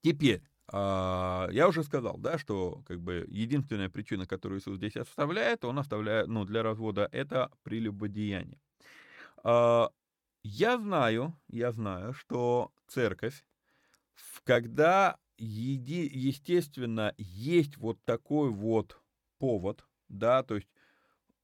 Теперь, 0.02 0.42
а, 0.42 0.49
я 0.72 1.66
уже 1.68 1.82
сказал, 1.82 2.16
да, 2.18 2.38
что 2.38 2.82
как 2.86 3.00
бы 3.00 3.26
единственная 3.28 3.88
причина, 3.88 4.26
которую 4.26 4.60
Иисус 4.60 4.76
здесь 4.76 4.96
оставляет, 4.96 5.64
он 5.64 5.78
оставляет, 5.78 6.28
ну, 6.28 6.44
для 6.44 6.62
развода, 6.62 7.08
это 7.10 7.50
прелюбодеяние. 7.62 8.60
А, 9.42 9.90
я 10.42 10.78
знаю, 10.78 11.36
я 11.48 11.72
знаю, 11.72 12.12
что 12.12 12.72
церковь, 12.86 13.44
когда, 14.44 15.18
еди, 15.38 16.08
естественно, 16.12 17.14
есть 17.18 17.76
вот 17.76 17.98
такой 18.04 18.50
вот 18.50 19.00
повод, 19.38 19.84
да, 20.08 20.42
то 20.42 20.56
есть 20.56 20.68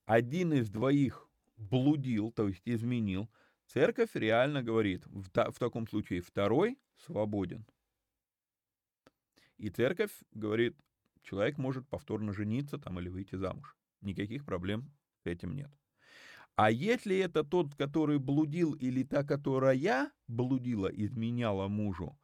один 0.05 0.53
из 0.53 0.70
двоих 0.70 1.29
блудил, 1.57 2.31
то 2.31 2.49
есть 2.49 2.62
изменил, 2.64 3.29
церковь 3.66 4.11
реально 4.14 4.62
говорит, 4.62 5.05
в, 5.07 5.29
в 5.31 5.59
таком 5.59 5.89
случае 5.89 6.20
второй 6.20 6.79
свободен. 6.97 7.66
И 9.59 9.71
церковь 9.71 10.13
говорит, 10.33 10.77
человек 11.23 11.59
может 11.59 11.89
повторно 11.89 12.33
жениться 12.33 12.79
там 12.79 13.01
или 13.01 13.09
выйти 13.09 13.37
замуж. 13.37 13.77
Никаких 14.01 14.45
проблем 14.45 14.93
с 15.25 15.27
этим 15.27 15.55
нет. 15.55 15.71
А 16.57 16.71
если 16.71 17.19
это 17.19 17.45
тот, 17.45 17.75
который 17.75 18.19
блудил, 18.19 18.73
или 18.73 19.03
та, 19.03 19.25
которая 19.25 20.11
блудила, 20.27 20.89
изменяла 20.89 21.69
мужу, 21.69 22.19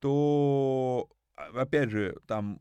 то, 0.00 1.08
а, 1.36 1.62
опять 1.62 1.90
же, 1.90 2.18
там 2.26 2.60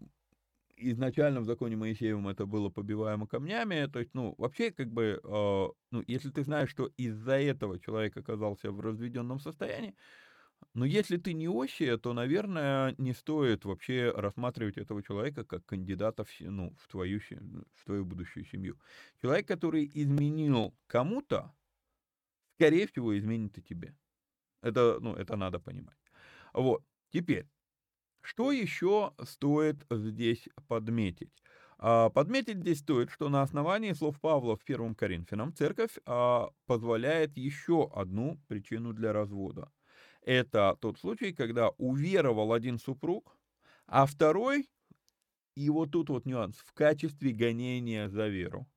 изначально 0.78 1.42
в 1.42 1.46
законе 1.46 1.76
Моисеевом 1.76 2.28
это 2.28 2.46
было 2.46 2.70
побиваемо 2.70 3.28
камнями, 3.28 3.88
то 3.92 4.00
есть, 4.00 4.14
ну, 4.14 4.36
вообще, 4.38 4.72
как 4.72 4.92
бы, 4.92 5.20
э, 5.24 5.68
ну, 5.92 6.04
если 6.08 6.30
ты 6.32 6.44
знаешь, 6.44 6.70
что 6.70 6.90
из-за 6.98 7.34
этого 7.40 7.80
человек 7.80 8.18
оказался 8.18 8.72
в 8.72 8.80
разведенном 8.82 9.40
состоянии, 9.40 9.96
но 10.74 10.86
если 10.86 11.18
ты 11.18 11.34
не 11.34 11.48
Осия, 11.48 11.98
то, 11.98 12.14
наверное, 12.14 12.96
не 12.98 13.14
стоит 13.14 13.66
вообще 13.66 14.12
рассматривать 14.16 14.78
этого 14.78 15.02
человека 15.04 15.46
как 15.46 15.66
кандидата 15.66 16.24
в, 16.24 16.30
ну, 16.40 16.76
в, 16.78 16.88
твою, 16.88 17.20
в 17.74 17.86
твою 17.86 18.06
будущую 18.06 18.46
семью. 18.46 18.78
Человек, 19.22 19.48
который 19.48 19.90
изменил 19.94 20.74
кому-то, 20.88 21.54
скорее 22.56 22.88
всего, 22.88 23.18
изменит 23.18 23.58
и 23.58 23.62
тебе. 23.62 23.96
Это, 24.62 25.00
ну, 25.00 25.14
это 25.14 25.36
надо 25.36 25.60
понимать. 25.60 25.98
Вот. 26.54 26.84
Теперь, 27.10 27.48
что 28.22 28.52
еще 28.52 29.14
стоит 29.24 29.86
здесь 29.90 30.50
подметить? 30.68 31.44
А, 31.78 32.10
подметить 32.10 32.58
здесь 32.58 32.80
стоит, 32.80 33.12
что 33.12 33.30
на 33.30 33.42
основании 33.42 33.94
слов 33.94 34.20
Павла 34.20 34.58
в 34.58 34.64
1 34.64 34.96
Коринфянам 34.96 35.54
церковь 35.54 35.98
а, 36.06 36.50
позволяет 36.66 37.38
еще 37.38 37.90
одну 37.94 38.42
причину 38.48 38.94
для 38.94 39.14
развода– 39.14 39.72
это 40.26 40.76
тот 40.82 41.00
случай, 41.00 41.32
когда 41.34 41.70
уверовал 41.78 42.52
один 42.52 42.80
супруг, 42.80 43.38
а 43.86 44.06
второй, 44.08 44.68
и 45.56 45.70
вот 45.70 45.92
тут 45.92 46.10
вот 46.10 46.26
нюанс, 46.26 46.58
в 46.58 46.74
качестве 46.74 47.32
гонения 47.32 48.10
за 48.10 48.28
веру, 48.28 48.68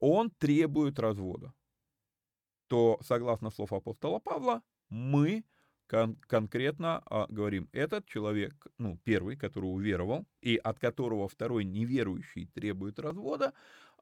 он 0.00 0.30
требует 0.30 0.98
развода. 0.98 1.52
То, 2.66 2.98
согласно 3.02 3.50
слов 3.50 3.72
апостола 3.72 4.18
Павла, 4.18 4.62
мы 4.88 5.44
кон- 5.86 6.16
конкретно 6.16 7.02
а, 7.06 7.26
говорим, 7.28 7.68
этот 7.72 8.06
человек, 8.06 8.66
ну, 8.78 8.98
первый, 9.04 9.36
который 9.36 9.66
уверовал, 9.66 10.26
и 10.40 10.56
от 10.56 10.78
которого 10.78 11.28
второй 11.28 11.64
неверующий 11.64 12.46
требует 12.46 12.98
развода, 12.98 13.52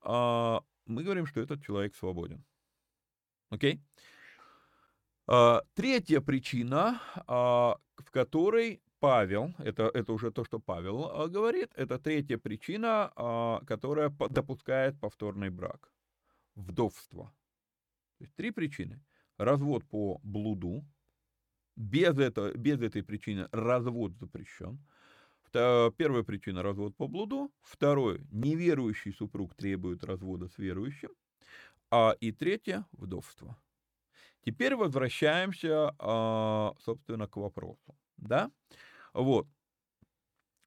а, 0.01 0.63
мы 0.85 1.03
говорим, 1.03 1.27
что 1.27 1.41
этот 1.41 1.65
человек 1.65 1.97
свободен. 1.97 2.45
Окей? 3.51 3.75
Okay? 3.75 3.81
А, 5.29 5.63
третья 5.75 6.21
причина, 6.21 7.01
а, 7.27 7.79
в 7.97 8.11
которой 8.11 8.81
Павел, 9.01 9.55
это, 9.59 9.91
это 9.93 10.13
уже 10.13 10.31
то, 10.31 10.45
что 10.45 10.61
Павел 10.61 11.11
а, 11.11 11.27
говорит, 11.27 11.73
это 11.75 11.99
третья 11.99 12.39
причина, 12.39 13.61
которая 13.67 14.11
допускает 14.11 14.99
повторный 15.01 15.51
брак. 15.51 15.93
Вдовство. 16.55 17.33
То 18.19 18.25
есть 18.25 18.35
три 18.37 18.51
причины. 18.51 19.05
Развод 19.37 19.85
по 19.85 20.21
блуду. 20.23 20.85
Без, 21.75 22.17
этого, 22.19 22.53
без 22.57 22.81
этой 22.81 23.03
причины 23.03 23.49
развод 23.53 24.17
запрещен. 24.17 24.79
Первая 25.53 26.23
причина– 26.23 26.63
развод 26.63 26.97
по 26.97 27.07
блуду. 27.07 27.51
Второе– 27.61 28.21
неверующий 28.31 29.13
супруг 29.13 29.55
требует 29.55 30.05
развода 30.05 30.49
с 30.49 30.57
верующим. 30.59 31.11
А, 31.91 32.15
и 32.21 32.33
третье– 32.33 32.87
вдовство. 32.93 33.57
Теперь 34.47 34.77
возвращаемся, 34.77 35.93
а, 35.99 36.73
собственно, 36.79 37.27
к 37.27 37.37
вопросу. 37.37 37.97
Да? 38.17 38.53
Вот. 39.13 39.49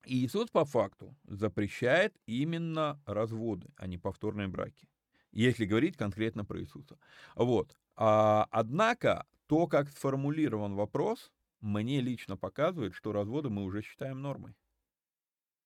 Иисус 0.05 0.49
по 0.49 0.65
факту 0.65 1.15
запрещает 1.23 2.13
именно 2.25 3.01
разводы, 3.05 3.69
а 3.77 3.87
не 3.87 3.97
повторные 3.97 4.49
браки. 4.49 4.89
Если 5.31 5.65
говорить 5.65 5.95
конкретно 5.95 6.43
про 6.43 6.59
Иисуса. 6.59 6.97
Вот. 7.35 7.77
А, 7.95 8.47
однако, 8.51 9.25
то, 9.47 9.67
как 9.67 9.89
сформулирован 9.89 10.75
вопрос, 10.75 11.31
мне 11.61 12.01
лично 12.01 12.35
показывает, 12.35 12.93
что 12.93 13.13
разводы 13.13 13.49
мы 13.49 13.63
уже 13.63 13.81
считаем 13.81 14.21
нормой. 14.21 14.55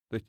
То 0.10 0.18
есть 0.18 0.28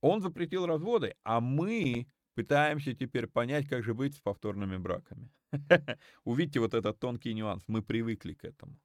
он 0.00 0.22
запретил 0.22 0.64
разводы, 0.64 1.16
а 1.22 1.40
мы 1.40 2.06
пытаемся 2.40 2.94
теперь 2.94 3.26
понять, 3.26 3.68
как 3.68 3.84
же 3.84 3.92
быть 3.92 4.14
с 4.14 4.20
повторными 4.20 4.78
браками. 4.78 5.28
Увидите 6.24 6.60
вот 6.60 6.74
этот 6.74 6.98
тонкий 6.98 7.34
нюанс. 7.34 7.64
Мы 7.68 7.82
привыкли 7.82 8.32
к 8.32 8.44
этому. 8.44 8.78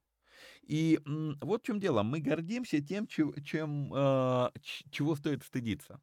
И 0.69 0.99
вот 1.41 1.61
в 1.61 1.65
чем 1.65 1.79
дело. 1.79 2.03
Мы 2.03 2.19
гордимся 2.19 2.81
тем, 2.81 3.07
чем, 3.07 3.93
а, 3.95 4.51
чего 4.91 5.15
стоит 5.15 5.43
стыдиться. 5.43 6.01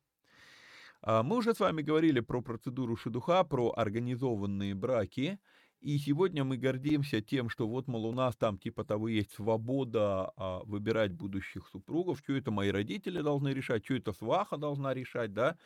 А, 1.03 1.23
мы 1.23 1.37
уже 1.37 1.55
с 1.55 1.61
вами 1.61 1.83
говорили 1.83 2.21
про 2.21 2.41
процедуру 2.41 2.97
шедуха, 2.97 3.45
про 3.45 3.73
организованные 3.77 4.75
браки. 4.75 5.39
И 5.81 5.99
сегодня 5.99 6.45
мы 6.45 6.57
гордимся 6.57 7.21
тем, 7.21 7.51
что 7.51 7.69
вот, 7.69 7.89
мол, 7.89 8.07
у 8.07 8.13
нас 8.13 8.37
там 8.37 8.57
типа 8.57 8.85
того 8.85 9.09
есть 9.09 9.33
свобода 9.33 10.33
а, 10.37 10.63
выбирать 10.65 11.13
будущих 11.13 11.69
супругов, 11.69 12.21
что 12.21 12.33
это 12.33 12.51
мои 12.51 12.71
родители 12.71 13.21
должны 13.21 13.49
решать, 13.49 13.85
что 13.85 13.95
это 13.95 14.13
сваха 14.13 14.57
должна 14.57 14.95
решать, 14.95 15.35
да. 15.35 15.59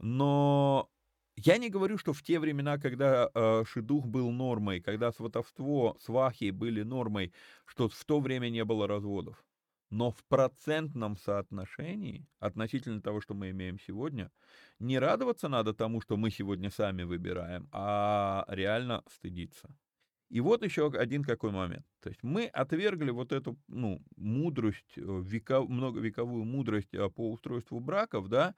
Но 0.00 0.88
я 1.44 1.58
не 1.58 1.70
говорю, 1.70 1.98
что 1.98 2.12
в 2.12 2.22
те 2.22 2.38
времена, 2.38 2.78
когда 2.78 3.30
э, 3.34 3.64
шедух 3.66 4.06
был 4.06 4.30
нормой, 4.30 4.80
когда 4.80 5.12
сватовство, 5.12 5.96
свахи 6.00 6.50
были 6.50 6.82
нормой, 6.82 7.32
что 7.64 7.88
в 7.88 8.04
то 8.04 8.20
время 8.20 8.48
не 8.48 8.64
было 8.64 8.86
разводов. 8.86 9.44
Но 9.90 10.10
в 10.10 10.22
процентном 10.24 11.16
соотношении, 11.16 12.26
относительно 12.40 13.00
того, 13.00 13.20
что 13.20 13.34
мы 13.34 13.50
имеем 13.50 13.78
сегодня, 13.78 14.30
не 14.78 14.98
радоваться 14.98 15.48
надо 15.48 15.72
тому, 15.72 16.00
что 16.00 16.16
мы 16.16 16.30
сегодня 16.30 16.70
сами 16.70 17.04
выбираем, 17.04 17.68
а 17.72 18.44
реально 18.48 19.02
стыдиться. 19.10 19.74
И 20.28 20.40
вот 20.40 20.62
еще 20.62 20.90
один 20.92 21.24
какой 21.24 21.52
момент. 21.52 21.86
То 22.00 22.10
есть 22.10 22.22
мы 22.22 22.46
отвергли 22.46 23.10
вот 23.10 23.32
эту 23.32 23.58
ну, 23.66 24.02
мудрость, 24.16 24.92
э, 24.96 25.22
веков, 25.24 25.70
многовековую 25.70 26.44
мудрость 26.44 26.92
э, 26.92 27.08
по 27.08 27.32
устройству 27.32 27.80
браков, 27.80 28.28
да, 28.28 28.54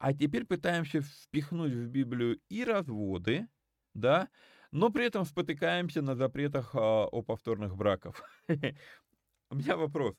а 0.00 0.14
теперь 0.14 0.46
пытаемся 0.46 1.02
впихнуть 1.02 1.72
в 1.74 1.86
Библию 1.88 2.40
и 2.48 2.64
разводы, 2.64 3.48
да, 3.94 4.30
но 4.72 4.90
при 4.90 5.04
этом 5.04 5.26
спотыкаемся 5.26 6.00
на 6.00 6.16
запретах 6.16 6.74
а, 6.74 7.04
о 7.04 7.22
повторных 7.22 7.76
браках. 7.76 8.22
У 9.50 9.56
меня 9.56 9.76
вопрос. 9.76 10.16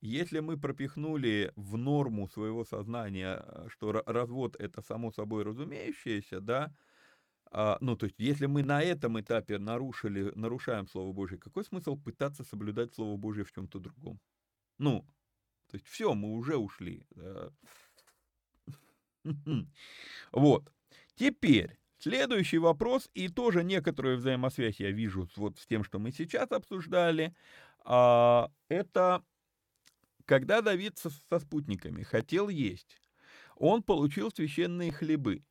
Если 0.00 0.40
мы 0.40 0.58
пропихнули 0.58 1.52
в 1.54 1.76
норму 1.76 2.26
своего 2.26 2.64
сознания, 2.64 3.44
э, 3.46 3.68
что 3.68 3.92
развод 3.92 4.56
это 4.58 4.82
само 4.82 5.12
собой 5.12 5.44
разумеющееся, 5.44 6.40
да, 6.40 6.74
а, 7.52 7.78
ну, 7.80 7.96
то 7.96 8.06
есть, 8.06 8.18
если 8.18 8.46
мы 8.46 8.64
на 8.64 8.82
этом 8.82 9.20
этапе 9.20 9.58
нарушили, 9.58 10.32
нарушаем 10.34 10.88
Слово 10.88 11.12
Божье, 11.12 11.38
какой 11.38 11.64
смысл 11.64 11.96
пытаться 11.96 12.42
соблюдать 12.42 12.94
Слово 12.94 13.16
Божье 13.16 13.44
в 13.44 13.52
чем-то 13.52 13.78
другом? 13.78 14.20
Ну, 14.78 15.06
то 15.68 15.76
есть, 15.76 15.86
все, 15.86 16.12
мы 16.14 16.32
уже 16.32 16.56
ушли. 16.56 17.06
Да. 17.10 17.52
Вот. 20.32 20.72
Теперь, 21.14 21.78
следующий 21.98 22.58
вопрос, 22.58 23.08
и 23.14 23.28
тоже 23.28 23.62
некоторую 23.62 24.16
взаимосвязь 24.16 24.80
я 24.80 24.90
вижу 24.90 25.28
вот 25.36 25.58
с 25.58 25.66
тем, 25.66 25.84
что 25.84 25.98
мы 25.98 26.10
сейчас 26.10 26.50
обсуждали, 26.50 27.34
а, 27.84 28.50
это 28.68 29.22
когда 30.24 30.62
Давид 30.62 30.98
со, 30.98 31.10
со 31.10 31.38
спутниками 31.38 32.02
хотел 32.02 32.48
есть, 32.48 33.00
он 33.56 33.82
получил 33.82 34.30
священные 34.30 34.92
хлебы. 34.92 35.44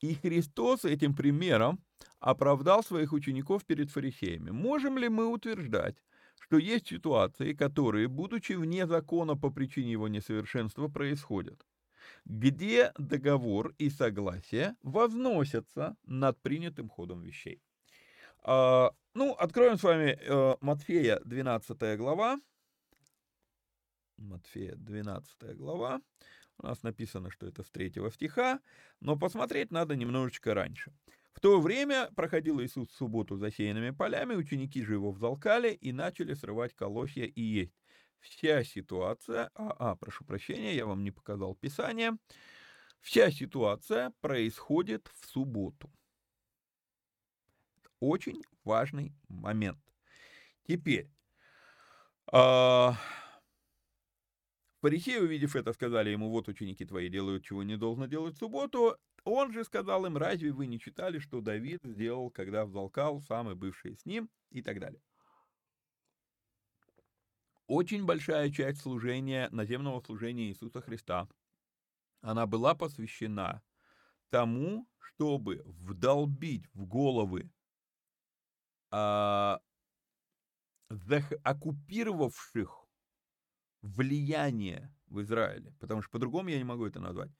И 0.00 0.14
Христос 0.14 0.84
этим 0.84 1.14
примером 1.14 1.84
оправдал 2.20 2.82
своих 2.82 3.12
учеников 3.12 3.64
перед 3.64 3.90
фарисеями. 3.90 4.50
Можем 4.50 4.96
ли 4.96 5.08
мы 5.08 5.26
утверждать, 5.26 5.96
что 6.40 6.56
есть 6.56 6.88
ситуации, 6.88 7.52
которые, 7.52 8.08
будучи 8.08 8.52
вне 8.52 8.86
закона 8.86 9.36
по 9.36 9.50
причине 9.50 9.92
его 9.92 10.08
несовершенства, 10.08 10.88
происходят, 10.88 11.66
где 12.24 12.92
договор 12.98 13.74
и 13.78 13.90
согласие 13.90 14.76
возносятся 14.82 15.96
над 16.04 16.40
принятым 16.40 16.88
ходом 16.88 17.22
вещей? 17.22 17.62
А, 18.42 18.92
ну, 19.14 19.32
откроем 19.32 19.76
с 19.76 19.82
вами 19.82 20.18
э, 20.20 20.56
Матфея 20.60 21.20
12 21.24 21.98
глава, 21.98 22.40
Матфея 24.20 24.76
12 24.76 25.56
глава. 25.56 26.00
У 26.58 26.66
нас 26.66 26.82
написано, 26.82 27.30
что 27.30 27.46
это 27.46 27.62
с 27.62 27.70
3 27.70 27.94
стиха, 28.12 28.60
но 29.00 29.16
посмотреть 29.16 29.70
надо 29.70 29.96
немножечко 29.96 30.52
раньше. 30.52 30.92
В 31.32 31.40
то 31.40 31.60
время 31.60 32.10
проходил 32.14 32.60
Иисус 32.60 32.90
в 32.90 32.96
субботу 32.96 33.36
засеянными 33.36 33.90
полями, 33.90 34.34
ученики 34.34 34.82
же 34.82 34.94
его 34.94 35.10
взалкали 35.10 35.72
и 35.72 35.92
начали 35.92 36.34
срывать 36.34 36.74
колосья 36.74 37.24
и 37.24 37.40
есть. 37.40 37.80
Вся 38.20 38.64
ситуация, 38.64 39.50
а, 39.54 39.74
а, 39.78 39.96
прошу 39.96 40.24
прощения, 40.24 40.74
я 40.74 40.86
вам 40.86 41.02
не 41.04 41.10
показал 41.10 41.54
Писание, 41.54 42.12
вся 43.00 43.30
ситуация 43.30 44.12
происходит 44.20 45.10
в 45.14 45.26
субботу. 45.26 45.90
Очень 47.98 48.42
важный 48.64 49.14
момент. 49.28 49.78
Теперь, 50.66 51.10
а, 52.32 52.94
Фарисеи, 54.82 55.18
увидев 55.18 55.56
это, 55.56 55.72
сказали 55.72 56.10
ему, 56.10 56.30
вот 56.30 56.48
ученики 56.48 56.84
твои 56.84 57.08
делают, 57.08 57.44
чего 57.44 57.62
не 57.62 57.76
должно 57.76 58.06
делать 58.06 58.36
в 58.36 58.38
субботу. 58.38 58.96
Он 59.24 59.52
же 59.52 59.64
сказал 59.64 60.06
им, 60.06 60.16
разве 60.16 60.52
вы 60.52 60.66
не 60.66 60.78
читали, 60.78 61.18
что 61.18 61.40
Давид 61.40 61.80
сделал, 61.84 62.30
когда 62.30 62.64
взалкал 62.64 63.20
самый 63.20 63.54
бывший 63.54 63.96
с 63.96 64.06
ним 64.06 64.30
и 64.50 64.62
так 64.62 64.80
далее. 64.80 65.02
Очень 67.70 68.04
большая 68.04 68.50
часть 68.50 68.80
служения, 68.80 69.48
наземного 69.52 70.00
служения 70.00 70.48
Иисуса 70.48 70.80
Христа, 70.80 71.28
она 72.20 72.48
была 72.48 72.74
посвящена 72.74 73.62
тому, 74.30 74.88
чтобы 74.98 75.62
вдолбить 75.64 76.66
в 76.74 76.84
головы 76.88 77.48
а, 78.90 79.60
оккупировавших 81.44 82.88
влияние 83.82 84.92
в 85.06 85.22
Израиле, 85.22 85.72
потому 85.78 86.02
что 86.02 86.10
по-другому 86.10 86.48
я 86.48 86.58
не 86.58 86.64
могу 86.64 86.86
это 86.86 86.98
назвать, 86.98 87.30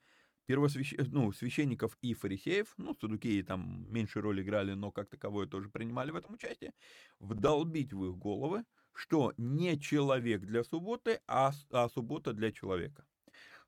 первосвящ... 0.45 0.93
ну, 1.09 1.33
священников 1.33 1.97
и 1.99 2.13
фарисеев, 2.13 2.73
ну, 2.77 2.95
садукеи 2.95 3.41
там 3.41 3.85
меньше 3.91 4.21
роли 4.21 4.43
играли, 4.43 4.75
но 4.75 4.93
как 4.93 5.09
таковое 5.09 5.47
тоже 5.47 5.67
принимали 5.67 6.11
в 6.11 6.15
этом 6.15 6.35
участие, 6.35 6.71
вдолбить 7.19 7.91
в 7.91 8.05
их 8.05 8.17
головы, 8.17 8.63
что 8.93 9.33
не 9.37 9.79
человек 9.79 10.41
для 10.41 10.63
субботы, 10.63 11.19
а, 11.27 11.51
а 11.71 11.89
суббота 11.89 12.33
для 12.33 12.51
человека. 12.51 13.05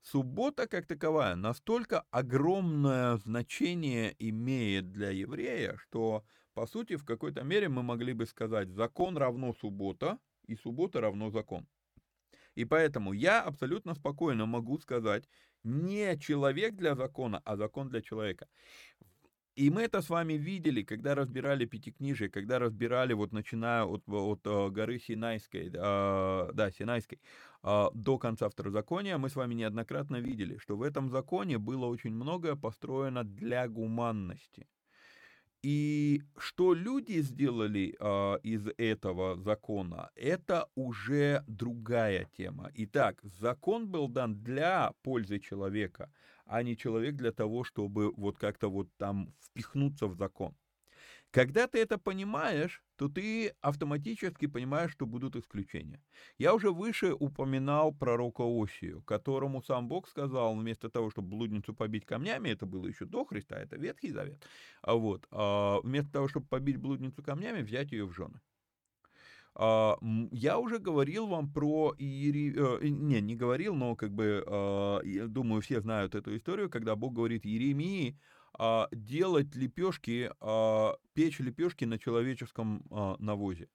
Суббота 0.02 0.66
как 0.66 0.86
таковая 0.86 1.34
настолько 1.34 2.04
огромное 2.10 3.16
значение 3.16 4.14
имеет 4.18 4.92
для 4.92 5.10
еврея, 5.10 5.76
что, 5.78 6.24
по 6.52 6.66
сути, 6.66 6.96
в 6.96 7.04
какой-то 7.04 7.42
мере 7.42 7.68
мы 7.68 7.82
могли 7.82 8.12
бы 8.12 8.26
сказать, 8.26 8.68
закон 8.68 9.16
равно 9.16 9.54
суббота, 9.54 10.18
и 10.46 10.56
суббота 10.56 11.00
равно 11.00 11.30
закон. 11.30 11.66
И 12.54 12.64
поэтому 12.64 13.12
я 13.12 13.42
абсолютно 13.42 13.94
спокойно 13.94 14.46
могу 14.46 14.78
сказать, 14.78 15.28
не 15.64 16.18
человек 16.18 16.76
для 16.76 16.94
закона, 16.94 17.40
а 17.44 17.56
закон 17.56 17.88
для 17.88 18.02
человека. 18.02 18.46
И 19.56 19.70
мы 19.70 19.82
это 19.82 20.02
с 20.02 20.10
вами 20.10 20.32
видели, 20.32 20.82
когда 20.82 21.14
разбирали 21.14 21.64
Пятикнижие, 21.64 22.28
когда 22.28 22.58
разбирали, 22.58 23.12
вот 23.12 23.32
начиная 23.32 23.84
от, 23.84 24.02
от 24.08 24.40
э, 24.46 24.70
горы 24.70 24.98
Синайской, 24.98 25.70
э, 25.72 26.50
да, 26.52 26.70
Синайской, 26.72 27.20
э, 27.62 27.84
до 27.94 28.18
конца 28.18 28.48
Второзакония, 28.48 29.16
мы 29.16 29.28
с 29.28 29.36
вами 29.36 29.54
неоднократно 29.54 30.16
видели, 30.16 30.58
что 30.58 30.76
в 30.76 30.82
этом 30.82 31.08
законе 31.08 31.58
было 31.58 31.86
очень 31.86 32.12
многое 32.12 32.56
построено 32.56 33.22
для 33.22 33.68
гуманности. 33.68 34.66
И 35.62 36.22
что 36.36 36.74
люди 36.74 37.22
сделали 37.22 37.96
э, 37.98 38.38
из 38.42 38.66
этого 38.76 39.36
закона, 39.36 40.10
это 40.16 40.68
уже 40.74 41.44
другая 41.46 42.28
тема. 42.36 42.70
Итак, 42.74 43.20
закон 43.22 43.88
был 43.88 44.08
дан 44.08 44.42
для 44.42 44.92
пользы 45.02 45.38
человека, 45.38 46.10
а 46.46 46.62
не 46.62 46.76
человек 46.76 47.16
для 47.16 47.32
того, 47.32 47.64
чтобы 47.64 48.12
вот 48.12 48.38
как-то 48.38 48.68
вот 48.70 48.88
там 48.96 49.32
впихнуться 49.40 50.06
в 50.06 50.14
закон. 50.14 50.54
Когда 51.34 51.66
ты 51.66 51.80
это 51.80 51.98
понимаешь, 51.98 52.84
то 52.96 53.08
ты 53.08 53.48
автоматически 53.60 54.46
понимаешь, 54.46 54.92
что 54.92 55.04
будут 55.04 55.34
исключения. 55.34 56.00
Я 56.38 56.54
уже 56.54 56.70
выше 56.70 57.12
упоминал 57.12 57.92
пророка 57.92 58.44
Осию, 58.44 59.02
которому 59.02 59.60
сам 59.60 59.88
Бог 59.88 60.08
сказал, 60.08 60.54
вместо 60.54 60.88
того, 60.88 61.10
чтобы 61.10 61.30
блудницу 61.30 61.74
побить 61.74 62.06
камнями, 62.06 62.50
это 62.50 62.66
было 62.66 62.86
еще 62.86 63.04
до 63.04 63.24
Христа, 63.24 63.58
это 63.58 63.76
Ветхий 63.76 64.12
Завет, 64.12 64.46
а 64.80 64.94
вот, 64.94 65.26
а 65.32 65.80
вместо 65.82 66.12
того, 66.12 66.28
чтобы 66.28 66.46
побить 66.46 66.76
блудницу 66.76 67.20
камнями, 67.20 67.62
взять 67.62 67.90
ее 67.90 68.04
в 68.04 68.12
жены. 68.12 68.40
А, 69.56 69.96
я 70.32 70.58
уже 70.58 70.78
говорил 70.78 71.26
вам 71.26 71.52
про 71.52 71.94
Иери... 71.98 72.54
Э, 72.56 72.78
не, 72.82 73.20
не 73.20 73.36
говорил, 73.36 73.74
но 73.74 73.94
как 73.94 74.12
бы, 74.12 74.44
а, 74.46 75.00
я 75.04 75.26
думаю, 75.26 75.62
все 75.62 75.80
знают 75.80 76.14
эту 76.14 76.36
историю, 76.36 76.68
когда 76.68 76.96
Бог 76.96 77.14
говорит 77.14 77.44
Еремии, 77.44 78.18
а, 78.58 78.88
делать 78.92 79.54
лепешки, 79.54 80.30
печь 81.12 81.38
лепешки 81.38 81.84
на 81.84 81.98
человеческом 81.98 82.84
навозе. 83.18 83.68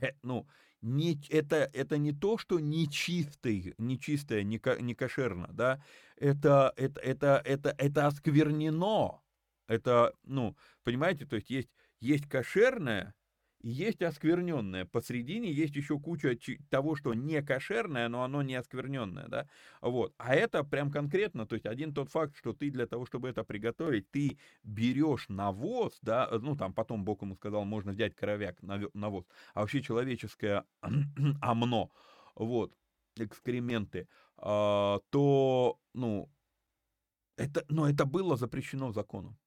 Э, 0.00 0.12
ну, 0.22 0.46
не, 0.80 1.20
это, 1.30 1.70
это 1.72 1.98
не 1.98 2.12
то, 2.12 2.38
что 2.38 2.60
нечистый, 2.60 3.74
нечистое, 3.78 4.42
не, 4.42 4.60
не 4.80 4.94
кошерно, 4.94 5.48
да, 5.52 5.82
это, 6.16 6.72
это, 6.76 7.00
это, 7.00 7.42
это, 7.44 7.74
это 7.76 8.06
осквернено. 8.06 9.20
Это, 9.68 10.14
ну, 10.22 10.56
понимаете, 10.84 11.26
то 11.26 11.36
есть 11.36 11.50
есть, 11.50 11.70
есть 12.00 12.28
кошерное, 12.28 13.14
есть 13.62 14.02
оскверненное. 14.02 14.84
Посредине 14.84 15.52
есть 15.52 15.74
еще 15.76 15.98
куча 15.98 16.36
того, 16.70 16.96
что 16.96 17.14
не 17.14 17.42
кошерное, 17.42 18.08
но 18.08 18.22
оно 18.22 18.42
не 18.42 18.54
оскверненное, 18.54 19.28
да, 19.28 19.48
вот. 19.80 20.14
А 20.18 20.34
это 20.34 20.64
прям 20.64 20.90
конкретно, 20.90 21.46
то 21.46 21.54
есть 21.54 21.66
один 21.66 21.94
тот 21.94 22.10
факт, 22.10 22.36
что 22.36 22.52
ты 22.52 22.70
для 22.70 22.86
того, 22.86 23.06
чтобы 23.06 23.28
это 23.28 23.44
приготовить, 23.44 24.10
ты 24.10 24.38
берешь 24.62 25.28
навоз, 25.28 25.98
да, 26.02 26.28
ну, 26.40 26.56
там 26.56 26.72
потом 26.74 27.04
Бог 27.04 27.22
ему 27.22 27.34
сказал, 27.36 27.64
можно 27.64 27.92
взять 27.92 28.14
коровяк, 28.14 28.62
навоз, 28.62 29.24
а 29.54 29.60
вообще 29.60 29.82
человеческое 29.82 30.64
амно, 31.40 31.90
вот, 32.34 32.74
экскременты, 33.16 34.08
а, 34.36 35.00
то, 35.10 35.78
ну, 35.94 36.30
это, 37.36 37.64
но 37.68 37.88
это 37.88 38.04
было 38.06 38.36
запрещено 38.36 38.92
законом. 38.92 39.38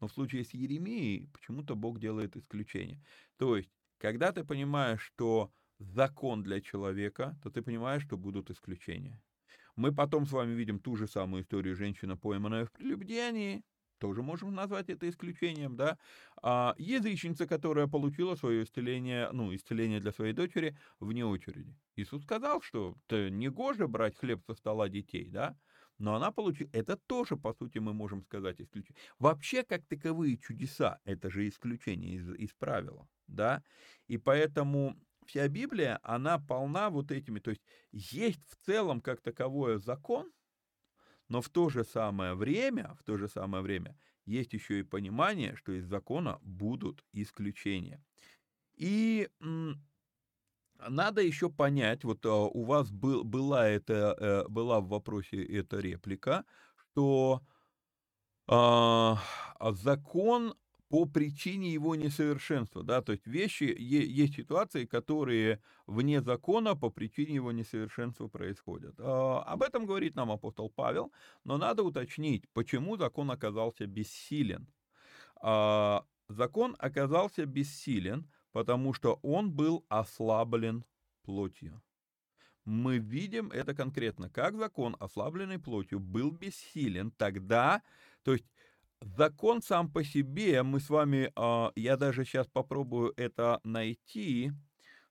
Но 0.00 0.08
в 0.08 0.12
случае 0.12 0.44
с 0.44 0.54
Еремией 0.54 1.28
почему-то 1.32 1.74
Бог 1.74 1.98
делает 1.98 2.36
исключение. 2.36 3.02
То 3.36 3.56
есть, 3.56 3.70
когда 3.98 4.32
ты 4.32 4.44
понимаешь, 4.44 5.02
что 5.02 5.52
закон 5.78 6.42
для 6.42 6.60
человека, 6.60 7.38
то 7.42 7.50
ты 7.50 7.62
понимаешь, 7.62 8.04
что 8.04 8.16
будут 8.16 8.50
исключения. 8.50 9.22
Мы 9.76 9.94
потом 9.94 10.26
с 10.26 10.32
вами 10.32 10.54
видим 10.54 10.80
ту 10.80 10.96
же 10.96 11.06
самую 11.06 11.42
историю 11.42 11.76
женщина, 11.76 12.16
пойманная 12.16 12.64
в 12.64 12.72
прелюбдении, 12.72 13.62
тоже 13.98 14.22
можем 14.22 14.54
назвать 14.54 14.88
это 14.88 15.08
исключением, 15.08 15.76
да, 15.76 15.98
а 16.42 16.74
язычница, 16.78 17.46
которая 17.46 17.86
получила 17.86 18.34
свое 18.36 18.62
исцеление, 18.62 19.30
ну, 19.32 19.54
исцеление 19.54 20.00
для 20.00 20.12
своей 20.12 20.32
дочери 20.32 20.76
вне 21.00 21.24
очереди. 21.24 21.76
Иисус 21.96 22.22
сказал, 22.22 22.62
что 22.62 22.96
не 23.10 23.48
гоже 23.48 23.88
брать 23.88 24.16
хлеб 24.16 24.44
со 24.46 24.54
стола 24.54 24.88
детей, 24.88 25.28
да, 25.30 25.56
но 25.98 26.14
она 26.14 26.30
получила, 26.30 26.68
это 26.72 26.96
тоже, 26.96 27.36
по 27.36 27.52
сути, 27.52 27.78
мы 27.78 27.92
можем 27.92 28.22
сказать 28.22 28.60
исключение. 28.60 29.00
Вообще, 29.18 29.62
как 29.62 29.84
таковые 29.86 30.38
чудеса, 30.38 31.00
это 31.04 31.30
же 31.30 31.48
исключение 31.48 32.14
из, 32.14 32.28
из 32.34 32.52
правила, 32.54 33.08
да, 33.26 33.62
и 34.06 34.16
поэтому 34.16 34.96
вся 35.26 35.46
Библия, 35.48 35.98
она 36.02 36.38
полна 36.38 36.90
вот 36.90 37.10
этими, 37.10 37.40
то 37.40 37.50
есть 37.50 37.62
есть 37.92 38.40
в 38.48 38.56
целом 38.64 39.00
как 39.00 39.20
таковое 39.20 39.78
закон, 39.78 40.32
но 41.28 41.42
в 41.42 41.50
то 41.50 41.68
же 41.68 41.84
самое 41.84 42.34
время, 42.34 42.96
в 42.98 43.02
то 43.02 43.18
же 43.18 43.28
самое 43.28 43.62
время 43.62 43.98
есть 44.24 44.52
еще 44.52 44.80
и 44.80 44.82
понимание, 44.82 45.56
что 45.56 45.72
из 45.72 45.86
закона 45.86 46.38
будут 46.42 47.04
исключения. 47.12 48.02
И 48.76 49.28
надо 50.88 51.22
еще 51.22 51.50
понять, 51.50 52.04
вот 52.04 52.24
а, 52.26 52.34
у 52.34 52.64
вас 52.64 52.90
был, 52.90 53.24
была, 53.24 53.68
это, 53.68 54.16
э, 54.18 54.48
была 54.48 54.80
в 54.80 54.88
вопросе 54.88 55.42
эта 55.42 55.80
реплика, 55.80 56.44
что 56.76 57.42
э, 58.48 59.14
закон 59.72 60.54
по 60.88 61.04
причине 61.04 61.72
его 61.72 61.94
несовершенства, 61.94 62.82
да, 62.82 63.02
то 63.02 63.12
есть 63.12 63.26
вещи, 63.26 63.74
есть 63.78 64.36
ситуации, 64.36 64.86
которые 64.86 65.60
вне 65.86 66.22
закона 66.22 66.74
по 66.74 66.88
причине 66.88 67.34
его 67.34 67.52
несовершенства 67.52 68.28
происходят. 68.28 68.94
А, 68.98 69.42
об 69.42 69.62
этом 69.62 69.84
говорит 69.84 70.14
нам 70.14 70.30
апостол 70.30 70.70
Павел, 70.70 71.12
но 71.44 71.58
надо 71.58 71.82
уточнить, 71.82 72.48
почему 72.54 72.96
закон 72.96 73.30
оказался 73.30 73.86
бессилен. 73.86 74.68
Закон 76.28 76.76
оказался 76.78 77.46
бессилен, 77.46 78.28
потому 78.52 78.94
что 78.94 79.18
он 79.22 79.52
был 79.52 79.84
ослаблен 79.88 80.84
плотью. 81.22 81.82
Мы 82.64 82.98
видим 82.98 83.50
это 83.50 83.74
конкретно, 83.74 84.28
как 84.28 84.56
закон, 84.56 84.96
ослабленный 85.00 85.58
плотью, 85.58 86.00
был 86.00 86.30
бессилен 86.30 87.10
тогда, 87.12 87.82
то 88.22 88.32
есть 88.32 88.44
закон 89.00 89.62
сам 89.62 89.90
по 89.90 90.04
себе, 90.04 90.62
мы 90.62 90.80
с 90.80 90.90
вами, 90.90 91.32
а, 91.34 91.72
я 91.76 91.96
даже 91.96 92.24
сейчас 92.24 92.46
попробую 92.46 93.14
это 93.16 93.60
найти, 93.64 94.52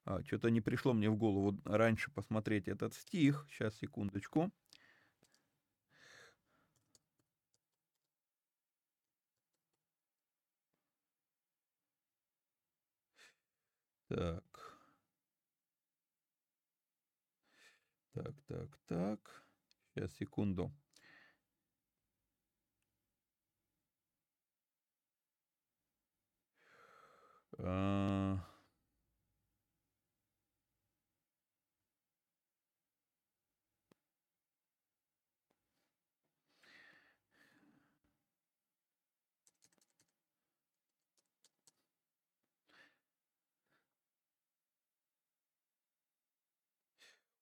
а, 0.04 0.22
что-то 0.24 0.50
не 0.50 0.60
пришло 0.60 0.92
мне 0.92 1.10
в 1.10 1.16
голову 1.16 1.60
раньше 1.64 2.10
посмотреть 2.10 2.68
этот 2.68 2.94
стих, 2.94 3.46
сейчас, 3.50 3.76
секундочку. 3.76 4.50
Так. 14.08 14.78
Так, 18.14 18.34
так, 18.46 18.78
так. 18.86 19.44
Сейчас, 19.94 20.12
секунду. 20.16 20.72
А... 27.58 28.57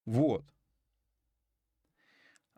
Вот. 0.07 0.45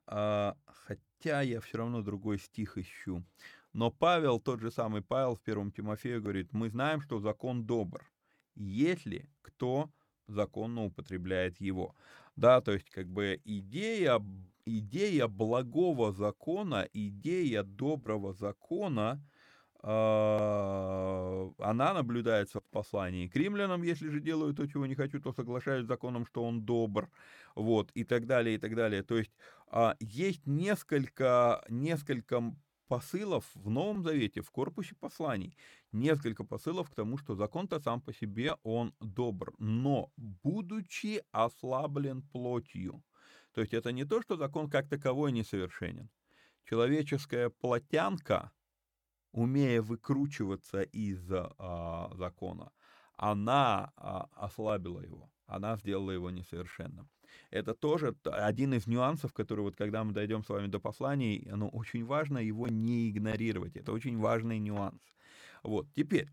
А, 0.07 0.57
хотя 0.67 1.43
я 1.43 1.61
все 1.61 1.79
равно 1.79 2.03
другой 2.03 2.39
стих 2.39 2.79
ищу. 2.79 3.25
Но 3.73 3.91
Павел, 3.91 4.41
тот 4.41 4.61
же 4.61 4.71
самый 4.71 5.03
Павел 5.03 5.35
в 5.35 5.41
первом 5.41 5.73
Тимофею 5.73 6.23
говорит, 6.23 6.53
мы 6.53 6.71
знаем, 6.71 7.01
что 7.01 7.21
закон 7.21 7.65
добр, 7.65 8.11
если 8.55 9.29
кто 9.43 9.91
законно 10.27 10.85
употребляет 10.85 11.61
его. 11.61 11.95
Да, 12.37 12.61
то 12.61 12.73
есть 12.73 12.91
как 12.91 13.09
бы 13.09 13.41
идея, 13.45 14.23
идея 14.65 15.27
благого 15.27 16.13
закона, 16.13 16.89
идея 16.93 17.63
доброго 17.63 18.33
закона, 18.33 19.23
она 19.81 21.55
наблюдается 21.95 22.61
в 22.61 22.65
послании 22.65 23.29
к 23.29 23.37
римлянам, 23.37 23.83
если 23.83 24.09
же 24.09 24.21
делаю 24.21 24.53
то, 24.53 24.67
чего 24.67 24.87
не 24.87 24.97
хочу, 24.97 25.21
то 25.21 25.33
соглашаюсь 25.33 25.85
с 25.85 25.89
законом, 25.89 26.27
что 26.27 26.43
он 26.43 26.63
добр, 26.63 27.09
вот, 27.55 27.93
и 27.93 28.03
так 28.05 28.27
далее, 28.27 28.57
и 28.57 28.59
так 28.59 28.75
далее. 28.75 29.05
То 29.05 29.19
есть 29.19 29.31
а, 29.69 29.95
есть 30.01 30.47
несколько, 30.47 31.65
несколько 31.69 32.53
посылов 32.89 33.45
в 33.55 33.71
Новом 33.71 34.03
Завете, 34.03 34.41
в 34.41 34.51
корпусе 34.51 34.97
посланий, 34.97 35.57
несколько 35.93 36.43
посылов 36.43 36.91
к 36.91 36.95
тому, 36.95 37.17
что 37.17 37.37
закон-то 37.37 37.79
сам 37.79 38.01
по 38.01 38.13
себе, 38.13 38.57
он 38.65 38.95
добр, 39.01 39.55
но 39.59 40.11
будучи 40.17 41.23
ослаблен 41.31 42.23
плотью. 42.23 43.05
То 43.55 43.61
есть 43.61 43.75
это 43.75 43.93
не 43.93 44.05
то, 44.05 44.23
что 44.23 44.37
закон 44.37 44.69
как 44.69 44.89
таковой 44.89 45.31
несовершенен. 45.31 46.11
Человеческая 46.65 47.51
плотянка– 47.51 48.51
умея 49.33 49.83
выкручиваться 49.83 50.83
из 50.83 51.21
а, 51.31 52.11
закона, 52.15 52.73
она 53.17 53.93
а, 53.97 54.29
ослабила 54.33 55.01
его, 55.01 55.31
она 55.47 55.77
сделала 55.77 56.11
его 56.11 56.31
несовершенным. 56.31 57.09
Это 57.51 57.75
тоже 57.75 58.15
один 58.25 58.75
из 58.75 58.87
нюансов, 58.87 59.33
который 59.33 59.61
вот 59.61 59.77
когда 59.77 60.05
мы 60.05 60.13
дойдем 60.13 60.45
с 60.45 60.49
вами 60.49 60.67
до 60.67 60.81
посланий, 60.81 61.49
ну, 61.51 61.69
очень 61.69 62.05
важно 62.05 62.39
его 62.39 62.69
не 62.69 63.11
игнорировать. 63.11 63.77
Это 63.77 63.93
очень 63.93 64.19
важный 64.19 64.59
нюанс. 64.59 65.03
Вот, 65.63 65.87
теперь, 65.95 66.31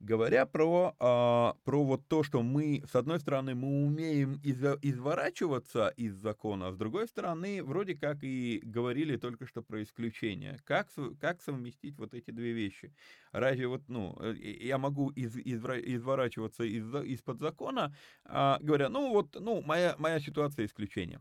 Говоря 0.00 0.46
про, 0.46 0.96
а, 0.98 1.56
про 1.62 1.84
вот 1.84 2.08
то, 2.08 2.22
что 2.22 2.42
мы, 2.42 2.82
с 2.90 2.96
одной 2.96 3.20
стороны, 3.20 3.54
мы 3.54 3.84
умеем 3.84 4.40
из, 4.42 4.56
изворачиваться 4.80 5.88
из 5.88 6.14
закона, 6.14 6.68
а 6.68 6.72
с 6.72 6.76
другой 6.76 7.06
стороны, 7.06 7.62
вроде 7.62 7.94
как 7.94 8.24
и 8.24 8.60
говорили 8.64 9.18
только 9.18 9.46
что 9.46 9.60
про 9.60 9.82
исключение. 9.82 10.58
Как, 10.64 10.88
как 11.20 11.42
совместить 11.42 11.98
вот 11.98 12.14
эти 12.14 12.30
две 12.30 12.52
вещи? 12.52 12.94
Разве 13.32 13.68
вот, 13.68 13.82
ну, 13.88 14.16
э, 14.20 14.36
я 14.38 14.78
могу 14.78 15.10
из, 15.10 15.36
извра, 15.36 15.78
изворачиваться 15.78 16.64
из, 16.64 16.86
из-под 17.04 17.38
закона, 17.40 17.94
а, 18.24 18.58
говоря, 18.62 18.88
ну 18.88 19.12
вот, 19.12 19.36
ну, 19.38 19.60
моя, 19.60 19.96
моя 19.98 20.18
ситуация 20.18 20.64
исключение. 20.64 21.20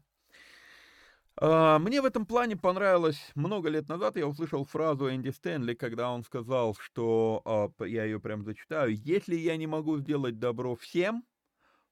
А, 1.41 1.79
мне 1.79 2.01
в 2.01 2.05
этом 2.05 2.25
плане 2.25 2.57
понравилось, 2.57 3.31
много 3.33 3.69
лет 3.69 3.87
назад 3.87 4.17
я 4.17 4.27
услышал 4.27 4.65
фразу 4.65 5.09
Энди 5.09 5.29
Стэнли, 5.29 5.73
когда 5.73 6.11
он 6.11 6.23
сказал, 6.23 6.75
что, 6.75 7.41
а, 7.45 7.85
я 7.85 8.03
ее 8.03 8.19
прям 8.19 8.43
зачитаю, 8.43 8.93
«Если 8.93 9.35
я 9.35 9.55
не 9.55 9.65
могу 9.65 9.97
сделать 9.99 10.37
добро 10.37 10.75
всем, 10.75 11.23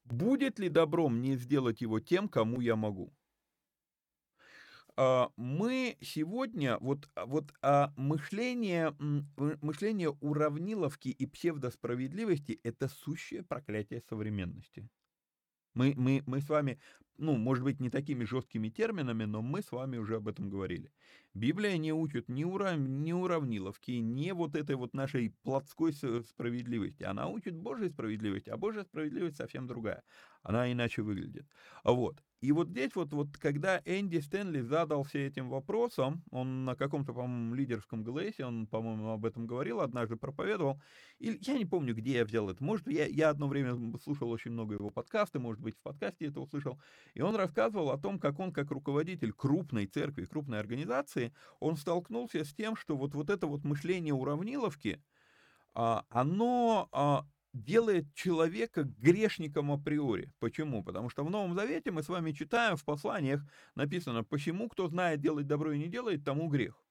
будет 0.04 0.58
ли 0.58 0.68
добро 0.68 1.08
мне 1.08 1.36
сделать 1.36 1.80
его 1.80 1.98
тем, 1.98 2.28
кому 2.28 2.60
я 2.60 2.76
могу?» 2.76 3.14
а, 4.96 5.30
мы 5.36 5.96
сегодня, 6.02 6.76
вот, 6.80 7.08
вот 7.16 7.54
мышление, 7.96 8.94
мышление 8.98 10.10
уравниловки 10.20 11.08
и 11.08 11.24
псевдосправедливости– 11.24 12.60
это 12.64 12.88
сущее 12.88 13.42
проклятие 13.42 14.02
современности. 14.10 14.90
Мы, 15.72 15.94
мы, 15.96 16.22
мы 16.26 16.40
с 16.40 16.48
вами, 16.48 16.80
ну, 17.18 17.36
может 17.36 17.64
быть, 17.64 17.80
не 17.80 17.90
такими 17.90 18.24
жесткими 18.24 18.68
терминами, 18.68 19.24
но 19.24 19.42
мы 19.42 19.62
с 19.62 19.72
вами 19.72 19.96
уже 19.98 20.16
об 20.16 20.28
этом 20.28 20.48
говорили. 20.50 20.92
Библия 21.34 21.76
не 21.76 21.92
учит 21.92 22.28
ни, 22.28 22.44
урав... 22.44 22.78
ни 22.78 23.12
уравниловки, 23.12 23.92
ни 23.92 24.30
вот 24.32 24.56
этой 24.56 24.76
вот 24.76 24.94
нашей 24.94 25.34
плотской 25.42 25.92
справедливости. 25.92 27.02
Она 27.02 27.28
учит 27.28 27.54
Божьей 27.54 27.90
справедливости, 27.90 28.50
а 28.50 28.56
Божья 28.56 28.82
справедливость 28.82 29.36
совсем 29.36 29.66
другая. 29.66 30.02
Она 30.42 30.70
иначе 30.72 31.02
выглядит. 31.02 31.46
Вот. 31.84 32.22
И 32.40 32.52
вот 32.52 32.68
здесь 32.68 32.94
вот, 32.94 33.12
вот 33.12 33.36
когда 33.36 33.82
Энди 33.84 34.18
Стэнли 34.18 34.60
задался 34.60 35.18
этим 35.18 35.48
вопросом, 35.48 36.22
он 36.30 36.64
на 36.64 36.76
каком-то, 36.76 37.12
по-моему, 37.12 37.54
лидерском 37.56 38.04
ГЛСе, 38.04 38.44
он, 38.44 38.68
по-моему, 38.68 39.08
об 39.08 39.26
этом 39.26 39.46
говорил, 39.46 39.80
однажды 39.80 40.14
проповедовал, 40.14 40.80
или 41.18 41.36
я 41.42 41.58
не 41.58 41.64
помню, 41.64 41.96
где 41.96 42.12
я 42.18 42.24
взял 42.24 42.48
это, 42.48 42.62
может, 42.62 42.86
я, 42.86 43.06
я 43.06 43.30
одно 43.30 43.48
время 43.48 43.76
слушал 43.98 44.30
очень 44.30 44.52
много 44.52 44.74
его 44.74 44.90
подкасты, 44.90 45.40
может 45.40 45.60
быть, 45.60 45.76
в 45.76 45.82
подкасте 45.82 46.26
это 46.26 46.40
услышал, 46.40 46.78
и 47.14 47.22
он 47.22 47.34
рассказывал 47.34 47.90
о 47.90 47.98
том, 47.98 48.20
как 48.20 48.38
он, 48.38 48.52
как 48.52 48.70
руководитель 48.70 49.32
крупной 49.32 49.86
церкви, 49.86 50.24
крупной 50.24 50.60
организации, 50.60 51.17
он 51.60 51.76
столкнулся 51.76 52.44
с 52.44 52.54
тем, 52.54 52.76
что 52.76 52.96
вот, 52.96 53.14
вот 53.14 53.30
это 53.30 53.46
вот 53.46 53.64
мышление 53.64 54.14
уравниловки, 54.14 55.02
а, 55.74 56.04
оно 56.08 56.88
а, 56.92 57.24
делает 57.52 58.12
человека 58.14 58.84
грешником 58.84 59.72
априори. 59.72 60.32
Почему? 60.38 60.82
Потому 60.82 61.10
что 61.10 61.24
в 61.24 61.30
Новом 61.30 61.54
Завете 61.54 61.90
мы 61.90 62.02
с 62.02 62.08
вами 62.08 62.32
читаем 62.32 62.76
в 62.76 62.84
посланиях 62.84 63.42
написано, 63.74 64.24
почему 64.24 64.68
кто 64.68 64.88
знает 64.88 65.20
делать 65.20 65.46
добро 65.46 65.72
и 65.72 65.78
не 65.78 65.88
делает, 65.88 66.24
тому 66.24 66.48
грех. 66.48 66.82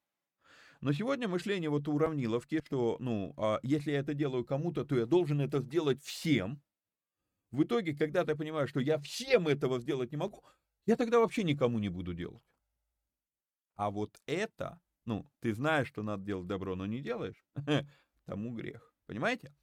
Но 0.80 0.92
сегодня 0.92 1.26
мышление 1.26 1.70
вот 1.70 1.88
уравниловки, 1.88 2.62
что, 2.64 2.96
ну, 3.00 3.34
а 3.36 3.58
если 3.62 3.90
я 3.90 3.98
это 3.98 4.14
делаю 4.14 4.44
кому-то, 4.44 4.84
то 4.84 4.96
я 4.96 5.06
должен 5.06 5.40
это 5.40 5.60
сделать 5.60 6.02
всем. 6.02 6.60
В 7.50 7.64
итоге, 7.64 7.96
когда 7.96 8.24
ты 8.24 8.36
понимаешь, 8.36 8.70
что 8.70 8.80
я 8.80 8.98
всем 8.98 9.48
этого 9.48 9.80
сделать 9.80 10.12
не 10.12 10.18
могу, 10.18 10.44
я 10.86 10.96
тогда 10.96 11.18
вообще 11.18 11.42
никому 11.42 11.78
не 11.78 11.88
буду 11.88 12.14
делать. 12.14 12.42
А 13.78 13.90
вот 13.90 14.20
это, 14.26 14.80
ну, 15.06 15.26
ты 15.40 15.54
знаешь, 15.54 15.88
что 15.88 16.02
надо 16.02 16.24
делать 16.24 16.46
добро, 16.46 16.76
но 16.76 16.84
не 16.84 17.00
делаешь, 17.00 17.42
тому 18.26 18.52
грех. 18.52 18.92
Понимаете? 19.06 19.54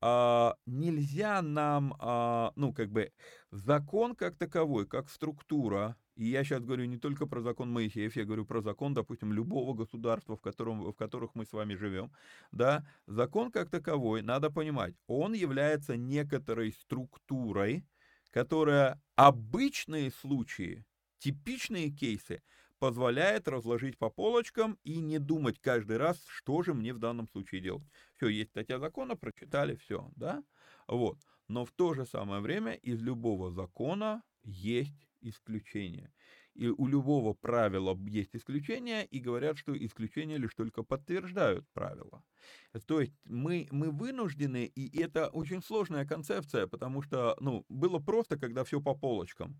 а, 0.00 0.54
нельзя 0.66 1.42
нам, 1.42 1.94
а, 1.98 2.52
ну, 2.56 2.72
как 2.72 2.90
бы, 2.90 3.12
закон 3.50 4.14
как 4.14 4.36
таковой, 4.36 4.86
как 4.86 5.10
структура, 5.10 5.96
и 6.14 6.26
я 6.26 6.44
сейчас 6.44 6.62
говорю 6.62 6.84
не 6.84 6.98
только 6.98 7.26
про 7.26 7.40
закон 7.40 7.72
Моисеев, 7.72 8.14
я 8.16 8.24
говорю 8.24 8.44
про 8.44 8.60
закон, 8.60 8.94
допустим, 8.94 9.32
любого 9.32 9.74
государства, 9.74 10.36
в, 10.36 10.40
котором, 10.40 10.82
в 10.82 10.92
которых 10.92 11.34
мы 11.34 11.44
с 11.46 11.52
вами 11.52 11.74
живем, 11.74 12.12
да, 12.52 12.86
закон 13.06 13.50
как 13.50 13.70
таковой, 13.70 14.22
надо 14.22 14.50
понимать, 14.50 14.94
он 15.06 15.32
является 15.32 15.96
некоторой 15.96 16.72
структурой, 16.72 17.84
которая 18.30 19.00
обычные 19.16 20.10
случаи, 20.10 20.84
типичные 21.18 21.90
кейсы 21.90 22.42
позволяет 22.78 23.48
разложить 23.48 23.98
по 23.98 24.10
полочкам 24.10 24.78
и 24.84 25.00
не 25.00 25.18
думать 25.18 25.58
каждый 25.58 25.96
раз, 25.96 26.24
что 26.26 26.62
же 26.62 26.74
мне 26.74 26.92
в 26.92 26.98
данном 26.98 27.28
случае 27.28 27.60
делать. 27.60 27.84
Все, 28.16 28.28
есть 28.28 28.50
статья 28.50 28.78
закона, 28.78 29.16
прочитали, 29.16 29.76
все, 29.76 30.10
да? 30.16 30.42
Вот. 30.86 31.18
Но 31.48 31.64
в 31.64 31.72
то 31.72 31.94
же 31.94 32.04
самое 32.04 32.40
время 32.40 32.74
из 32.74 33.00
любого 33.00 33.50
закона 33.50 34.22
есть 34.42 35.08
исключение. 35.20 36.12
И 36.54 36.66
у 36.66 36.88
любого 36.88 37.34
правила 37.34 37.96
есть 38.08 38.34
исключение, 38.34 39.06
и 39.06 39.20
говорят, 39.20 39.58
что 39.58 39.76
исключения 39.76 40.38
лишь 40.38 40.54
только 40.54 40.82
подтверждают 40.82 41.68
правила. 41.72 42.24
То 42.86 43.00
есть 43.00 43.14
мы, 43.24 43.68
мы 43.70 43.90
вынуждены, 43.90 44.64
и 44.64 45.00
это 45.00 45.28
очень 45.28 45.62
сложная 45.62 46.04
концепция, 46.04 46.66
потому 46.66 47.00
что 47.02 47.36
ну, 47.40 47.64
было 47.68 48.00
просто, 48.00 48.36
когда 48.36 48.64
все 48.64 48.80
по 48.80 48.94
полочкам. 48.94 49.56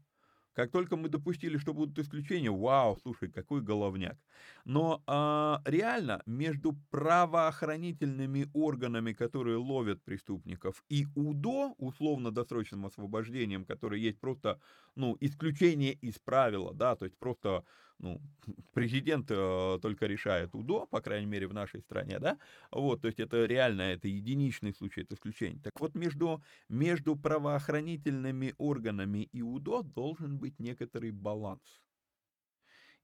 Как 0.54 0.72
только 0.72 0.96
мы 0.96 1.08
допустили, 1.08 1.56
что 1.56 1.72
будут 1.72 1.98
исключения, 1.98 2.50
вау, 2.50 2.96
слушай, 3.00 3.30
какой 3.30 3.62
головняк. 3.62 4.18
Но 4.64 5.02
а, 5.06 5.62
реально 5.64 6.22
между 6.26 6.72
правоохранительными 6.90 8.48
органами, 8.52 9.12
которые 9.12 9.56
ловят 9.56 10.02
преступников, 10.02 10.82
и 10.88 11.06
УДО, 11.14 11.74
условно-досрочным 11.78 12.86
освобождением, 12.86 13.64
которое 13.64 14.00
есть 14.00 14.18
просто, 14.20 14.60
ну, 14.96 15.16
исключение 15.20 15.92
из 15.92 16.18
правила, 16.18 16.74
да, 16.74 16.96
то 16.96 17.04
есть 17.04 17.18
просто 17.18 17.64
ну, 17.98 18.20
президент 18.74 19.30
э, 19.30 19.78
только 19.82 20.06
решает 20.06 20.54
УДО, 20.54 20.86
по 20.86 21.00
крайней 21.00 21.26
мере, 21.26 21.46
в 21.48 21.54
нашей 21.54 21.80
стране, 21.80 22.18
да, 22.18 22.38
вот, 22.70 23.02
то 23.02 23.08
есть 23.08 23.20
это 23.20 23.44
реально, 23.46 23.82
это 23.82 24.08
единичный 24.08 24.72
случай, 24.74 25.02
это 25.02 25.14
исключение. 25.14 25.60
Так 25.62 25.80
вот, 25.80 25.94
между, 25.94 26.42
между 26.68 27.16
правоохранительными 27.16 28.54
органами 28.58 29.28
и 29.32 29.42
УДО 29.42 29.82
должен 29.82 30.38
быть 30.38 30.58
некоторый 30.60 31.10
баланс. 31.10 31.80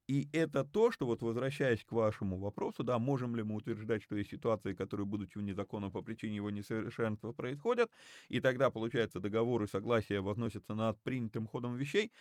И 0.06 0.28
это 0.32 0.64
то, 0.64 0.90
что 0.90 1.06
вот 1.06 1.22
возвращаясь 1.22 1.82
к 1.84 1.92
вашему 1.92 2.38
вопросу, 2.38 2.82
да, 2.84 2.98
можем 2.98 3.34
ли 3.36 3.42
мы 3.42 3.54
утверждать, 3.54 4.02
что 4.02 4.16
есть 4.16 4.30
ситуации, 4.30 4.74
которые, 4.74 5.06
будучи 5.06 5.38
вне 5.38 5.54
закона 5.54 5.90
по 5.90 6.02
причине 6.02 6.36
его 6.36 6.50
несовершенства, 6.50 7.32
происходят, 7.32 7.90
и 8.28 8.40
тогда, 8.40 8.70
получается, 8.70 9.20
договоры 9.20 9.66
согласия 9.66 10.20
возносятся 10.20 10.74
над 10.74 11.00
принятым 11.02 11.46
ходом 11.46 11.76
вещей? 11.76 12.12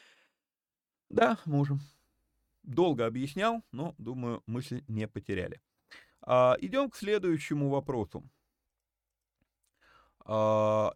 Да, 1.09 1.37
можем. 1.45 1.79
Долго 2.63 3.05
объяснял, 3.05 3.61
но, 3.71 3.93
думаю, 3.97 4.41
мысль 4.47 4.83
не 4.87 5.07
потеряли. 5.07 5.61
А, 6.21 6.55
идем 6.61 6.89
к 6.89 6.95
следующему 6.95 7.69
вопросу. 7.69 8.23
А, 10.25 10.93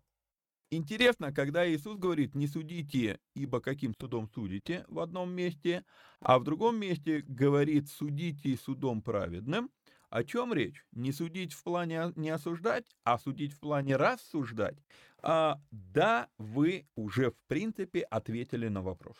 интересно, 0.71 1.33
когда 1.33 1.69
Иисус 1.69 1.97
говорит, 1.97 2.35
не 2.35 2.47
судите, 2.47 3.19
ибо 3.35 3.59
каким 3.59 3.93
судом 3.99 4.29
судите 4.33 4.85
в 4.87 4.99
одном 4.99 5.31
месте, 5.31 5.83
а 6.21 6.39
в 6.39 6.45
другом 6.45 6.77
месте 6.77 7.21
говорит, 7.21 7.89
судите 7.89 8.55
судом 8.55 9.01
праведным. 9.01 9.69
О 10.09 10.23
чем 10.23 10.53
речь? 10.53 10.85
Не 10.93 11.11
судить 11.11 11.51
в 11.51 11.63
плане 11.63 12.13
не 12.15 12.29
осуждать, 12.29 12.85
а 13.03 13.19
судить 13.19 13.51
в 13.51 13.59
плане 13.59 13.97
рассуждать. 13.97 14.77
А, 15.21 15.59
да, 15.71 16.29
вы 16.37 16.87
уже 16.95 17.31
в 17.31 17.37
принципе 17.47 18.03
ответили 18.03 18.69
на 18.69 18.81
вопрос 18.81 19.17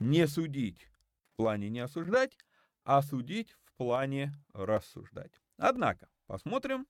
не 0.00 0.26
судить 0.26 0.90
в 1.32 1.36
плане 1.36 1.68
не 1.68 1.80
осуждать, 1.80 2.36
а 2.84 3.02
судить 3.02 3.52
в 3.64 3.72
плане 3.74 4.32
рассуждать. 4.52 5.40
Однако, 5.56 6.08
посмотрим 6.26 6.86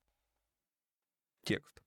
текст. 1.43 1.83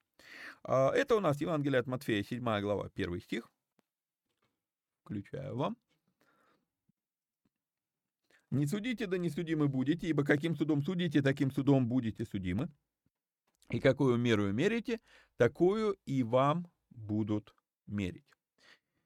А, 0.64 0.92
это 0.92 1.16
у 1.16 1.20
нас 1.20 1.42
Евангелие 1.42 1.80
от 1.80 1.88
Матфея, 1.88 2.24
7 2.24 2.44
глава, 2.62 2.90
1 2.94 3.20
стих. 3.22 3.50
Включаю 5.04 5.58
вам. 5.58 5.78
«Не 8.52 8.68
судите, 8.68 9.08
да 9.08 9.18
не 9.18 9.32
судимы 9.32 9.68
будете, 9.68 10.08
ибо 10.08 10.24
каким 10.24 10.56
судом 10.56 10.84
судите, 10.84 11.24
таким 11.24 11.50
судом 11.50 11.88
будете 11.88 12.24
судимы. 12.24 12.70
И 13.72 13.80
какую 13.80 14.18
меру 14.18 14.54
мерите, 14.54 15.02
такую 15.38 15.98
и 16.06 16.22
вам 16.22 16.68
будут 16.92 17.56
мерить». 17.88 18.33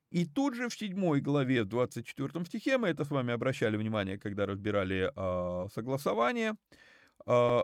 И 0.10 0.26
тут 0.26 0.56
же 0.56 0.70
в 0.70 0.74
7 0.74 1.20
главе, 1.20 1.64
в 1.64 1.68
24 1.68 2.46
стихе, 2.46 2.78
мы 2.78 2.88
это 2.88 3.04
с 3.04 3.12
вами 3.12 3.34
обращали 3.34 3.76
внимание, 3.78 4.18
когда 4.18 4.46
разбирали 4.46 5.12
э, 5.14 5.70
согласование. 5.70 6.56
Э, 7.26 7.64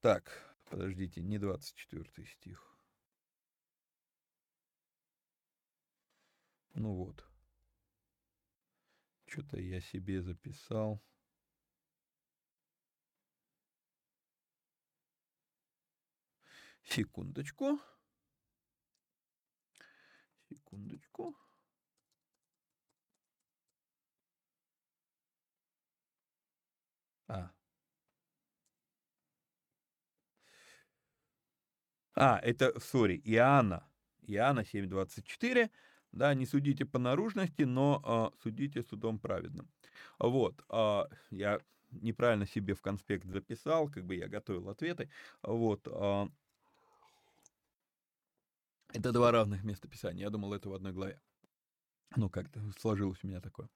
так, 0.00 0.56
подождите, 0.68 1.22
не 1.22 1.38
24 1.38 2.26
стих. 2.26 2.66
Ну 6.74 6.94
вот. 6.94 7.24
Что-то 9.26 9.60
я 9.60 9.80
себе 9.80 10.22
записал. 10.22 11.00
Секундочку. 16.82 17.78
Секундочку. 20.48 21.36
А. 27.30 27.50
А, 32.16 32.38
это, 32.42 32.78
сори, 32.80 33.20
Иоанна. 33.24 33.86
Иоанна 34.26 34.64
7.24. 34.64 35.70
Да, 36.12 36.34
не 36.34 36.44
судите 36.44 36.84
по 36.84 36.98
наружности, 36.98 37.62
но 37.62 38.02
а, 38.04 38.32
судите 38.42 38.82
судом 38.82 39.20
праведным. 39.20 39.70
Вот, 40.18 40.64
а, 40.68 41.08
я 41.30 41.60
неправильно 41.92 42.46
себе 42.46 42.74
в 42.74 42.82
конспект 42.82 43.26
записал, 43.26 43.88
как 43.88 44.04
бы 44.04 44.16
я 44.16 44.26
готовил 44.26 44.68
ответы. 44.68 45.08
Вот, 45.42 45.86
а, 45.86 46.28
это 48.92 49.12
два 49.12 49.30
разных 49.30 49.62
места 49.62 49.86
писания. 49.86 50.24
Я 50.24 50.30
думал, 50.30 50.52
это 50.52 50.68
в 50.68 50.74
одной 50.74 50.92
главе. 50.92 51.20
Ну, 52.16 52.28
как-то 52.28 52.60
сложилось 52.80 53.22
у 53.22 53.28
меня 53.28 53.40
такое. 53.40 53.68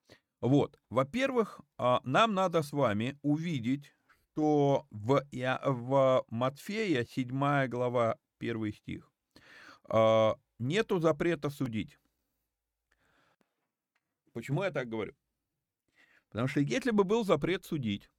Вот, 0.45 0.79
во-первых, 0.91 1.63
а, 1.79 2.03
нам 2.05 2.35
надо 2.35 2.63
с 2.63 2.73
вами 2.73 3.19
увидеть, 3.23 3.95
что 4.07 4.87
в, 4.91 5.27
в 5.33 6.27
Матфея 6.29 7.07
7 7.07 7.67
глава 7.69 8.19
1 8.41 8.73
стих 8.75 9.11
а, 9.85 10.37
нету 10.59 10.99
запрета 10.99 11.49
судить. 11.49 11.99
Почему 14.35 14.65
я 14.65 14.71
так 14.71 14.87
говорю? 14.87 15.15
Потому 16.29 16.47
что 16.49 16.61
если 16.61 16.91
бы 16.91 17.05
был 17.05 17.25
запрет 17.25 17.65
судить, 17.65 18.11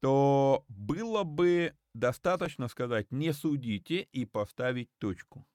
то 0.00 0.64
было 0.66 1.22
бы 1.22 1.76
достаточно 1.94 2.66
сказать 2.66 3.12
«не 3.12 3.32
судите» 3.32 4.08
и 4.10 4.24
поставить 4.24 4.90
точку. 4.98 5.46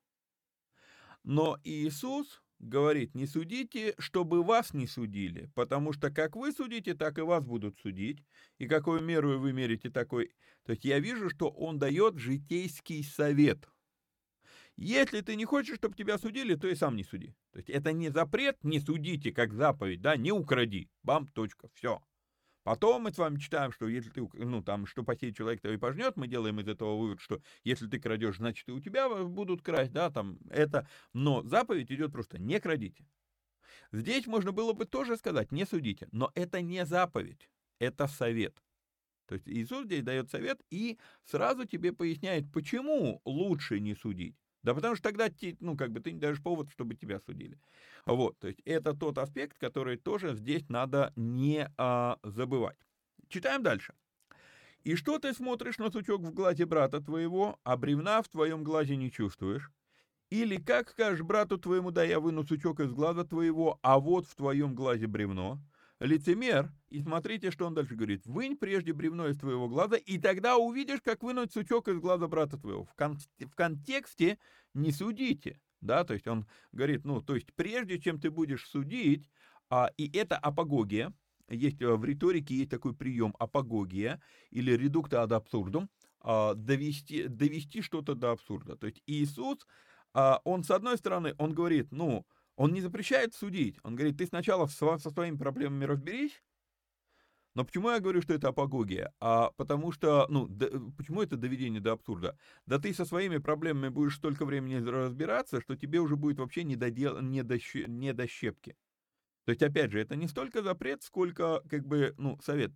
Но 1.26 1.60
Иисус 1.66 2.42
говорит, 2.62 3.16
не 3.16 3.26
судите, 3.26 3.96
чтобы 3.98 4.44
вас 4.44 4.74
не 4.74 4.88
судили, 4.88 5.50
потому 5.56 5.94
что 5.94 6.12
как 6.12 6.36
вы 6.36 6.52
судите, 6.52 6.94
так 6.94 7.18
и 7.18 7.22
вас 7.22 7.44
будут 7.44 7.80
судить, 7.80 8.24
и 8.60 8.68
какую 8.68 9.02
меру 9.02 9.40
вы 9.40 9.52
мерите, 9.52 9.90
такой... 9.90 10.32
То 10.66 10.74
есть 10.74 10.86
я 10.86 11.00
вижу, 11.00 11.30
что 11.30 11.50
он 11.50 11.80
дает 11.80 12.18
житейский 12.18 13.04
совет. 13.04 13.68
Если 14.78 15.22
ты 15.22 15.36
не 15.36 15.46
хочешь, 15.46 15.76
чтобы 15.76 15.96
тебя 15.96 16.18
судили, 16.18 16.56
то 16.56 16.68
и 16.68 16.76
сам 16.76 16.96
не 16.96 17.04
суди. 17.04 17.36
То 17.52 17.58
есть 17.58 17.70
это 17.70 17.92
не 17.92 18.10
запрет, 18.10 18.64
не 18.64 18.80
судите, 18.80 19.32
как 19.32 19.54
заповедь, 19.54 20.02
да, 20.02 20.16
не 20.16 20.32
укради, 20.32 20.90
бам, 21.04 21.28
точка, 21.28 21.70
все. 21.74 22.02
Потом 22.64 23.04
мы 23.04 23.12
с 23.12 23.18
вами 23.18 23.40
читаем, 23.40 23.72
что 23.72 23.88
если 23.88 24.10
ты, 24.12 24.28
ну, 24.34 24.62
там, 24.62 24.86
что 24.86 25.04
посеет 25.04 25.36
человек, 25.36 25.62
то 25.62 25.72
и 25.72 25.78
пожнет, 25.78 26.16
мы 26.16 26.28
делаем 26.28 26.60
из 26.60 26.68
этого 26.68 26.96
вывод, 26.98 27.20
что 27.20 27.42
если 27.64 27.88
ты 27.88 28.00
крадешь, 28.00 28.38
значит, 28.38 28.68
и 28.70 28.72
у 28.72 28.80
тебя 28.80 29.10
будут 29.24 29.64
красть, 29.64 29.92
да, 29.92 30.12
там, 30.12 30.38
это, 30.50 30.88
но 31.14 31.42
заповедь 31.44 31.92
идет 31.92 32.12
просто 32.12 32.38
«не 32.38 32.60
крадите». 32.60 33.08
Здесь 33.92 34.28
можно 34.28 34.52
было 34.52 34.74
бы 34.74 34.86
тоже 34.86 35.18
сказать 35.18 35.52
«не 35.52 35.66
судите», 35.66 36.08
но 36.12 36.32
это 36.36 36.62
не 36.62 36.86
заповедь, 36.86 37.50
это 37.80 38.08
совет. 38.08 38.62
То 39.26 39.36
есть 39.36 39.48
Иисус 39.48 39.86
здесь 39.86 40.04
дает 40.04 40.30
совет 40.30 40.62
и 40.70 41.00
сразу 41.24 41.66
тебе 41.66 41.94
поясняет, 41.94 42.52
почему 42.52 43.22
лучше 43.26 43.80
не 43.80 43.96
судить. 43.96 44.36
Да 44.64 44.74
потому 44.76 44.96
что 44.96 45.04
тогда, 45.04 45.30
ну, 45.60 45.76
как 45.76 45.92
бы 45.92 46.00
ты 46.02 46.12
не 46.12 46.20
даешь 46.20 46.42
повод, 46.42 46.70
чтобы 46.72 46.96
тебя 46.96 47.20
судили. 47.20 47.60
Вот, 48.06 48.38
то 48.40 48.48
есть 48.48 48.62
это 48.66 48.94
тот 48.94 49.18
аспект, 49.18 49.58
который 49.58 49.98
тоже 49.98 50.36
здесь 50.36 50.70
надо 50.70 51.14
не 51.16 51.68
а, 51.78 52.20
забывать. 52.24 52.78
Читаем 53.28 53.64
дальше. 53.64 53.94
«И 54.84 54.96
что 54.96 55.20
ты 55.20 55.34
смотришь 55.34 55.78
на 55.78 55.92
сучок 55.92 56.22
в 56.22 56.34
глазе 56.34 56.66
брата 56.66 57.02
твоего, 57.02 57.60
а 57.64 57.78
бревна 57.78 58.22
в 58.22 58.30
твоем 58.30 58.64
глазе 58.64 58.96
не 58.96 59.12
чувствуешь? 59.12 59.72
Или 60.30 60.58
как 60.58 60.90
скажешь 60.90 61.22
брату 61.24 61.58
твоему, 61.58 61.92
да 61.92 62.04
я 62.04 62.20
выну 62.20 62.44
сучок 62.44 62.80
из 62.80 62.92
глаза 62.94 63.24
твоего, 63.26 63.80
а 63.84 64.00
вот 64.00 64.26
в 64.28 64.36
твоем 64.36 64.76
глазе 64.76 65.08
бревно? 65.08 65.60
Лицемер, 66.02 66.72
и 66.90 67.00
смотрите, 67.00 67.52
что 67.52 67.68
он 67.68 67.74
дальше 67.74 67.96
говорит. 67.96 68.26
Вынь 68.26 68.58
прежде 68.58 68.92
бревно 68.92 69.28
из 69.28 69.38
твоего 69.38 69.70
глаза, 69.70 69.98
и 69.98 70.18
тогда 70.18 70.58
увидишь, 70.58 71.00
как 71.02 71.24
вынуть 71.24 71.54
сучок 71.54 71.88
из 71.88 72.00
глаза 72.00 72.28
брата 72.28 72.58
твоего. 72.58 72.86
В, 72.86 72.94
кон- 72.96 73.20
в 73.40 73.56
контексте 73.56 74.40
не 74.74 74.92
судите, 74.92 75.60
да, 75.80 76.04
то 76.04 76.14
есть 76.14 76.28
он 76.28 76.48
говорит, 76.72 77.06
ну, 77.06 77.22
то 77.22 77.36
есть 77.36 77.54
прежде 77.56 78.00
чем 78.00 78.20
ты 78.20 78.32
будешь 78.32 78.68
судить, 78.68 79.30
а, 79.70 79.92
и 79.96 80.10
это 80.18 80.38
апогогия, 80.38 81.14
есть 81.50 81.82
э, 81.82 81.96
в 81.96 82.04
риторике 82.04 82.56
есть 82.56 82.72
такой 82.72 82.96
прием 82.96 83.36
апогогия 83.38 84.22
или 84.50 84.72
редукта 84.72 85.22
ад 85.22 85.32
абсурдум, 85.34 85.90
а, 86.20 86.56
довести, 86.56 87.28
довести 87.28 87.82
что-то 87.82 88.16
до 88.16 88.32
абсурда. 88.32 88.76
То 88.76 88.88
есть 88.88 89.04
Иисус, 89.06 89.68
а, 90.14 90.42
он 90.46 90.64
с 90.64 90.72
одной 90.72 90.98
стороны, 90.98 91.36
он 91.38 91.54
говорит, 91.54 91.92
ну, 91.92 92.26
он 92.62 92.74
не 92.74 92.82
запрещает 92.82 93.34
судить. 93.34 93.80
Он 93.82 93.96
говорит, 93.96 94.20
ты 94.20 94.28
сначала 94.28 94.68
со, 94.68 95.00
своими 95.00 95.36
проблемами 95.36 95.86
разберись. 95.86 96.44
Но 97.56 97.66
почему 97.66 97.90
я 97.90 98.00
говорю, 98.00 98.22
что 98.22 98.36
это 98.36 98.50
апогогия? 98.50 99.12
А 99.20 99.50
потому 99.58 99.92
что, 99.92 100.28
ну, 100.30 100.48
да, 100.48 100.68
почему 100.96 101.24
это 101.24 101.38
доведение 101.38 101.82
до 101.82 101.94
абсурда? 101.94 102.38
Да 102.68 102.78
ты 102.78 102.94
со 102.94 103.04
своими 103.04 103.40
проблемами 103.40 103.90
будешь 103.90 104.16
столько 104.16 104.46
времени 104.46 104.76
разбираться, 104.76 105.60
что 105.60 105.76
тебе 105.76 106.00
уже 106.02 106.16
будет 106.16 106.38
вообще 106.38 106.64
не 106.64 106.76
до, 106.76 106.92
дел, 106.92 107.20
не 107.20 107.42
до, 107.42 107.58
не 107.88 108.14
до 108.14 108.28
щепки. 108.28 108.78
То 109.46 109.54
есть, 109.54 109.64
опять 109.64 109.92
же, 109.92 110.00
это 110.00 110.16
не 110.16 110.28
столько 110.28 110.62
запрет, 110.62 111.02
сколько, 111.02 111.64
как 111.68 111.88
бы, 111.88 112.14
ну, 112.20 112.40
совет. 112.44 112.72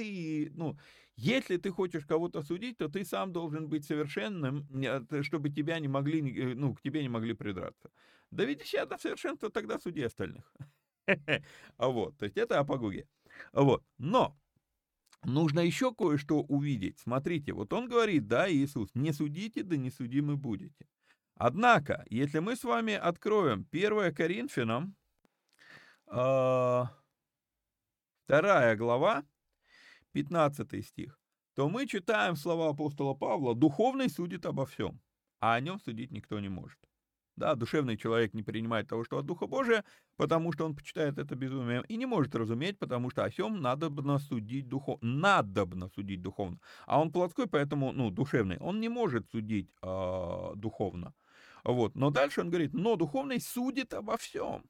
Ты, 0.00 0.50
ну, 0.54 0.78
если 1.16 1.58
ты 1.58 1.70
хочешь 1.70 2.06
кого-то 2.06 2.42
судить, 2.42 2.78
то 2.78 2.88
ты 2.88 3.04
сам 3.04 3.34
должен 3.34 3.68
быть 3.68 3.84
совершенным, 3.84 4.66
чтобы 5.22 5.50
тебя 5.50 5.78
не 5.78 5.88
могли, 5.88 6.20
э, 6.20 6.54
ну, 6.54 6.74
к 6.74 6.80
тебе 6.80 7.02
не 7.02 7.10
могли 7.10 7.34
придраться. 7.34 7.90
Доведи 8.30 8.64
себя 8.64 8.86
до 8.86 8.96
совершенства, 8.96 9.50
тогда 9.50 9.78
суди 9.78 10.02
остальных. 10.02 10.50
А 11.76 11.88
вот, 11.88 12.16
то 12.16 12.24
есть 12.24 12.38
это 12.38 12.60
апогогия. 12.60 13.06
Вот, 13.52 13.84
но 13.98 14.38
нужно 15.24 15.60
еще 15.60 15.92
кое-что 15.92 16.40
увидеть. 16.40 16.98
Смотрите, 17.00 17.52
вот 17.52 17.74
он 17.74 17.86
говорит, 17.86 18.26
да, 18.26 18.50
Иисус, 18.50 18.88
не 18.94 19.12
судите, 19.12 19.62
да 19.62 19.76
не 19.76 19.90
судимы 19.90 20.36
будете. 20.36 20.86
Однако, 21.34 22.06
если 22.08 22.38
мы 22.38 22.56
с 22.56 22.64
вами 22.64 22.94
откроем 22.94 23.66
1 23.70 24.14
Коринфянам, 24.14 24.96
2 26.06 26.90
а, 28.28 28.76
глава, 28.76 29.24
15 30.12 30.86
стих, 30.86 31.18
то 31.54 31.68
мы 31.68 31.86
читаем 31.86 32.36
слова 32.36 32.70
апостола 32.70 33.14
Павла, 33.14 33.54
«Духовный 33.54 34.08
судит 34.08 34.46
обо 34.46 34.66
всем, 34.66 35.00
а 35.40 35.54
о 35.54 35.60
нем 35.60 35.80
судить 35.80 36.10
никто 36.10 36.40
не 36.40 36.48
может». 36.48 36.78
Да, 37.36 37.54
душевный 37.54 37.96
человек 37.96 38.34
не 38.34 38.42
принимает 38.42 38.88
того, 38.88 39.02
что 39.04 39.16
от 39.18 39.24
Духа 39.24 39.46
Божия, 39.46 39.82
потому 40.16 40.52
что 40.52 40.66
он 40.66 40.76
почитает 40.76 41.18
это 41.18 41.34
безумием, 41.34 41.82
и 41.88 41.96
не 41.96 42.04
может 42.04 42.34
разуметь, 42.34 42.78
потому 42.78 43.10
что 43.10 43.24
о 43.24 43.30
всем 43.30 43.62
надобно 43.62 44.18
судить 44.18 44.68
духовно. 44.68 45.08
Надобно 45.08 45.88
судить 45.88 46.20
духовно. 46.20 46.58
А 46.86 47.00
он 47.00 47.10
плотской, 47.10 47.46
поэтому, 47.46 47.92
ну, 47.92 48.10
душевный. 48.10 48.58
Он 48.58 48.78
не 48.80 48.90
может 48.90 49.30
судить 49.30 49.70
э, 49.82 50.52
духовно. 50.54 51.14
Вот. 51.64 51.94
Но 51.94 52.10
дальше 52.10 52.42
он 52.42 52.50
говорит, 52.50 52.74
но 52.74 52.96
духовный 52.96 53.40
судит 53.40 53.94
обо 53.94 54.18
всем. 54.18 54.64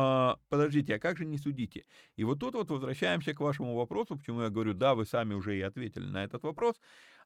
А, 0.00 0.38
подождите, 0.48 0.94
а 0.94 0.98
как 1.00 1.18
же 1.18 1.24
не 1.24 1.38
судите? 1.38 1.84
И 2.14 2.22
вот 2.22 2.38
тут 2.38 2.54
вот 2.54 2.70
возвращаемся 2.70 3.34
к 3.34 3.40
вашему 3.40 3.74
вопросу, 3.74 4.16
почему 4.16 4.42
я 4.42 4.48
говорю, 4.48 4.72
да, 4.72 4.94
вы 4.94 5.04
сами 5.04 5.34
уже 5.34 5.58
и 5.58 5.60
ответили 5.60 6.04
на 6.04 6.22
этот 6.22 6.44
вопрос. 6.44 6.76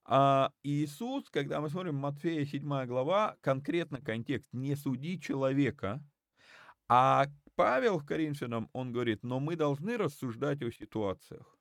А 0.06 0.52
Иисус, 0.62 1.28
когда 1.28 1.60
мы 1.60 1.68
смотрим 1.68 1.96
Матфея 1.96 2.46
7 2.46 2.86
глава, 2.86 3.36
конкретно 3.42 4.00
контекст 4.00 4.54
«не 4.54 4.74
суди 4.74 5.20
человека», 5.20 6.02
а 6.88 7.26
Павел 7.56 7.98
в 7.98 8.06
Коринфянам, 8.06 8.70
он 8.72 8.90
говорит, 8.90 9.22
но 9.22 9.38
мы 9.38 9.56
должны 9.56 9.98
рассуждать 9.98 10.62
о 10.62 10.72
ситуациях. 10.72 11.51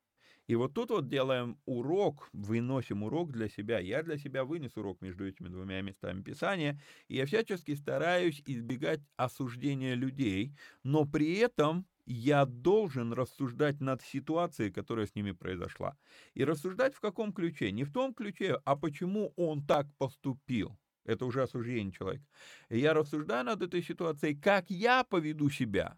И 0.52 0.54
вот 0.54 0.74
тут 0.74 0.90
вот 0.90 1.08
делаем 1.08 1.56
урок, 1.64 2.28
выносим 2.34 3.04
урок 3.04 3.32
для 3.32 3.48
себя. 3.48 3.78
Я 3.78 4.02
для 4.02 4.18
себя 4.18 4.44
вынес 4.44 4.76
урок 4.76 5.00
между 5.00 5.26
этими 5.26 5.48
двумя 5.48 5.80
местами 5.80 6.20
Писания, 6.20 6.78
и 7.08 7.16
я 7.16 7.24
всячески 7.24 7.74
стараюсь 7.74 8.42
избегать 8.44 9.00
осуждения 9.16 9.94
людей, 9.94 10.52
но 10.84 11.06
при 11.06 11.36
этом 11.36 11.86
я 12.04 12.44
должен 12.44 13.14
рассуждать 13.14 13.80
над 13.80 14.02
ситуацией, 14.02 14.70
которая 14.70 15.06
с 15.06 15.14
ними 15.14 15.32
произошла. 15.32 15.96
И 16.34 16.44
рассуждать 16.44 16.94
в 16.94 17.00
каком 17.00 17.32
ключе? 17.32 17.72
Не 17.72 17.84
в 17.84 17.90
том 17.90 18.12
ключе, 18.12 18.60
а 18.66 18.76
почему 18.76 19.32
он 19.36 19.64
так 19.64 19.86
поступил. 19.96 20.78
Это 21.06 21.24
уже 21.24 21.44
осуждение 21.44 21.94
человека. 21.94 22.26
Я 22.68 22.92
рассуждаю 22.92 23.46
над 23.46 23.62
этой 23.62 23.82
ситуацией, 23.82 24.34
как 24.34 24.68
я 24.68 25.02
поведу 25.02 25.48
себя, 25.48 25.96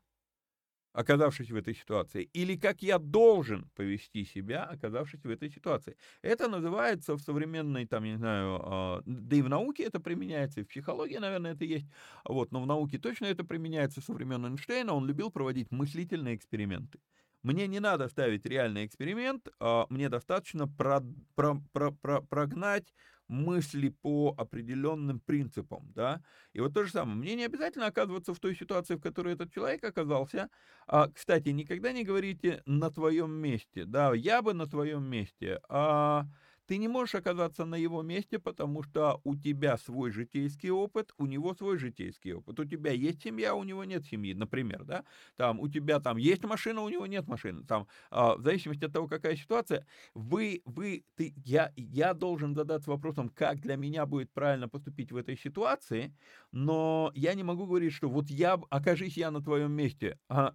оказавшись 0.95 1.51
в 1.51 1.57
этой 1.57 1.75
ситуации, 1.75 2.23
или 2.33 2.57
как 2.57 2.83
я 2.83 2.99
должен 2.99 3.69
повести 3.75 4.25
себя, 4.25 4.65
оказавшись 4.65 5.25
в 5.25 5.29
этой 5.29 5.51
ситуации. 5.51 5.97
Это 6.23 6.49
называется 6.49 7.15
в 7.17 7.21
современной, 7.21 7.87
там, 7.87 8.05
я 8.05 8.13
не 8.13 8.19
знаю, 8.19 8.61
а, 8.63 9.03
да 9.05 9.37
и 9.37 9.43
в 9.43 9.49
науке 9.49 9.83
это 9.83 10.01
применяется, 10.01 10.61
и 10.61 10.63
в 10.63 10.69
психологии, 10.69 11.19
наверное, 11.19 11.53
это 11.55 11.65
есть, 11.65 11.87
вот, 12.25 12.53
но 12.53 12.63
в 12.63 12.67
науке 12.67 12.99
точно 12.99 13.27
это 13.27 13.45
применяется 13.45 14.01
со 14.01 14.13
времен 14.13 14.47
Эйнштейна, 14.47 14.95
он 14.95 15.07
любил 15.07 15.31
проводить 15.31 15.71
мыслительные 15.73 16.37
эксперименты. 16.37 17.01
Мне 17.43 17.67
не 17.67 17.81
надо 17.81 18.09
ставить 18.09 18.47
реальный 18.47 18.87
эксперимент, 18.87 19.49
а 19.61 19.87
мне 19.91 20.09
достаточно 20.09 20.67
про, 20.67 21.03
про, 21.35 21.61
про, 21.73 21.91
про, 21.91 22.23
прогнать 22.23 22.95
мысли 23.29 23.89
по 23.89 24.35
определенным 24.37 25.21
принципам, 25.21 25.93
да, 25.95 26.23
и 26.53 26.61
вот 26.61 26.75
то 26.75 26.85
же 26.85 26.91
самое, 26.91 27.17
мне 27.17 27.35
не 27.35 27.45
обязательно 27.45 27.87
оказываться 27.87 28.35
в 28.35 28.41
той 28.41 28.55
ситуации, 28.55 28.97
в 28.97 29.01
которой 29.01 29.35
этот 29.35 29.53
человек 29.53 29.85
оказался, 29.85 30.51
а, 30.87 31.09
кстати, 31.09 31.49
никогда 31.51 31.93
не 31.93 32.05
говорите 32.05 32.63
на 32.67 32.91
твоем 32.91 33.31
месте, 33.33 33.85
да, 33.85 34.15
я 34.15 34.43
бы 34.43 34.55
на 34.55 34.67
твоем 34.67 35.05
месте, 35.05 35.61
а 35.69 36.27
ты 36.67 36.79
не 36.79 36.89
можешь 36.89 37.15
оказаться 37.15 37.65
на 37.65 37.75
его 37.75 38.03
месте, 38.03 38.39
потому 38.39 38.83
что 38.83 39.21
у 39.25 39.37
тебя 39.37 39.77
свой 39.77 40.11
житейский 40.11 40.71
опыт, 40.71 41.13
у 41.19 41.27
него 41.27 41.55
свой 41.55 41.79
житейский 41.79 42.33
опыт. 42.33 42.59
У 42.59 42.65
тебя 42.65 42.93
есть 42.93 43.23
семья, 43.23 43.55
у 43.55 43.65
него 43.65 43.85
нет 43.85 44.05
семьи, 44.07 44.35
например, 44.35 44.85
да? 44.85 45.05
Там 45.37 45.61
у 45.61 45.69
тебя 45.69 46.01
там 46.01 46.17
есть 46.17 46.45
машина, 46.45 46.81
у 46.83 46.89
него 46.89 47.07
нет 47.07 47.27
машины. 47.29 47.65
Там, 47.65 47.87
а, 48.11 48.37
в 48.37 48.43
зависимости 48.43 48.85
от 48.85 48.93
того, 48.93 49.09
какая 49.09 49.37
ситуация, 49.37 49.87
вы, 50.15 50.63
вы, 50.65 51.05
ты, 51.17 51.35
я, 51.45 51.73
я 51.77 52.15
должен 52.15 52.55
задаться 52.55 52.91
вопросом, 52.91 53.29
как 53.29 53.61
для 53.61 53.77
меня 53.77 54.07
будет 54.07 54.33
правильно 54.33 54.69
поступить 54.69 55.13
в 55.13 55.17
этой 55.17 55.37
ситуации, 55.37 56.17
но 56.53 57.13
я 57.15 57.35
не 57.35 57.43
могу 57.43 57.67
говорить, 57.67 57.93
что 57.93 58.09
вот 58.09 58.31
я, 58.31 58.55
окажись 58.71 59.17
я 59.17 59.31
на 59.31 59.43
твоем 59.43 59.73
месте, 59.73 60.19
а 60.29 60.55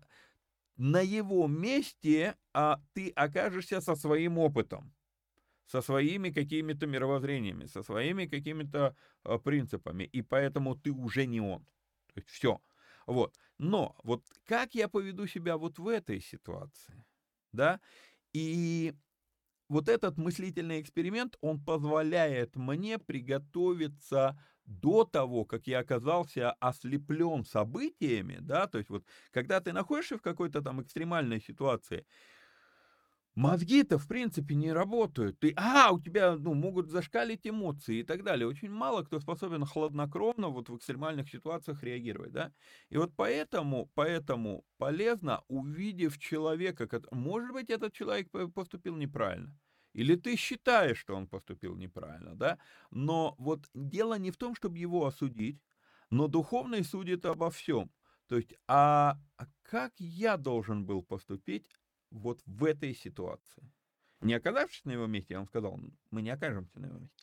на 0.77 1.01
его 1.01 1.47
месте 1.47 2.35
а, 2.53 2.81
ты 2.93 3.09
окажешься 3.09 3.81
со 3.81 3.95
своим 3.95 4.37
опытом 4.37 4.93
со 5.69 5.81
своими 5.81 6.31
какими-то 6.31 6.87
мировоззрениями, 6.87 7.67
со 7.67 7.83
своими 7.83 8.25
какими-то 8.25 8.95
э, 9.23 9.37
принципами, 9.37 10.03
и 10.03 10.23
поэтому 10.23 10.75
ты 10.75 10.91
уже 10.91 11.27
не 11.27 11.41
он. 11.41 11.63
То 12.13 12.21
есть 12.21 12.29
все. 12.29 12.59
Вот. 13.05 13.35
Но 13.59 13.95
вот 14.03 14.23
как 14.45 14.73
я 14.73 14.87
поведу 14.87 15.27
себя 15.27 15.57
вот 15.57 15.77
в 15.77 15.87
этой 15.87 16.21
ситуации, 16.21 17.05
да, 17.51 17.79
и 18.33 18.95
вот 19.69 19.89
этот 19.89 20.17
мыслительный 20.17 20.81
эксперимент, 20.81 21.37
он 21.41 21.63
позволяет 21.63 22.55
мне 22.55 22.97
приготовиться 22.97 24.43
до 24.65 25.03
того, 25.03 25.45
как 25.45 25.67
я 25.67 25.79
оказался 25.79 26.51
ослеплен 26.53 27.43
событиями, 27.45 28.37
да, 28.41 28.65
то 28.65 28.79
есть 28.79 28.89
вот 28.89 29.05
когда 29.31 29.59
ты 29.61 29.71
находишься 29.71 30.17
в 30.17 30.21
какой-то 30.21 30.61
там 30.61 30.81
экстремальной 30.81 31.41
ситуации, 31.41 32.05
Мозги-то, 33.35 33.97
в 33.97 34.07
принципе, 34.07 34.55
не 34.55 34.71
работают. 34.73 35.39
Ты, 35.39 35.53
а, 35.55 35.91
у 35.91 35.99
тебя, 36.01 36.35
ну, 36.35 36.53
могут 36.53 36.89
зашкалить 36.89 37.47
эмоции 37.47 37.99
и 37.99 38.03
так 38.03 38.23
далее. 38.23 38.47
Очень 38.47 38.69
мало 38.71 39.03
кто 39.03 39.19
способен 39.19 39.65
хладнокровно 39.65 40.49
вот 40.49 40.69
в 40.69 40.75
экстремальных 40.75 41.29
ситуациях 41.29 41.83
реагировать, 41.83 42.31
да. 42.33 42.51
И 42.89 42.97
вот 42.97 43.13
поэтому, 43.15 43.89
поэтому 43.95 44.65
полезно, 44.77 45.43
увидев 45.47 46.17
человека, 46.17 46.87
который, 46.87 47.15
может 47.15 47.51
быть, 47.53 47.69
этот 47.69 47.93
человек 47.93 48.29
поступил 48.53 48.97
неправильно. 48.97 49.57
Или 49.93 50.15
ты 50.15 50.35
считаешь, 50.35 50.97
что 50.99 51.15
он 51.15 51.27
поступил 51.27 51.75
неправильно, 51.75 52.35
да? 52.35 52.57
Но 52.91 53.35
вот 53.37 53.69
дело 53.73 54.15
не 54.19 54.31
в 54.31 54.37
том, 54.37 54.53
чтобы 54.55 54.77
его 54.77 55.05
осудить, 55.05 55.59
но 56.09 56.27
духовный 56.27 56.83
судит 56.83 57.25
обо 57.25 57.49
всем. 57.49 57.91
То 58.27 58.37
есть, 58.37 58.53
а, 58.67 59.17
а 59.37 59.45
как 59.63 59.93
я 59.97 60.37
должен 60.37 60.85
был 60.85 61.01
поступить, 61.03 61.78
вот 62.11 62.41
в 62.45 62.63
этой 62.65 62.93
ситуации. 62.93 63.71
Не 64.21 64.33
оказавшись 64.33 64.85
на 64.85 64.91
его 64.91 65.07
месте, 65.07 65.33
я 65.33 65.39
вам 65.39 65.47
сказал, 65.47 65.79
мы 66.11 66.21
не 66.21 66.29
окажемся 66.29 66.79
на 66.79 66.87
его 66.87 66.99
месте. 66.99 67.15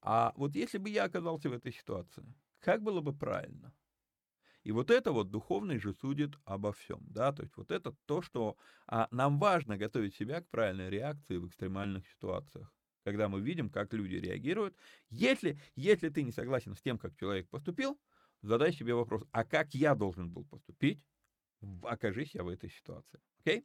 А 0.00 0.32
вот 0.36 0.54
если 0.54 0.78
бы 0.78 0.90
я 0.90 1.04
оказался 1.04 1.48
в 1.48 1.52
этой 1.52 1.72
ситуации, 1.72 2.24
как 2.60 2.82
было 2.82 3.00
бы 3.00 3.12
правильно? 3.12 3.74
И 4.62 4.72
вот 4.72 4.90
это 4.90 5.12
вот 5.12 5.30
духовный 5.30 5.78
же 5.78 5.92
судит 5.92 6.38
обо 6.44 6.72
всем, 6.72 7.00
да, 7.10 7.32
то 7.32 7.42
есть 7.42 7.54
вот 7.56 7.70
это 7.70 7.94
то, 8.06 8.22
что 8.22 8.56
а, 8.86 9.08
нам 9.10 9.38
важно 9.38 9.76
готовить 9.76 10.14
себя 10.14 10.40
к 10.40 10.48
правильной 10.48 10.88
реакции 10.88 11.36
в 11.36 11.46
экстремальных 11.46 12.08
ситуациях, 12.08 12.72
когда 13.04 13.28
мы 13.28 13.42
видим, 13.42 13.68
как 13.68 13.92
люди 13.92 14.14
реагируют. 14.14 14.74
Если, 15.10 15.60
если 15.76 16.08
ты 16.08 16.22
не 16.22 16.32
согласен 16.32 16.74
с 16.74 16.80
тем, 16.80 16.96
как 16.98 17.14
человек 17.16 17.48
поступил, 17.50 18.00
задай 18.40 18.72
себе 18.72 18.94
вопрос, 18.94 19.22
а 19.32 19.44
как 19.44 19.74
я 19.74 19.94
должен 19.94 20.30
был 20.30 20.46
поступить, 20.46 21.02
окажись 21.82 22.34
я 22.34 22.42
в 22.42 22.48
этой 22.48 22.70
ситуации, 22.70 23.20
окей? 23.40 23.60
Okay? 23.60 23.64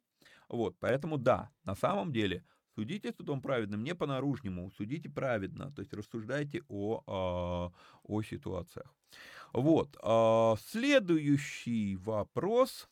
Вот, 0.50 0.76
поэтому 0.80 1.18
да, 1.18 1.50
на 1.64 1.76
самом 1.76 2.12
деле 2.12 2.43
судите 2.76 3.14
судом 3.14 3.41
праведным 3.41 3.84
не 3.84 3.93
по-наружнему, 3.93 4.72
судите 4.72 5.10
праведно, 5.10 5.72
то 5.72 5.82
есть 5.82 5.93
рассуждайте 5.93 6.64
о, 6.68 6.95
о, 6.95 7.04
а, 7.08 7.72
о 8.04 8.22
ситуациях. 8.24 8.93
Вот, 9.54 9.95
а, 10.02 10.56
следующий 10.58 11.95
вопрос. 11.97 12.89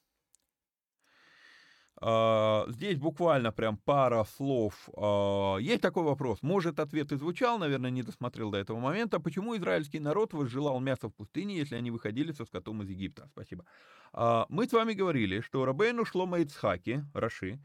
Uh, 2.00 2.72
здесь 2.72 3.00
буквально 3.00 3.52
прям 3.52 3.78
пара 3.78 4.24
слов. 4.24 4.88
Uh, 4.90 5.60
есть 5.60 5.82
такой 5.82 6.04
вопрос. 6.04 6.44
Может, 6.44 6.80
ответ 6.80 7.12
и 7.12 7.18
звучал, 7.18 7.58
наверное, 7.58 7.90
не 7.90 8.04
досмотрел 8.04 8.52
до 8.52 8.60
этого 8.60 8.80
момента. 8.80 9.20
Почему 9.20 9.58
израильский 9.58 10.00
народ 10.00 10.34
возжелал 10.34 10.80
мясо 10.80 11.10
в 11.10 11.16
пустыне, 11.16 11.58
если 11.58 11.76
они 11.76 11.90
выходили 11.90 12.32
со 12.34 12.46
скотом 12.46 12.84
из 12.84 12.90
Египта? 12.90 13.28
Спасибо. 13.32 13.66
Uh, 14.14 14.46
мы 14.50 14.68
с 14.68 14.74
вами 14.74 14.94
говорили, 14.94 15.42
что 15.42 15.66
Рабейну 15.66 16.06
Шлома 16.06 16.40
Ицхаки, 16.40 17.04
Раши, 17.14 17.60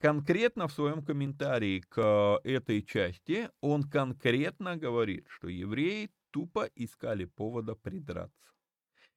конкретно 0.00 0.66
в 0.66 0.72
своем 0.72 1.04
комментарии 1.04 1.80
к 1.80 2.40
этой 2.42 2.82
части, 2.82 3.50
он 3.60 3.84
конкретно 3.84 4.76
говорит, 4.76 5.26
что 5.28 5.48
евреи 5.48 6.10
тупо 6.30 6.68
искали 6.74 7.26
повода 7.26 7.76
придраться. 7.76 8.44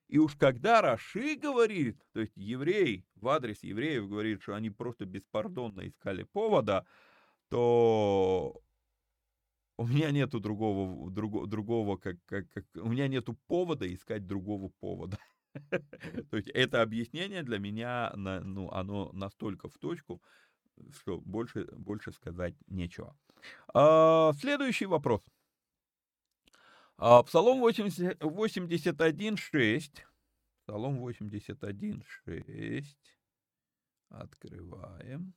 И 0.08 0.20
уж 0.20 0.36
когда 0.36 0.82
Раши 0.82 1.36
говорит, 1.36 1.99
то 2.14 2.22
есть 2.22 2.36
еврей 2.36 3.05
в 3.16 3.28
адрес 3.28 3.62
евреев 3.64 4.08
говорит, 4.08 4.41
что 4.41 4.55
они 4.55 4.70
просто 4.70 5.05
беспардонно 5.05 5.88
искали 5.88 6.24
повода, 6.24 6.86
то 7.49 8.62
у 9.78 9.86
меня 9.86 10.12
нету 10.12 10.39
другого, 10.39 11.12
другого, 11.12 11.47
другого 11.47 11.97
как, 11.97 12.18
как, 12.26 12.49
как, 12.49 12.66
у 12.76 12.89
меня 12.89 13.08
нету 13.08 13.38
повода 13.47 13.93
искать 13.93 14.26
другого 14.26 14.70
повода. 14.80 15.18
То 16.32 16.38
есть 16.38 16.49
это 16.49 16.82
объяснение 16.82 17.43
для 17.43 17.60
меня, 17.60 18.12
ну, 18.16 18.72
оно 18.72 19.12
настолько 19.14 19.70
в 19.70 19.78
точку, 19.78 20.22
что 20.91 21.20
больше, 21.20 21.68
больше 21.74 22.12
сказать 22.12 22.55
нечего. 22.68 23.16
А, 23.74 24.34
следующий 24.34 24.86
вопрос. 24.86 25.22
А, 27.00 27.22
Псалом 27.22 27.64
81.6. 27.64 29.91
Псалом 30.64 31.06
81.6. 31.06 32.86
Открываем. 34.10 35.36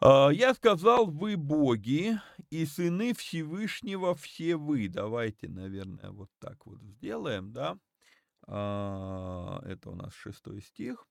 А, 0.00 0.30
«Я 0.30 0.54
сказал, 0.54 1.06
вы 1.06 1.36
боги, 1.36 2.20
и 2.50 2.64
сыны 2.64 3.12
Всевышнего 3.12 4.14
все 4.14 4.54
вы». 4.56 4.86
Давайте, 4.88 5.48
наверное, 5.48 6.10
вот 6.10 6.30
так 6.38 6.64
вот 6.66 6.80
сделаем, 6.82 7.52
да? 7.52 7.76
А, 8.46 9.60
это 9.64 9.90
у 9.90 9.96
нас 9.96 10.14
шестой 10.14 10.62
стих. 10.62 11.08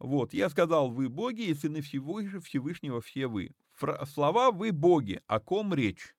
Вот, 0.00 0.34
я 0.34 0.50
сказал, 0.50 0.90
вы 0.90 1.08
боги, 1.08 1.42
и 1.42 1.54
сыны 1.54 1.82
Всевышнего 1.82 3.00
все 3.00 3.28
вы. 3.28 3.54
Слова 4.06 4.50
«вы 4.50 4.72
боги», 4.72 5.22
о 5.28 5.38
ком 5.38 5.72
речь? 5.72 6.16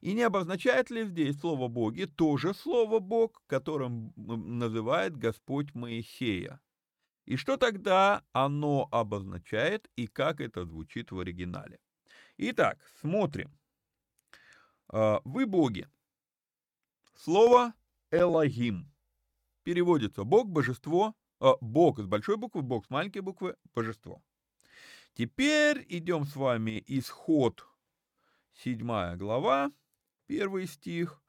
И 0.00 0.12
не 0.14 0.22
обозначает 0.22 0.90
ли 0.90 1.04
здесь 1.04 1.40
слово 1.40 1.68
«боги» 1.68 2.04
тоже 2.04 2.54
слово 2.54 3.00
«бог», 3.00 3.42
которым 3.46 4.12
называет 4.16 5.16
Господь 5.16 5.74
Моисея? 5.74 6.60
И 7.24 7.36
что 7.36 7.56
тогда 7.56 8.24
оно 8.32 8.88
обозначает 8.92 9.90
и 9.96 10.06
как 10.06 10.40
это 10.40 10.64
звучит 10.64 11.10
в 11.10 11.18
оригинале? 11.18 11.80
Итак, 12.36 12.78
смотрим. 13.00 13.58
А, 14.88 15.20
вы 15.24 15.46
боги. 15.46 15.88
Слово 17.16 17.74
«элогим» 18.12 18.90
переводится 19.64 20.22
«бог», 20.22 20.48
«божество», 20.48 21.16
а, 21.40 21.56
«бог» 21.60 21.98
с 21.98 22.06
большой 22.06 22.36
буквы, 22.36 22.62
«бог» 22.62 22.86
с 22.86 22.90
маленькой 22.90 23.22
буквы, 23.22 23.56
«божество». 23.74 24.22
Теперь 25.14 25.84
идем 25.88 26.24
с 26.24 26.36
вами 26.36 26.82
исход, 26.86 27.66
седьмая 28.52 29.16
глава, 29.16 29.72
первый 30.28 30.68
стих. 30.68 31.20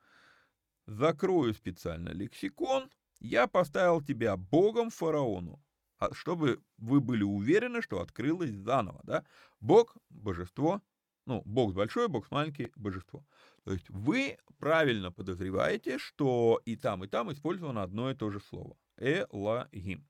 Закрою 0.86 1.54
специально 1.54 2.10
лексикон. 2.10 2.92
Я 3.20 3.48
поставил 3.48 4.02
тебя 4.02 4.38
Богом 4.38 4.90
фараону, 4.92 5.64
а 5.98 6.14
чтобы 6.14 6.62
вы 6.78 7.02
были 7.02 7.24
уверены, 7.24 7.82
что 7.82 8.02
открылось 8.02 8.52
заново, 8.52 9.02
да? 9.04 9.26
Бог, 9.60 9.98
божество, 10.10 10.82
ну, 11.26 11.42
Бог 11.46 11.74
большой, 11.74 12.08
Бог 12.08 12.32
маленький, 12.32 12.72
божество. 12.76 13.26
То 13.64 13.74
есть 13.74 13.90
вы 13.90 14.38
правильно 14.58 15.12
подозреваете, 15.12 15.98
что 15.98 16.62
и 16.66 16.76
там, 16.76 17.04
и 17.04 17.08
там 17.08 17.32
использовано 17.32 17.84
одно 17.84 18.10
и 18.10 18.16
то 18.16 18.32
же 18.32 18.40
слово. 18.40 18.78
Элогим. 18.98 20.08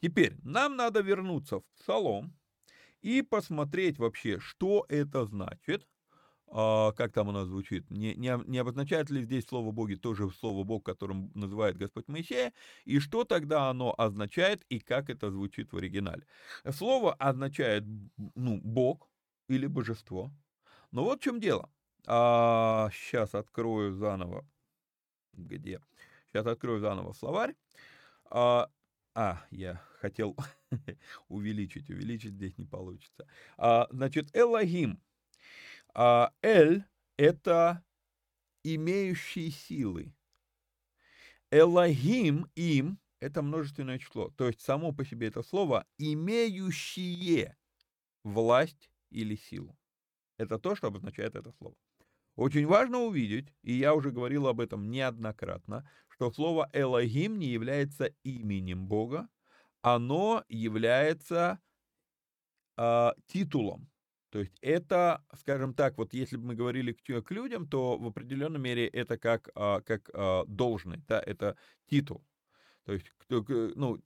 Теперь 0.00 0.36
нам 0.42 0.76
надо 0.76 1.00
вернуться 1.00 1.60
в 1.60 1.64
Псалом 1.76 2.34
и 3.02 3.22
посмотреть 3.22 3.98
вообще, 3.98 4.38
что 4.38 4.86
это 4.88 5.26
значит, 5.26 5.86
а, 6.54 6.92
как 6.92 7.12
там 7.12 7.28
у 7.28 7.32
нас 7.32 7.48
звучит, 7.48 7.90
не, 7.90 8.14
не, 8.14 8.38
не 8.46 8.58
обозначает 8.58 9.08
ли 9.08 9.22
здесь 9.22 9.46
слово 9.46 9.70
«боги» 9.70 9.94
тоже 9.94 10.28
слово 10.30 10.64
«бог», 10.64 10.84
которым 10.84 11.30
называет 11.34 11.78
Господь 11.78 12.08
Моисея, 12.08 12.52
и 12.84 12.98
что 12.98 13.24
тогда 13.24 13.70
оно 13.70 13.94
означает, 13.96 14.62
и 14.68 14.78
как 14.78 15.08
это 15.08 15.30
звучит 15.30 15.72
в 15.72 15.78
оригинале. 15.78 16.26
Слово 16.70 17.14
означает, 17.14 17.84
ну, 18.34 18.60
«бог» 18.62 19.08
или 19.48 19.66
«божество». 19.66 20.30
Но 20.90 21.04
вот 21.04 21.20
в 21.20 21.24
чем 21.24 21.40
дело. 21.40 21.70
А, 22.06 22.90
сейчас 22.92 23.34
открою 23.34 23.94
заново. 23.94 24.46
Где? 25.32 25.80
Сейчас 26.28 26.46
открою 26.46 26.80
заново 26.80 27.14
словарь. 27.14 27.54
А, 28.28 28.68
а 29.14 29.42
я 29.50 29.80
хотел 30.00 30.36
увеличить, 31.28 31.88
увеличить 31.88 32.34
здесь 32.34 32.58
не 32.58 32.66
получится. 32.66 33.26
А, 33.56 33.88
значит, 33.90 34.36
Элогим– 34.36 35.00
а 35.94 36.32
Эль— 36.42 36.84
это 37.16 37.84
имеющие 38.64 39.50
силы. 39.50 40.14
Элогим, 41.50 42.50
им— 42.54 42.98
это 43.20 43.42
множественное 43.42 43.98
число. 43.98 44.30
То 44.30 44.46
есть 44.46 44.60
само 44.60 44.92
по 44.92 45.04
себе 45.04 45.28
это 45.28 45.42
слово 45.42 45.86
«имеющие 45.98 47.56
власть 48.24 48.90
или 49.10 49.36
силу». 49.36 49.76
Это 50.38 50.58
то, 50.58 50.74
что 50.74 50.86
обозначает 50.88 51.34
это 51.34 51.52
слово. 51.52 51.76
Очень 52.36 52.66
важно 52.66 53.00
увидеть, 53.00 53.52
и 53.62 53.74
я 53.74 53.94
уже 53.94 54.10
говорил 54.10 54.46
об 54.46 54.60
этом 54.60 54.90
неоднократно, 54.90 55.88
что 56.08 56.30
слово 56.30 56.70
«элогим» 56.72 57.38
не 57.38 57.48
является 57.48 58.06
именем 58.24 58.86
Бога, 58.86 59.28
оно 59.82 60.44
является 60.48 61.60
э, 62.78 63.10
титулом. 63.26 63.91
То 64.32 64.38
есть 64.38 64.54
это, 64.62 65.22
скажем 65.38 65.74
так, 65.74 65.98
вот 65.98 66.14
если 66.14 66.38
бы 66.38 66.46
мы 66.46 66.54
говорили 66.54 66.92
к, 66.92 67.22
к 67.22 67.30
людям, 67.30 67.68
то 67.68 67.98
в 67.98 68.06
определенной 68.06 68.58
мере 68.58 68.86
это 68.88 69.18
как, 69.18 69.50
а, 69.54 69.82
как 69.82 70.08
а, 70.14 70.44
должность, 70.46 71.06
да, 71.06 71.20
это 71.20 71.54
титул. 71.86 72.24
То 72.86 72.94
есть, 72.94 73.12
ну, 73.28 73.98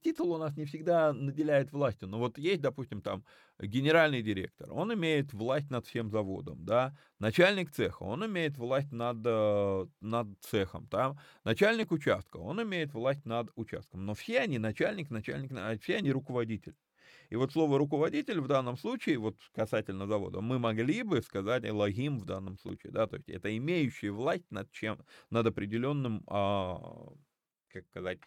титул 0.00 0.30
у 0.30 0.38
нас 0.38 0.56
не 0.56 0.64
всегда 0.64 1.12
наделяет 1.12 1.72
властью. 1.72 2.08
Но 2.08 2.18
вот 2.20 2.38
есть, 2.38 2.60
допустим, 2.60 3.02
там 3.02 3.24
генеральный 3.60 4.22
директор, 4.22 4.72
он 4.72 4.94
имеет 4.94 5.32
власть 5.34 5.70
над 5.70 5.86
всем 5.86 6.08
заводом, 6.08 6.64
да. 6.64 6.96
Начальник 7.18 7.72
цеха, 7.72 8.04
он 8.04 8.24
имеет 8.24 8.56
власть 8.56 8.92
над, 8.92 9.18
э, 9.26 9.86
над 10.00 10.28
цехом, 10.40 10.86
там. 10.86 11.18
Начальник 11.42 11.90
участка, 11.90 12.36
он 12.36 12.62
имеет 12.62 12.94
власть 12.94 13.26
над 13.26 13.50
участком. 13.56 14.06
Но 14.06 14.14
все 14.14 14.38
они 14.38 14.58
начальник, 14.58 15.10
начальник, 15.10 15.50
а 15.52 15.76
все 15.78 15.96
они 15.96 16.12
руководитель. 16.12 16.76
И 17.34 17.36
вот 17.36 17.50
слово 17.52 17.78
руководитель 17.78 18.40
в 18.40 18.46
данном 18.46 18.76
случае, 18.76 19.18
вот 19.18 19.34
касательно 19.52 20.06
завода, 20.06 20.40
мы 20.40 20.60
могли 20.60 21.02
бы 21.02 21.20
сказать 21.20 21.68
логим 21.68 22.20
в 22.20 22.24
данном 22.24 22.56
случае, 22.60 22.92
да, 22.92 23.08
то 23.08 23.16
есть 23.16 23.28
это 23.28 23.56
имеющий 23.56 24.10
власть 24.10 24.48
над 24.50 24.70
чем, 24.70 25.00
над 25.30 25.44
определенным 25.48 26.22
а, 26.28 26.78
как 27.66 27.86
сказать, 27.86 28.20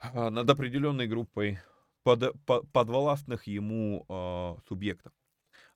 а, 0.00 0.28
над 0.28 0.50
определенной 0.50 1.06
группой 1.06 1.60
под, 2.02 2.38
под, 2.44 2.70
подвластных 2.72 3.46
ему 3.46 4.04
э, 4.06 4.56
субъектов. 4.68 5.14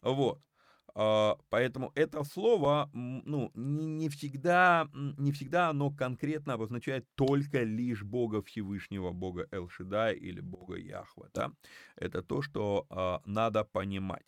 Вот. 0.02 0.42
Э, 0.94 1.34
поэтому 1.50 1.92
это 1.94 2.24
слово, 2.24 2.90
ну, 2.92 3.50
не, 3.54 3.86
не, 3.86 4.08
всегда, 4.08 4.88
не 4.92 5.32
всегда 5.32 5.70
оно 5.70 5.90
конкретно 5.90 6.54
обозначает 6.54 7.06
только 7.14 7.62
лишь 7.62 8.02
Бога 8.02 8.42
Всевышнего, 8.42 9.10
Бога 9.12 9.46
Элшидай 9.50 10.16
или 10.16 10.40
Бога 10.40 10.76
Яхва, 10.76 11.30
да. 11.34 11.50
Это 11.96 12.22
то, 12.22 12.42
что 12.42 12.86
э, 12.90 13.18
надо 13.28 13.64
понимать. 13.64 14.24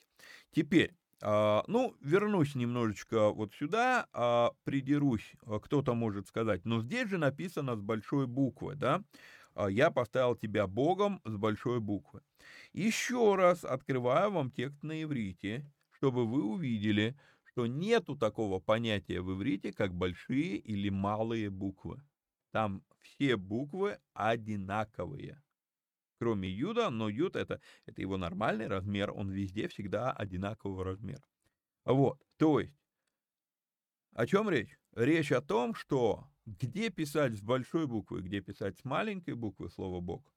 Теперь, 0.51 0.94
а, 1.22 1.64
ну, 1.66 1.94
вернусь 2.01 2.55
немножечко 2.55 3.30
вот 3.30 3.55
сюда, 3.55 4.06
а, 4.12 4.52
придерусь, 4.64 5.34
а, 5.47 5.59
кто-то 5.59 5.94
может 5.94 6.28
сказать, 6.28 6.64
но 6.64 6.80
здесь 6.82 7.09
же 7.09 7.18
написано 7.18 7.76
с 7.76 7.80
большой 7.80 8.26
буквы, 8.26 8.74
да, 8.74 9.02
я 9.70 9.90
поставил 9.90 10.36
тебя 10.36 10.66
Богом 10.66 11.22
с 11.24 11.34
большой 11.34 11.80
буквы. 11.80 12.20
Еще 12.74 13.36
раз 13.36 13.64
открываю 13.64 14.30
вам 14.30 14.51
текст 14.51 14.82
на 14.82 15.02
иврите, 15.02 15.64
чтобы 16.07 16.24
вы 16.24 16.45
увидели, 16.45 17.16
что 17.43 17.66
нету 17.66 18.16
такого 18.16 18.61
понятия 18.61 19.20
в 19.20 19.35
иврите, 19.35 19.73
как 19.73 19.93
большие 19.93 20.57
или 20.57 20.89
малые 20.89 21.51
буквы. 21.51 22.01
Там 22.53 22.85
все 23.01 23.37
буквы 23.37 23.99
одинаковые 24.15 25.43
кроме 26.19 26.49
юда, 26.49 26.91
но 26.91 27.09
юд 27.09 27.35
это, 27.37 27.61
это 27.85 28.01
его 28.01 28.16
нормальный 28.16 28.69
размер, 28.69 29.11
он 29.11 29.31
везде 29.31 29.69
всегда 29.69 30.12
одинакового 30.12 30.83
размера. 30.83 31.23
Вот, 31.85 32.23
то 32.39 32.61
есть, 32.61 32.81
о 34.15 34.27
чем 34.27 34.49
речь? 34.49 34.78
Речь 34.95 35.33
о 35.33 35.43
том, 35.43 35.74
что 35.74 36.27
где 36.47 36.89
писать 36.89 37.37
с 37.37 37.43
большой 37.43 37.87
буквы, 37.87 38.23
где 38.23 38.41
писать 38.41 38.78
с 38.78 38.85
маленькой 38.85 39.35
буквы 39.35 39.69
слово 39.69 40.01
«Бог», 40.01 40.33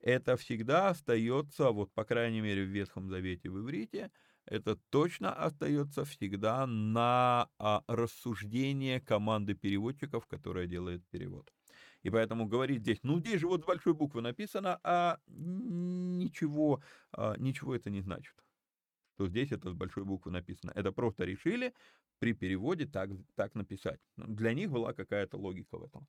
это 0.00 0.36
всегда 0.36 0.90
остается, 0.90 1.70
вот 1.70 1.90
по 1.94 2.04
крайней 2.04 2.42
мере 2.42 2.64
в 2.64 2.68
Ветхом 2.68 3.08
Завете 3.08 3.48
в 3.48 3.58
иврите, 3.60 4.10
это 4.46 4.76
точно 4.90 5.32
остается 5.32 6.04
всегда 6.04 6.66
на 6.66 7.48
а, 7.58 7.82
рассуждение 7.86 9.00
команды 9.00 9.54
переводчиков, 9.54 10.26
которая 10.26 10.66
делает 10.66 11.02
перевод. 11.10 11.52
И 12.02 12.10
поэтому 12.10 12.46
говорить 12.46 12.82
здесь, 12.82 12.98
ну 13.02 13.18
здесь 13.18 13.40
же 13.40 13.48
вот 13.48 13.62
с 13.62 13.64
большой 13.64 13.94
буквы 13.94 14.20
написано, 14.20 14.78
а 14.82 15.18
ничего, 15.26 16.82
а, 17.12 17.36
ничего 17.38 17.74
это 17.74 17.90
не 17.90 18.02
значит. 18.02 18.34
Что 19.14 19.28
здесь 19.28 19.52
это 19.52 19.70
с 19.70 19.74
большой 19.74 20.04
буквы 20.04 20.32
написано. 20.32 20.72
Это 20.74 20.92
просто 20.92 21.24
решили 21.24 21.72
при 22.18 22.34
переводе 22.34 22.86
так, 22.86 23.10
так 23.36 23.54
написать. 23.54 24.00
Ну, 24.16 24.26
для 24.26 24.52
них 24.52 24.70
была 24.70 24.92
какая-то 24.92 25.38
логика 25.38 25.78
в 25.78 25.84
этом. 25.84 26.06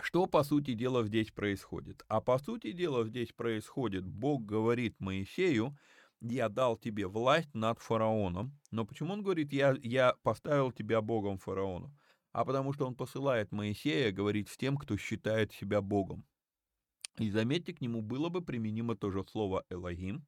Что, 0.00 0.26
по 0.26 0.44
сути 0.44 0.74
дела, 0.74 1.04
здесь 1.04 1.30
происходит? 1.30 2.04
А 2.08 2.20
по 2.20 2.38
сути 2.38 2.72
дела 2.72 3.04
здесь 3.04 3.32
происходит, 3.32 4.06
Бог 4.06 4.44
говорит 4.44 5.00
Моисею, 5.00 5.76
я 6.20 6.48
дал 6.48 6.76
тебе 6.76 7.06
власть 7.06 7.54
над 7.54 7.78
фараоном. 7.78 8.58
Но 8.70 8.84
почему 8.84 9.12
он 9.12 9.22
говорит, 9.22 9.52
я, 9.52 9.76
я 9.82 10.14
поставил 10.22 10.72
тебя 10.72 11.00
Богом 11.00 11.38
фараону? 11.38 11.92
а 12.32 12.44
потому 12.44 12.72
что 12.72 12.86
он 12.86 12.94
посылает 12.94 13.52
Моисея 13.52 14.12
говорить 14.12 14.48
с 14.48 14.56
тем, 14.56 14.76
кто 14.76 14.96
считает 14.96 15.52
себя 15.52 15.80
Богом. 15.80 16.24
И 17.18 17.30
заметьте, 17.30 17.74
к 17.74 17.80
нему 17.80 18.00
было 18.00 18.28
бы 18.28 18.42
применимо 18.42 18.94
тоже 18.94 19.24
слово 19.24 19.64
«элогим» 19.70 20.24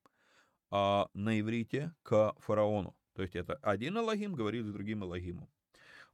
а, 0.71 1.09
на 1.15 1.39
иврите 1.39 1.95
к 2.03 2.35
фараону. 2.39 2.97
То 3.15 3.23
есть 3.23 3.37
это 3.37 3.55
один 3.63 3.99
Элогим 3.99 4.35
говорит 4.35 4.67
с 4.67 4.73
другим 4.73 5.05
Элогимом. 5.05 5.49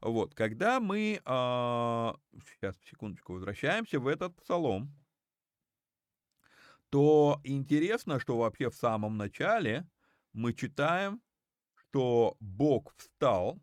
Вот, 0.03 0.35
когда 0.35 0.81
мы, 0.81 1.23
а, 1.25 2.17
сейчас, 2.51 2.77
секундочку, 2.91 3.33
возвращаемся 3.33 3.99
в 3.99 4.07
этот 4.07 4.37
псалом, 4.37 4.93
то 6.97 7.43
интересно, 7.45 8.19
что 8.19 8.39
вообще 8.39 8.71
в 8.71 8.75
самом 8.75 9.19
начале 9.19 9.87
мы 10.33 10.55
читаем, 10.55 11.21
что 11.75 12.39
Бог 12.41 12.95
встал 12.97 13.61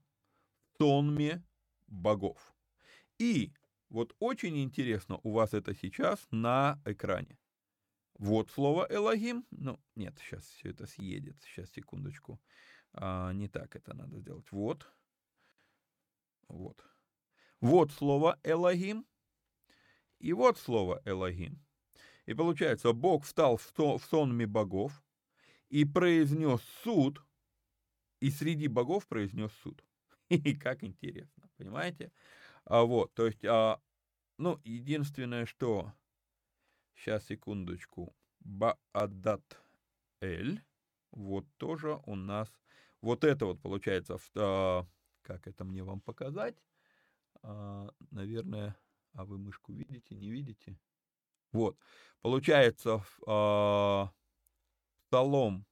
в 0.62 0.78
сонме 0.78 1.44
богов. 1.88 2.54
И 3.18 3.52
вот 3.90 4.16
очень 4.20 4.62
интересно 4.62 5.20
у 5.24 5.32
вас 5.32 5.56
это 5.56 5.74
сейчас 5.74 6.28
на 6.30 6.80
экране. 6.86 7.40
Вот 8.20 8.52
слово 8.52 8.86
Элогим. 8.92 9.48
Ну, 9.50 9.80
нет, 9.96 10.16
сейчас 10.20 10.46
все 10.46 10.70
это 10.70 10.86
съедет. 10.86 11.42
Сейчас, 11.42 11.72
секундочку. 11.72 12.40
А, 12.94 13.34
не 13.34 13.48
так 13.48 13.76
это 13.76 13.96
надо 13.96 14.20
сделать. 14.20 14.52
Вот. 14.52 14.86
Вот. 16.50 16.86
Вот 17.62 17.92
слово 17.94 18.40
Элогим. 18.44 19.08
И 20.20 20.34
вот 20.34 20.60
слово 20.60 21.02
Элогим. 21.04 21.66
И 22.26 22.34
получается, 22.34 22.94
Бог 22.94 23.26
встал 23.26 23.58
в, 23.58 23.72
то, 23.74 23.98
в 23.98 24.06
сонме 24.06 24.48
богов 24.48 25.04
и 25.70 25.86
произнес 25.86 26.62
суд, 26.84 27.22
и 28.20 28.30
среди 28.32 28.68
богов 28.68 29.08
произнес 29.08 29.52
суд. 29.64 29.84
И 30.30 30.56
как 30.56 30.84
интересно, 30.84 31.50
понимаете? 31.58 32.12
А 32.64 32.84
вот, 32.84 33.14
то 33.14 33.26
есть, 33.26 33.44
а, 33.44 33.82
ну, 34.38 34.60
единственное, 34.64 35.46
что... 35.46 35.94
Сейчас, 36.96 37.26
секундочку. 37.26 38.16
Баадат 38.40 39.60
Эль. 40.22 40.64
Вот 41.12 41.46
тоже 41.58 42.00
у 42.06 42.16
нас... 42.16 42.50
Вот 43.02 43.24
это 43.24 43.46
вот 43.46 43.62
получается... 43.62 44.18
А, 44.36 44.86
как 45.22 45.48
это 45.48 45.66
мне 45.66 45.84
вам 45.84 46.00
показать? 46.00 46.56
А, 47.42 47.90
наверное... 48.12 48.78
А 49.14 49.26
вы 49.26 49.38
мышку 49.38 49.74
видите, 49.74 50.16
не 50.16 50.32
видите? 50.32 50.80
Вот. 51.54 51.78
Получается, 52.22 53.04
а, 53.26 54.12
Псалом 55.08 55.66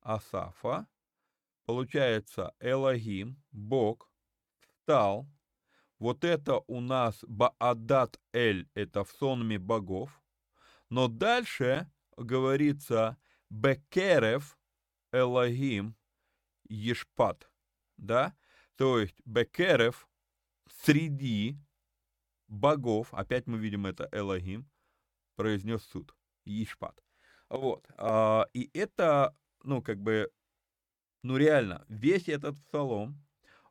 Асафа, 0.00 0.86
Получается, 1.66 2.54
Элогим, 2.60 3.42
Бог, 3.50 4.10
встал. 4.60 5.26
Вот 5.98 6.24
это 6.24 6.60
у 6.66 6.80
нас 6.80 7.24
Баадат 7.26 8.20
Эль, 8.32 8.68
это 8.74 9.04
в 9.04 9.10
сонме 9.10 9.58
богов. 9.58 10.22
Но 10.90 11.08
дальше 11.08 11.90
говорится 12.16 13.16
Бекерев 13.48 14.58
Элогим 15.12 15.96
Ешпат. 16.68 17.50
Да? 17.96 18.36
То 18.76 18.98
есть 18.98 19.16
Бекерев 19.24 20.06
среди 20.82 21.58
богов, 22.46 23.14
опять 23.14 23.46
мы 23.46 23.56
видим 23.56 23.86
это 23.86 24.06
Элогим, 24.12 24.68
произнес 25.34 25.82
суд. 25.82 26.14
Ешпат. 26.44 27.02
Вот. 27.48 27.86
А, 27.96 28.46
и 28.52 28.70
это, 28.74 29.36
ну, 29.62 29.82
как 29.82 30.00
бы 30.00 30.30
ну 31.24 31.38
реально, 31.38 31.84
весь 31.88 32.28
этот 32.28 32.62
псалом, 32.66 33.18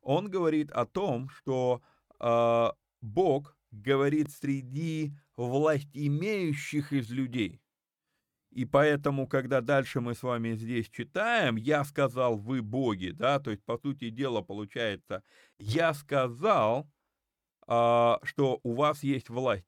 он 0.01 0.29
говорит 0.29 0.71
о 0.71 0.85
том, 0.87 1.29
что 1.29 1.81
э, 2.19 2.69
Бог 3.01 3.55
говорит 3.69 4.31
среди 4.31 5.13
власть 5.37 5.89
имеющих 5.93 6.91
из 6.91 7.11
людей. 7.11 7.61
И 8.49 8.65
поэтому, 8.65 9.27
когда 9.27 9.61
дальше 9.61 10.01
мы 10.01 10.15
с 10.15 10.23
вами 10.23 10.55
здесь 10.55 10.89
читаем, 10.89 11.55
я 11.55 11.83
сказал, 11.83 12.37
вы 12.37 12.63
боги, 12.63 13.11
да, 13.11 13.39
то 13.39 13.51
есть, 13.51 13.63
по 13.63 13.77
сути 13.77 14.09
дела, 14.09 14.41
получается, 14.41 15.23
я 15.59 15.93
сказал, 15.93 16.89
а, 17.67 18.19
что 18.23 18.59
у 18.63 18.73
вас 18.73 19.03
есть 19.03 19.29
власть. 19.29 19.67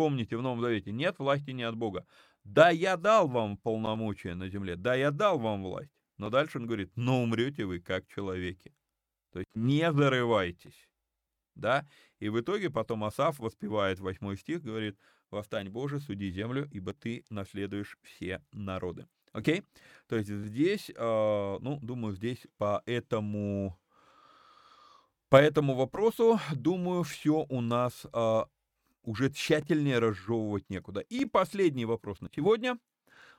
Помните, 0.00 0.38
в 0.38 0.40
Новом 0.40 0.62
Завете 0.62 0.92
нет 0.92 1.18
власти 1.18 1.50
не 1.50 1.62
от 1.62 1.76
Бога. 1.76 2.06
Да, 2.42 2.70
я 2.70 2.96
дал 2.96 3.28
вам 3.28 3.58
полномочия 3.58 4.34
на 4.34 4.48
земле, 4.48 4.76
да, 4.76 4.94
я 4.94 5.10
дал 5.10 5.38
вам 5.38 5.62
власть. 5.62 5.92
Но 6.16 6.30
дальше 6.30 6.56
он 6.56 6.64
говорит, 6.64 6.90
но 6.96 7.22
умрете 7.22 7.66
вы 7.66 7.80
как 7.80 8.06
человеки. 8.06 8.74
То 9.30 9.40
есть 9.40 9.50
не 9.54 9.92
зарывайтесь. 9.92 10.88
Да? 11.54 11.86
И 12.18 12.30
в 12.30 12.40
итоге 12.40 12.70
потом 12.70 13.04
Асав 13.04 13.40
воспевает 13.40 14.00
восьмой 14.00 14.38
стих, 14.38 14.62
говорит, 14.62 14.96
«Восстань, 15.30 15.68
Боже, 15.68 16.00
суди 16.00 16.30
землю, 16.30 16.66
ибо 16.72 16.94
ты 16.94 17.26
наследуешь 17.28 17.98
все 18.00 18.42
народы». 18.52 19.06
Окей? 19.32 19.64
То 20.08 20.16
есть 20.16 20.30
здесь, 20.30 20.90
э, 20.96 21.58
ну, 21.60 21.78
думаю, 21.82 22.14
здесь 22.14 22.46
по 22.56 22.82
этому, 22.86 23.78
По 25.28 25.36
этому 25.36 25.74
вопросу, 25.74 26.40
думаю, 26.54 27.02
все 27.02 27.44
у 27.50 27.60
нас 27.60 28.06
а, 28.14 28.46
уже 29.02 29.30
тщательнее 29.30 29.98
разжевывать 29.98 30.68
некуда. 30.70 31.00
И 31.00 31.24
последний 31.24 31.84
вопрос 31.84 32.20
на 32.20 32.28
сегодня, 32.34 32.78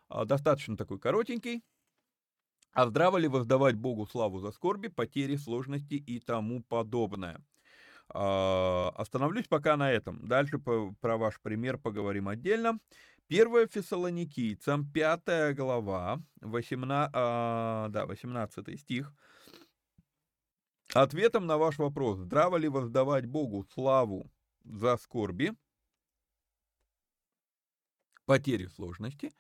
а, 0.10 0.26
достаточно 0.26 0.78
такой 0.78 1.00
коротенький. 1.00 1.64
А 2.74 2.88
здраво 2.88 3.18
ли 3.18 3.28
воздавать 3.28 3.76
Богу 3.76 4.08
славу 4.08 4.40
за 4.40 4.52
скорби, 4.52 4.88
потери, 4.88 5.36
сложности 5.36 5.96
и 5.96 6.20
тому 6.20 6.64
подобное? 6.64 7.44
А, 8.10 8.94
остановлюсь 8.96 9.48
пока 9.48 9.78
на 9.78 9.92
этом. 9.92 10.28
Дальше 10.28 10.60
про 10.60 11.18
ваш 11.18 11.40
пример 11.42 11.78
поговорим 11.78 12.28
отдельно. 12.28 12.80
1 13.30 13.68
Фессалоникийцам, 13.70 14.92
5 14.92 15.54
глава, 15.56 16.22
18, 16.42 17.12
а, 17.14 17.88
да, 17.90 18.06
18 18.06 18.78
стих. 18.78 19.14
Ответом 20.94 21.46
на 21.46 21.58
ваш 21.58 21.78
вопрос, 21.78 22.20
здраво 22.20 22.58
ли 22.58 22.68
воздавать 22.68 23.26
Богу 23.26 23.66
славу 23.74 24.30
за 24.64 24.98
скорби, 24.98 25.54
потери 28.26 28.68
сложности, 28.68 29.34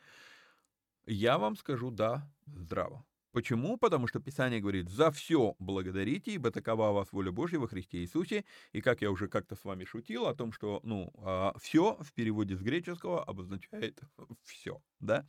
я 1.05 1.37
вам 1.37 1.55
скажу 1.55 1.91
да, 1.91 2.29
здраво. 2.45 3.05
Почему? 3.31 3.77
Потому 3.77 4.07
что 4.07 4.19
Писание 4.19 4.59
говорит, 4.59 4.89
за 4.89 5.09
все 5.09 5.55
благодарите, 5.57 6.33
ибо 6.33 6.51
такова 6.51 6.91
вас 6.91 7.13
воля 7.13 7.31
Божья 7.31 7.59
во 7.59 7.67
Христе 7.67 7.99
Иисусе. 7.99 8.43
И 8.73 8.81
как 8.81 9.01
я 9.01 9.09
уже 9.09 9.29
как-то 9.29 9.55
с 9.55 9.63
вами 9.63 9.85
шутил 9.85 10.27
о 10.27 10.35
том, 10.35 10.51
что, 10.51 10.81
ну, 10.83 11.13
а, 11.17 11.53
все 11.57 11.95
в 12.01 12.11
переводе 12.13 12.57
с 12.57 12.61
греческого 12.61 13.23
обозначает 13.23 14.01
все, 14.43 14.81
да? 14.99 15.25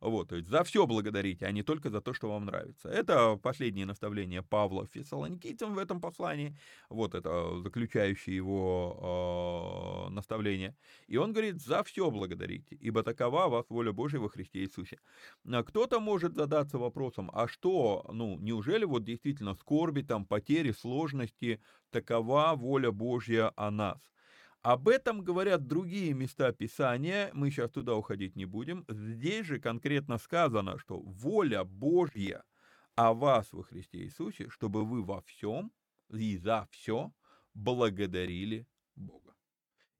Вот, 0.00 0.28
то 0.28 0.36
есть 0.36 0.48
за 0.48 0.62
все 0.64 0.86
благодарите, 0.86 1.46
а 1.46 1.52
не 1.52 1.62
только 1.62 1.90
за 1.90 2.00
то, 2.00 2.12
что 2.12 2.28
вам 2.28 2.44
нравится. 2.44 2.88
Это 2.88 3.36
последнее 3.36 3.86
наставление 3.86 4.42
Павла 4.42 4.86
Фессалоникийцам 4.86 5.74
в 5.74 5.78
этом 5.78 6.00
послании. 6.00 6.56
Вот 6.88 7.14
это 7.14 7.60
заключающее 7.62 8.36
его 8.36 10.06
э, 10.08 10.12
наставление. 10.12 10.76
И 11.06 11.16
он 11.16 11.32
говорит, 11.32 11.60
за 11.60 11.82
все 11.84 12.10
благодарите, 12.10 12.76
ибо 12.76 13.02
такова 13.02 13.48
вас 13.48 13.66
воля 13.70 13.92
Божья 13.92 14.18
во 14.18 14.28
Христе 14.28 14.60
Иисусе. 14.60 14.98
А 15.50 15.62
кто-то 15.62 16.00
может 16.00 16.34
задаться 16.34 16.78
вопросом, 16.78 17.30
а 17.32 17.48
что, 17.48 18.04
ну, 18.12 18.38
неужели 18.38 18.84
вот 18.84 19.04
действительно 19.04 19.54
скорби, 19.54 20.02
там, 20.02 20.24
потери, 20.26 20.72
сложности, 20.72 21.60
такова 21.90 22.54
воля 22.56 22.90
Божья 22.90 23.52
о 23.56 23.70
нас? 23.70 23.98
Об 24.66 24.88
этом 24.88 25.22
говорят 25.22 25.68
другие 25.68 26.12
места 26.12 26.50
Писания, 26.50 27.30
мы 27.34 27.52
сейчас 27.52 27.70
туда 27.70 27.94
уходить 27.94 28.34
не 28.34 28.46
будем. 28.46 28.84
Здесь 28.88 29.46
же 29.46 29.60
конкретно 29.60 30.18
сказано, 30.18 30.76
что 30.76 30.98
воля 30.98 31.62
Божья 31.62 32.42
о 32.96 33.14
вас 33.14 33.52
во 33.52 33.62
Христе 33.62 33.98
Иисусе, 33.98 34.48
чтобы 34.50 34.84
вы 34.84 35.04
во 35.04 35.20
всем 35.20 35.70
и 36.10 36.36
за 36.36 36.66
все 36.72 37.12
благодарили 37.54 38.66
Бога. 38.96 39.36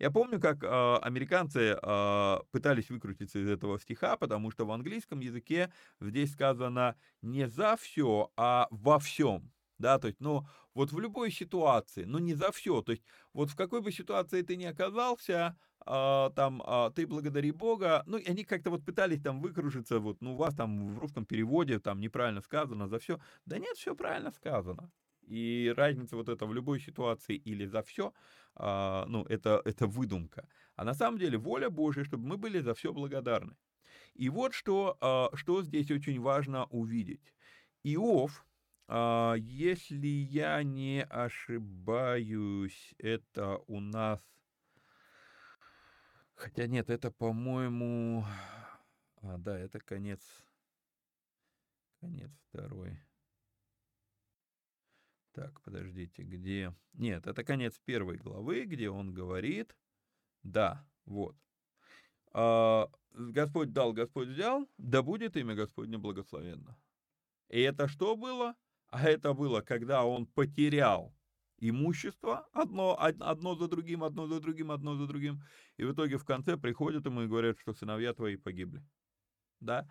Я 0.00 0.10
помню, 0.10 0.40
как 0.40 0.64
э, 0.64 0.96
американцы 0.96 1.78
э, 1.80 2.38
пытались 2.50 2.90
выкрутиться 2.90 3.38
из 3.38 3.48
этого 3.48 3.78
стиха, 3.78 4.16
потому 4.16 4.50
что 4.50 4.66
в 4.66 4.72
английском 4.72 5.20
языке 5.20 5.72
здесь 6.00 6.32
сказано 6.32 6.96
не 7.22 7.46
за 7.48 7.76
все, 7.76 8.32
а 8.36 8.66
во 8.72 8.98
всем 8.98 9.52
да, 9.78 9.98
то 9.98 10.08
есть, 10.08 10.20
ну, 10.20 10.46
вот 10.74 10.92
в 10.92 10.98
любой 11.00 11.30
ситуации, 11.30 12.04
ну, 12.04 12.18
не 12.18 12.34
за 12.34 12.52
все, 12.52 12.82
то 12.82 12.92
есть, 12.92 13.02
вот 13.32 13.50
в 13.50 13.56
какой 13.56 13.80
бы 13.82 13.92
ситуации 13.92 14.42
ты 14.42 14.56
ни 14.56 14.64
оказался, 14.64 15.56
а, 15.84 16.30
там, 16.30 16.62
а, 16.64 16.90
ты 16.90 17.06
благодари 17.06 17.52
Бога, 17.52 18.02
ну, 18.06 18.18
и 18.18 18.28
они 18.28 18.44
как-то 18.44 18.70
вот 18.70 18.84
пытались 18.84 19.22
там 19.22 19.40
выкружиться, 19.40 19.98
вот, 20.00 20.20
ну, 20.20 20.34
у 20.34 20.36
вас 20.36 20.54
там 20.54 20.94
в 20.94 20.98
русском 20.98 21.24
переводе 21.26 21.78
там 21.78 22.00
неправильно 22.00 22.40
сказано 22.40 22.88
за 22.88 22.98
все, 22.98 23.20
да 23.46 23.58
нет, 23.58 23.76
все 23.76 23.94
правильно 23.94 24.30
сказано, 24.32 24.90
и 25.26 25.72
разница 25.76 26.16
вот 26.16 26.28
это 26.28 26.46
в 26.46 26.54
любой 26.54 26.80
ситуации 26.80 27.36
или 27.36 27.66
за 27.66 27.82
все, 27.82 28.12
а, 28.54 29.04
ну, 29.08 29.24
это, 29.24 29.60
это 29.64 29.86
выдумка, 29.86 30.48
а 30.74 30.84
на 30.84 30.94
самом 30.94 31.18
деле 31.18 31.38
воля 31.38 31.70
Божья, 31.70 32.04
чтобы 32.04 32.26
мы 32.26 32.36
были 32.36 32.60
за 32.60 32.74
все 32.74 32.92
благодарны. 32.92 33.56
И 34.14 34.30
вот 34.30 34.54
что, 34.54 34.96
а, 35.00 35.30
что 35.34 35.62
здесь 35.62 35.90
очень 35.90 36.20
важно 36.20 36.66
увидеть. 36.66 37.34
Иов, 37.84 38.45
если 38.88 40.06
я 40.06 40.62
не 40.62 41.02
ошибаюсь, 41.04 42.94
это 42.98 43.58
у 43.66 43.80
нас... 43.80 44.20
Хотя 46.34 46.66
нет, 46.66 46.90
это, 46.90 47.10
по-моему... 47.10 48.24
А, 49.22 49.38
да, 49.38 49.58
это 49.58 49.80
конец... 49.80 50.20
Конец 52.00 52.30
второй. 52.48 53.00
Так, 55.32 55.60
подождите, 55.62 56.22
где... 56.22 56.74
Нет, 56.92 57.26
это 57.26 57.42
конец 57.42 57.78
первой 57.84 58.18
главы, 58.18 58.64
где 58.64 58.88
он 58.88 59.12
говорит... 59.12 59.76
Да, 60.42 60.88
вот. 61.06 61.36
А, 62.32 62.88
Господь 63.10 63.72
дал, 63.72 63.92
Господь 63.92 64.28
взял, 64.28 64.68
да 64.78 65.02
будет 65.02 65.36
имя 65.36 65.56
Господне 65.56 65.98
благословенно. 65.98 66.78
И 67.48 67.60
это 67.60 67.88
что 67.88 68.14
было? 68.14 68.54
А 68.90 69.08
это 69.08 69.34
было, 69.34 69.60
когда 69.60 70.04
он 70.04 70.26
потерял 70.26 71.14
имущество 71.58 72.48
одно, 72.52 72.96
одно 73.00 73.54
за 73.54 73.68
другим, 73.68 74.04
одно 74.04 74.26
за 74.26 74.40
другим, 74.40 74.70
одно 74.70 74.96
за 74.96 75.06
другим. 75.06 75.42
И 75.76 75.84
в 75.84 75.92
итоге 75.92 76.18
в 76.18 76.24
конце 76.24 76.56
приходят 76.56 77.06
ему 77.06 77.22
и 77.22 77.26
говорят, 77.26 77.58
что 77.58 77.72
сыновья 77.72 78.12
твои 78.14 78.36
погибли. 78.36 78.82
Да? 79.60 79.88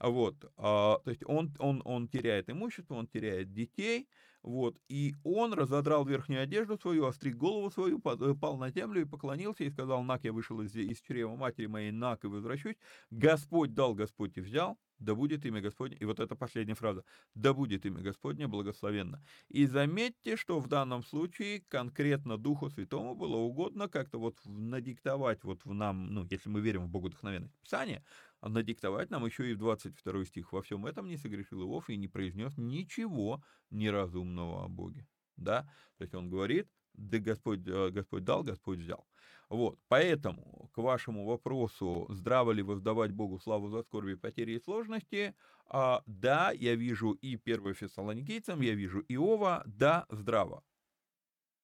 Вот, 0.00 0.36
а, 0.56 1.00
то 1.04 1.10
есть 1.10 1.24
он, 1.26 1.52
он, 1.58 1.82
он 1.84 2.06
теряет 2.06 2.48
имущество, 2.48 2.94
он 2.94 3.08
теряет 3.08 3.52
детей, 3.52 4.08
вот, 4.42 4.78
и 4.88 5.14
он 5.24 5.52
разодрал 5.52 6.04
верхнюю 6.04 6.42
одежду 6.42 6.78
свою, 6.78 7.06
остриг 7.06 7.36
голову 7.36 7.68
свою, 7.70 7.98
э, 7.98 8.34
пал 8.40 8.56
на 8.58 8.70
землю 8.70 9.00
и 9.00 9.04
поклонился, 9.04 9.64
и 9.64 9.70
сказал, 9.70 10.04
нак, 10.04 10.22
я 10.22 10.32
вышел 10.32 10.60
из, 10.60 10.74
из 10.76 11.00
чрева 11.00 11.34
матери 11.34 11.66
моей, 11.66 11.90
нак, 11.90 12.24
и 12.24 12.28
возвращусь. 12.28 12.76
Господь 13.10 13.74
дал, 13.74 13.94
Господь 13.94 14.38
и 14.38 14.40
взял, 14.40 14.78
да 14.98 15.14
будет 15.14 15.44
имя 15.46 15.60
Господне, 15.60 15.96
и 15.96 16.04
вот 16.04 16.20
эта 16.20 16.34
последняя 16.36 16.74
фраза, 16.74 17.04
да 17.34 17.54
будет 17.54 17.86
имя 17.86 18.00
Господне 18.00 18.46
благословенно. 18.48 19.22
И 19.48 19.66
заметьте, 19.66 20.36
что 20.36 20.60
в 20.60 20.68
данном 20.68 21.02
случае 21.02 21.62
конкретно 21.68 22.36
Духу 22.36 22.70
Святому 22.70 23.14
было 23.14 23.36
угодно 23.36 23.88
как-то 23.88 24.18
вот 24.18 24.36
надиктовать 24.44 25.44
вот 25.44 25.64
в 25.64 25.72
нам, 25.72 26.12
ну, 26.12 26.26
если 26.30 26.48
мы 26.48 26.60
верим 26.60 26.86
в 26.86 26.90
Богодухновенное 26.90 27.50
Писание, 27.62 28.04
надиктовать 28.42 29.10
нам 29.10 29.24
еще 29.26 29.50
и 29.50 29.54
в 29.54 29.58
22 29.58 30.24
стих. 30.24 30.52
Во 30.52 30.62
всем 30.62 30.86
этом 30.86 31.08
не 31.08 31.16
согрешил 31.16 31.62
Иов 31.62 31.90
и 31.90 31.96
не 31.96 32.08
произнес 32.08 32.56
ничего 32.56 33.42
неразумного 33.70 34.64
о 34.64 34.68
Боге. 34.68 35.06
Да? 35.36 35.62
То 35.96 36.02
есть 36.02 36.14
он 36.14 36.30
говорит, 36.30 36.68
да 36.94 37.18
Господь, 37.18 37.66
э, 37.66 37.90
Господь 37.90 38.24
дал, 38.24 38.42
Господь 38.42 38.78
взял. 38.78 39.06
Вот, 39.50 39.78
поэтому 39.88 40.70
к 40.74 40.78
вашему 40.78 41.24
вопросу, 41.24 42.06
здраво 42.10 42.52
ли 42.52 42.62
воздавать 42.62 43.12
Богу 43.12 43.38
славу 43.38 43.70
за 43.70 43.82
скорби, 43.82 44.14
потери 44.14 44.52
и 44.52 44.60
сложности, 44.60 45.34
а, 45.66 46.02
да, 46.06 46.50
я 46.52 46.74
вижу 46.74 47.12
и 47.12 47.36
1 47.36 47.74
Фессалоникийцам, 47.74 48.60
я 48.60 48.74
вижу 48.74 49.00
Иова, 49.08 49.62
да, 49.66 50.04
здраво. 50.10 50.62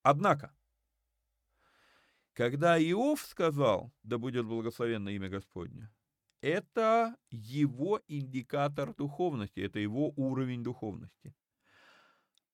Однако, 0.02 0.54
когда 2.32 2.78
Иов 2.78 3.20
сказал, 3.20 3.92
да 4.02 4.18
будет 4.18 4.46
благословенно 4.46 5.10
имя 5.10 5.28
Господне, 5.28 5.90
это 6.40 7.16
его 7.30 8.00
индикатор 8.08 8.94
духовности, 8.94 9.60
это 9.60 9.78
его 9.78 10.12
уровень 10.16 10.62
духовности. 10.62 11.34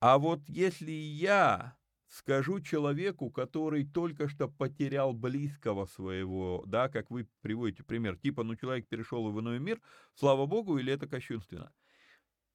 А 0.01 0.19
вот 0.19 0.40
если 0.48 0.93
я 0.93 1.77
скажу 2.11 2.61
человеку, 2.61 3.31
который 3.31 3.87
только 3.87 4.28
что 4.28 4.49
потерял 4.49 5.12
близкого 5.12 5.87
своего, 5.87 6.65
да, 6.66 6.89
как 6.89 7.11
вы 7.11 7.28
приводите 7.41 7.85
пример, 7.85 8.19
типа, 8.19 8.43
ну, 8.43 8.57
человек 8.57 8.89
перешел 8.89 9.31
в 9.31 9.41
иной 9.41 9.61
мир, 9.61 9.81
слава 10.15 10.47
Богу, 10.47 10.78
или 10.78 10.93
это 10.93 11.07
кощунственно? 11.07 11.73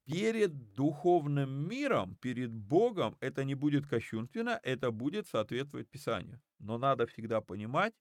Перед 0.04 0.74
духовным 0.74 1.68
миром, 1.68 2.16
перед 2.16 2.52
Богом 2.52 3.16
это 3.20 3.44
не 3.44 3.54
будет 3.54 3.86
кощунственно, 3.88 4.60
это 4.62 4.92
будет 4.92 5.26
соответствовать 5.26 5.88
Писанию. 5.88 6.40
Но 6.60 6.78
надо 6.78 7.06
всегда 7.06 7.40
понимать, 7.40 7.94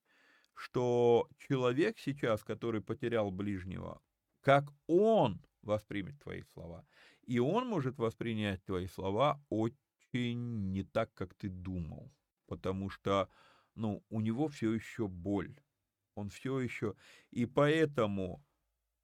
что 0.53 1.27
человек 1.37 1.97
сейчас, 1.97 2.43
который 2.43 2.81
потерял 2.81 3.31
ближнего, 3.31 4.01
как 4.41 4.65
он 4.87 5.41
воспримет 5.63 6.19
твои 6.21 6.43
слова. 6.53 6.85
И 7.23 7.39
он 7.39 7.67
может 7.67 7.97
воспринять 7.97 8.63
твои 8.65 8.87
слова 8.87 9.41
очень 9.49 9.84
не 10.17 10.83
так, 10.83 11.13
как 11.13 11.33
ты 11.33 11.49
думал. 11.49 12.11
Потому 12.47 12.89
что, 12.89 13.29
ну, 13.75 14.03
у 14.09 14.21
него 14.21 14.47
все 14.47 14.73
еще 14.73 15.07
боль. 15.07 15.55
Он 16.15 16.29
все 16.29 16.59
еще... 16.59 16.95
И 17.31 17.45
поэтому, 17.45 18.43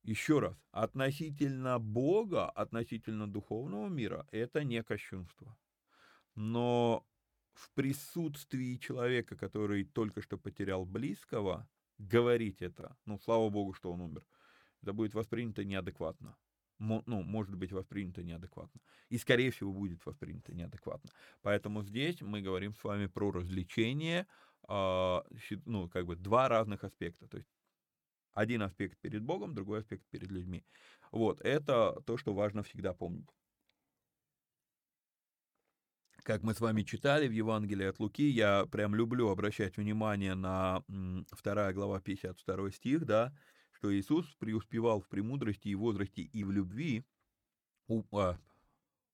еще 0.04 0.40
раз, 0.40 0.58
относительно 0.72 1.80
Бога, 1.80 2.50
относительно 2.50 3.32
духовного 3.32 3.90
мира, 3.90 4.28
это 4.32 4.64
не 4.64 4.84
кощунство. 4.84 5.58
Но 6.36 7.06
в 7.54 7.70
присутствии 7.74 8.78
человека, 8.78 9.36
который 9.36 9.84
только 9.84 10.22
что 10.22 10.38
потерял 10.38 10.86
близкого, 10.86 11.68
говорить 11.98 12.62
это, 12.62 12.96
ну, 13.06 13.20
слава 13.20 13.50
Богу, 13.50 13.74
что 13.74 13.92
он 13.92 14.02
умер, 14.02 14.26
это 14.82 14.94
будет 14.94 15.14
воспринято 15.14 15.64
неадекватно. 15.64 16.36
Ну, 16.82 17.22
может 17.24 17.56
быть 17.56 17.72
воспринято 17.72 18.24
неадекватно. 18.24 18.82
И, 19.10 19.18
скорее 19.18 19.52
всего, 19.52 19.72
будет 19.72 20.06
воспринято 20.06 20.54
неадекватно. 20.54 21.10
Поэтому 21.42 21.84
здесь 21.84 22.22
мы 22.22 22.42
говорим 22.42 22.74
с 22.74 22.84
вами 22.84 23.08
про 23.08 23.32
развлечение, 23.32 24.28
а, 24.68 25.24
ну, 25.66 25.90
как 25.90 26.06
бы 26.06 26.16
два 26.16 26.50
разных 26.50 26.84
аспекта. 26.84 27.28
То 27.28 27.38
есть 27.38 27.50
один 28.34 28.62
аспект 28.62 28.98
перед 29.00 29.22
Богом, 29.22 29.54
другой 29.54 29.80
аспект 29.80 30.04
перед 30.10 30.32
людьми. 30.32 30.64
Вот, 31.12 31.42
это 31.42 32.02
то, 32.06 32.18
что 32.18 32.34
важно 32.34 32.64
всегда 32.64 32.94
помнить. 32.94 33.30
Как 36.24 36.44
мы 36.44 36.54
с 36.54 36.62
вами 36.62 36.84
читали 36.84 37.28
в 37.28 37.32
Евангелии 37.32 37.88
от 37.88 38.00
Луки, 38.00 38.30
я 38.30 38.66
прям 38.68 38.94
люблю 38.94 39.30
обращать 39.30 39.78
внимание 39.78 40.36
на 40.36 40.84
2 40.88 41.74
глава 41.74 42.00
52 42.00 42.72
стих, 42.72 43.06
да, 43.06 43.34
что 43.82 43.92
Иисус 43.92 44.28
преуспевал 44.38 45.02
в 45.02 45.08
премудрости 45.08 45.70
и 45.70 45.76
возрасте 45.76 46.22
и 46.22 46.44
в 46.44 46.52
любви. 46.52 47.04
У, 47.88 48.04
а, 48.16 48.38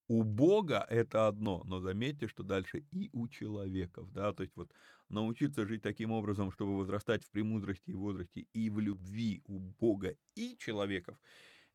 у 0.10 0.24
Бога 0.24 0.86
это 0.90 1.28
одно, 1.28 1.64
но 1.64 1.80
заметьте, 1.80 2.28
что 2.28 2.44
дальше 2.44 2.84
и 2.92 3.10
у 3.14 3.30
человеков, 3.30 4.12
да, 4.12 4.34
то 4.34 4.44
есть 4.44 4.58
вот 4.58 4.70
научиться 5.08 5.66
жить 5.66 5.82
таким 5.82 6.12
образом, 6.12 6.52
чтобы 6.52 6.78
возрастать 6.78 7.24
в 7.24 7.30
премудрости 7.32 7.92
и 7.92 7.96
возрасте 7.96 8.46
и 8.52 8.70
в 8.70 8.80
любви 8.80 9.42
у 9.46 9.58
Бога 9.58 10.18
и 10.36 10.58
человеков, 10.58 11.18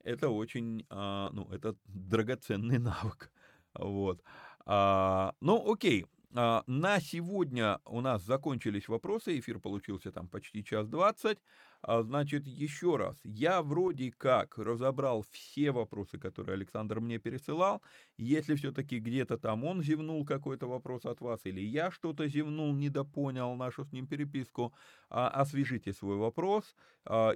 это 0.04 0.28
очень, 0.28 0.84
а, 0.90 1.30
ну, 1.32 1.48
это 1.50 1.74
драгоценный 1.86 2.78
навык, 2.78 3.32
вот. 3.72 4.22
А, 4.66 5.34
ну, 5.40 5.72
окей, 5.72 6.04
а, 6.34 6.62
на 6.66 7.00
сегодня 7.00 7.80
у 7.86 8.02
нас 8.02 8.22
закончились 8.22 8.86
вопросы, 8.86 9.38
эфир 9.38 9.60
получился 9.60 10.12
там 10.12 10.28
почти 10.28 10.62
час 10.62 10.88
двадцать. 10.88 11.38
А, 11.82 12.02
значит, 12.02 12.46
еще 12.46 12.96
раз, 12.96 13.18
я 13.24 13.60
вроде 13.62 14.12
как 14.12 14.56
разобрал 14.56 15.24
все 15.30 15.72
вопросы, 15.72 16.18
которые 16.18 16.54
Александр 16.54 17.00
мне 17.00 17.18
пересылал. 17.18 17.82
Если 18.16 18.54
все-таки 18.54 18.98
где-то 19.00 19.36
там 19.36 19.64
он 19.64 19.82
зевнул 19.82 20.24
какой-то 20.24 20.68
вопрос 20.68 21.04
от 21.04 21.20
вас, 21.20 21.40
или 21.44 21.60
я 21.60 21.90
что-то 21.90 22.28
зевнул, 22.28 22.72
недопонял 22.72 23.54
нашу 23.56 23.84
с 23.84 23.92
ним 23.92 24.06
переписку, 24.06 24.72
а, 25.10 25.28
освежите 25.28 25.92
свой 25.92 26.16
вопрос. 26.16 26.74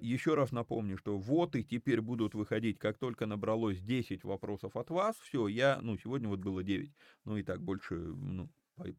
Еще 0.01 0.35
раз 0.35 0.53
напомню, 0.53 0.97
что 0.97 1.19
вот 1.19 1.57
и 1.57 1.65
теперь 1.65 2.01
будут 2.01 2.35
выходить, 2.35 2.79
как 2.79 2.99
только 2.99 3.27
набралось 3.27 3.81
10 3.81 4.23
вопросов 4.23 4.77
от 4.77 4.91
вас, 4.91 5.17
все, 5.17 5.49
я, 5.49 5.81
ну, 5.83 5.99
сегодня 5.99 6.29
вот 6.29 6.39
было 6.39 6.63
9, 6.63 6.95
ну 7.25 7.37
и 7.37 7.43
так 7.43 7.61
больше, 7.63 7.95
ну, 7.97 8.49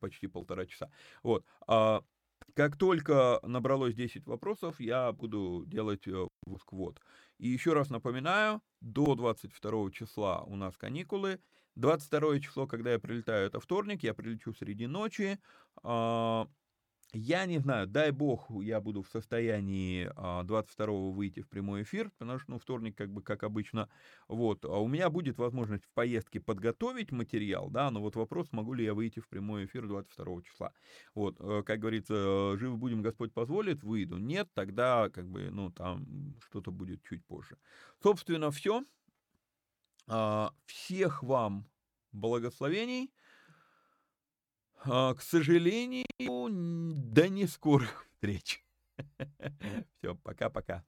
почти 0.01 0.27
полтора 0.27 0.65
часа. 0.65 0.91
Вот. 1.23 1.45
А 2.47 2.51
как 2.53 2.77
только 2.77 3.39
набралось 3.43 3.95
10 3.95 4.25
вопросов, 4.25 4.79
я 4.79 5.11
буду 5.11 5.63
делать 5.67 6.07
э, 6.07 6.27
выпуск 6.45 6.71
вот. 6.71 7.01
И 7.37 7.47
еще 7.47 7.73
раз 7.73 7.89
напоминаю, 7.89 8.61
до 8.81 9.15
22 9.15 9.91
числа 9.91 10.41
у 10.43 10.55
нас 10.55 10.77
каникулы. 10.77 11.39
22 11.75 12.39
число, 12.39 12.67
когда 12.67 12.91
я 12.93 12.99
прилетаю, 12.99 13.47
это 13.47 13.59
вторник, 13.59 14.03
я 14.03 14.13
прилечу 14.13 14.53
среди 14.53 14.87
ночи. 14.87 15.39
Я 17.13 17.45
не 17.45 17.59
знаю, 17.59 17.87
дай 17.87 18.11
бог, 18.11 18.51
я 18.61 18.81
буду 18.81 19.01
в 19.01 19.07
состоянии 19.07 20.11
22-го 20.43 21.09
а, 21.09 21.11
выйти 21.13 21.39
в 21.39 21.47
прямой 21.47 21.83
эфир, 21.83 22.11
потому 22.17 22.37
что, 22.37 22.51
ну, 22.51 22.59
вторник, 22.59 22.97
как 22.97 23.09
бы, 23.09 23.21
как 23.21 23.43
обычно, 23.43 23.89
вот, 24.27 24.65
а 24.65 24.77
у 24.81 24.87
меня 24.89 25.09
будет 25.09 25.37
возможность 25.37 25.85
в 25.85 25.91
поездке 25.93 26.41
подготовить 26.41 27.13
материал, 27.13 27.69
да, 27.69 27.89
но 27.91 28.01
вот 28.01 28.17
вопрос, 28.17 28.51
могу 28.51 28.73
ли 28.73 28.83
я 28.83 28.93
выйти 28.93 29.21
в 29.21 29.29
прямой 29.29 29.65
эфир 29.65 29.87
22 29.87 30.41
числа. 30.41 30.73
Вот, 31.15 31.37
э, 31.39 31.63
как 31.65 31.79
говорится, 31.79 32.57
живы 32.57 32.75
будем, 32.75 33.01
Господь 33.01 33.33
позволит, 33.33 33.83
выйду. 33.83 34.17
Нет, 34.17 34.49
тогда, 34.53 35.09
как 35.09 35.29
бы, 35.29 35.49
ну, 35.49 35.71
там 35.71 36.35
что-то 36.41 36.71
будет 36.71 37.01
чуть 37.03 37.25
позже. 37.25 37.57
Собственно, 38.03 38.51
все. 38.51 38.83
А, 40.07 40.51
всех 40.65 41.23
вам 41.23 41.69
благословений. 42.11 43.11
К 44.87 45.21
сожалению, 45.21 46.05
до 46.17 47.27
не 47.27 47.45
встреч. 48.15 48.63
Все, 49.97 50.15
пока-пока. 50.15 50.83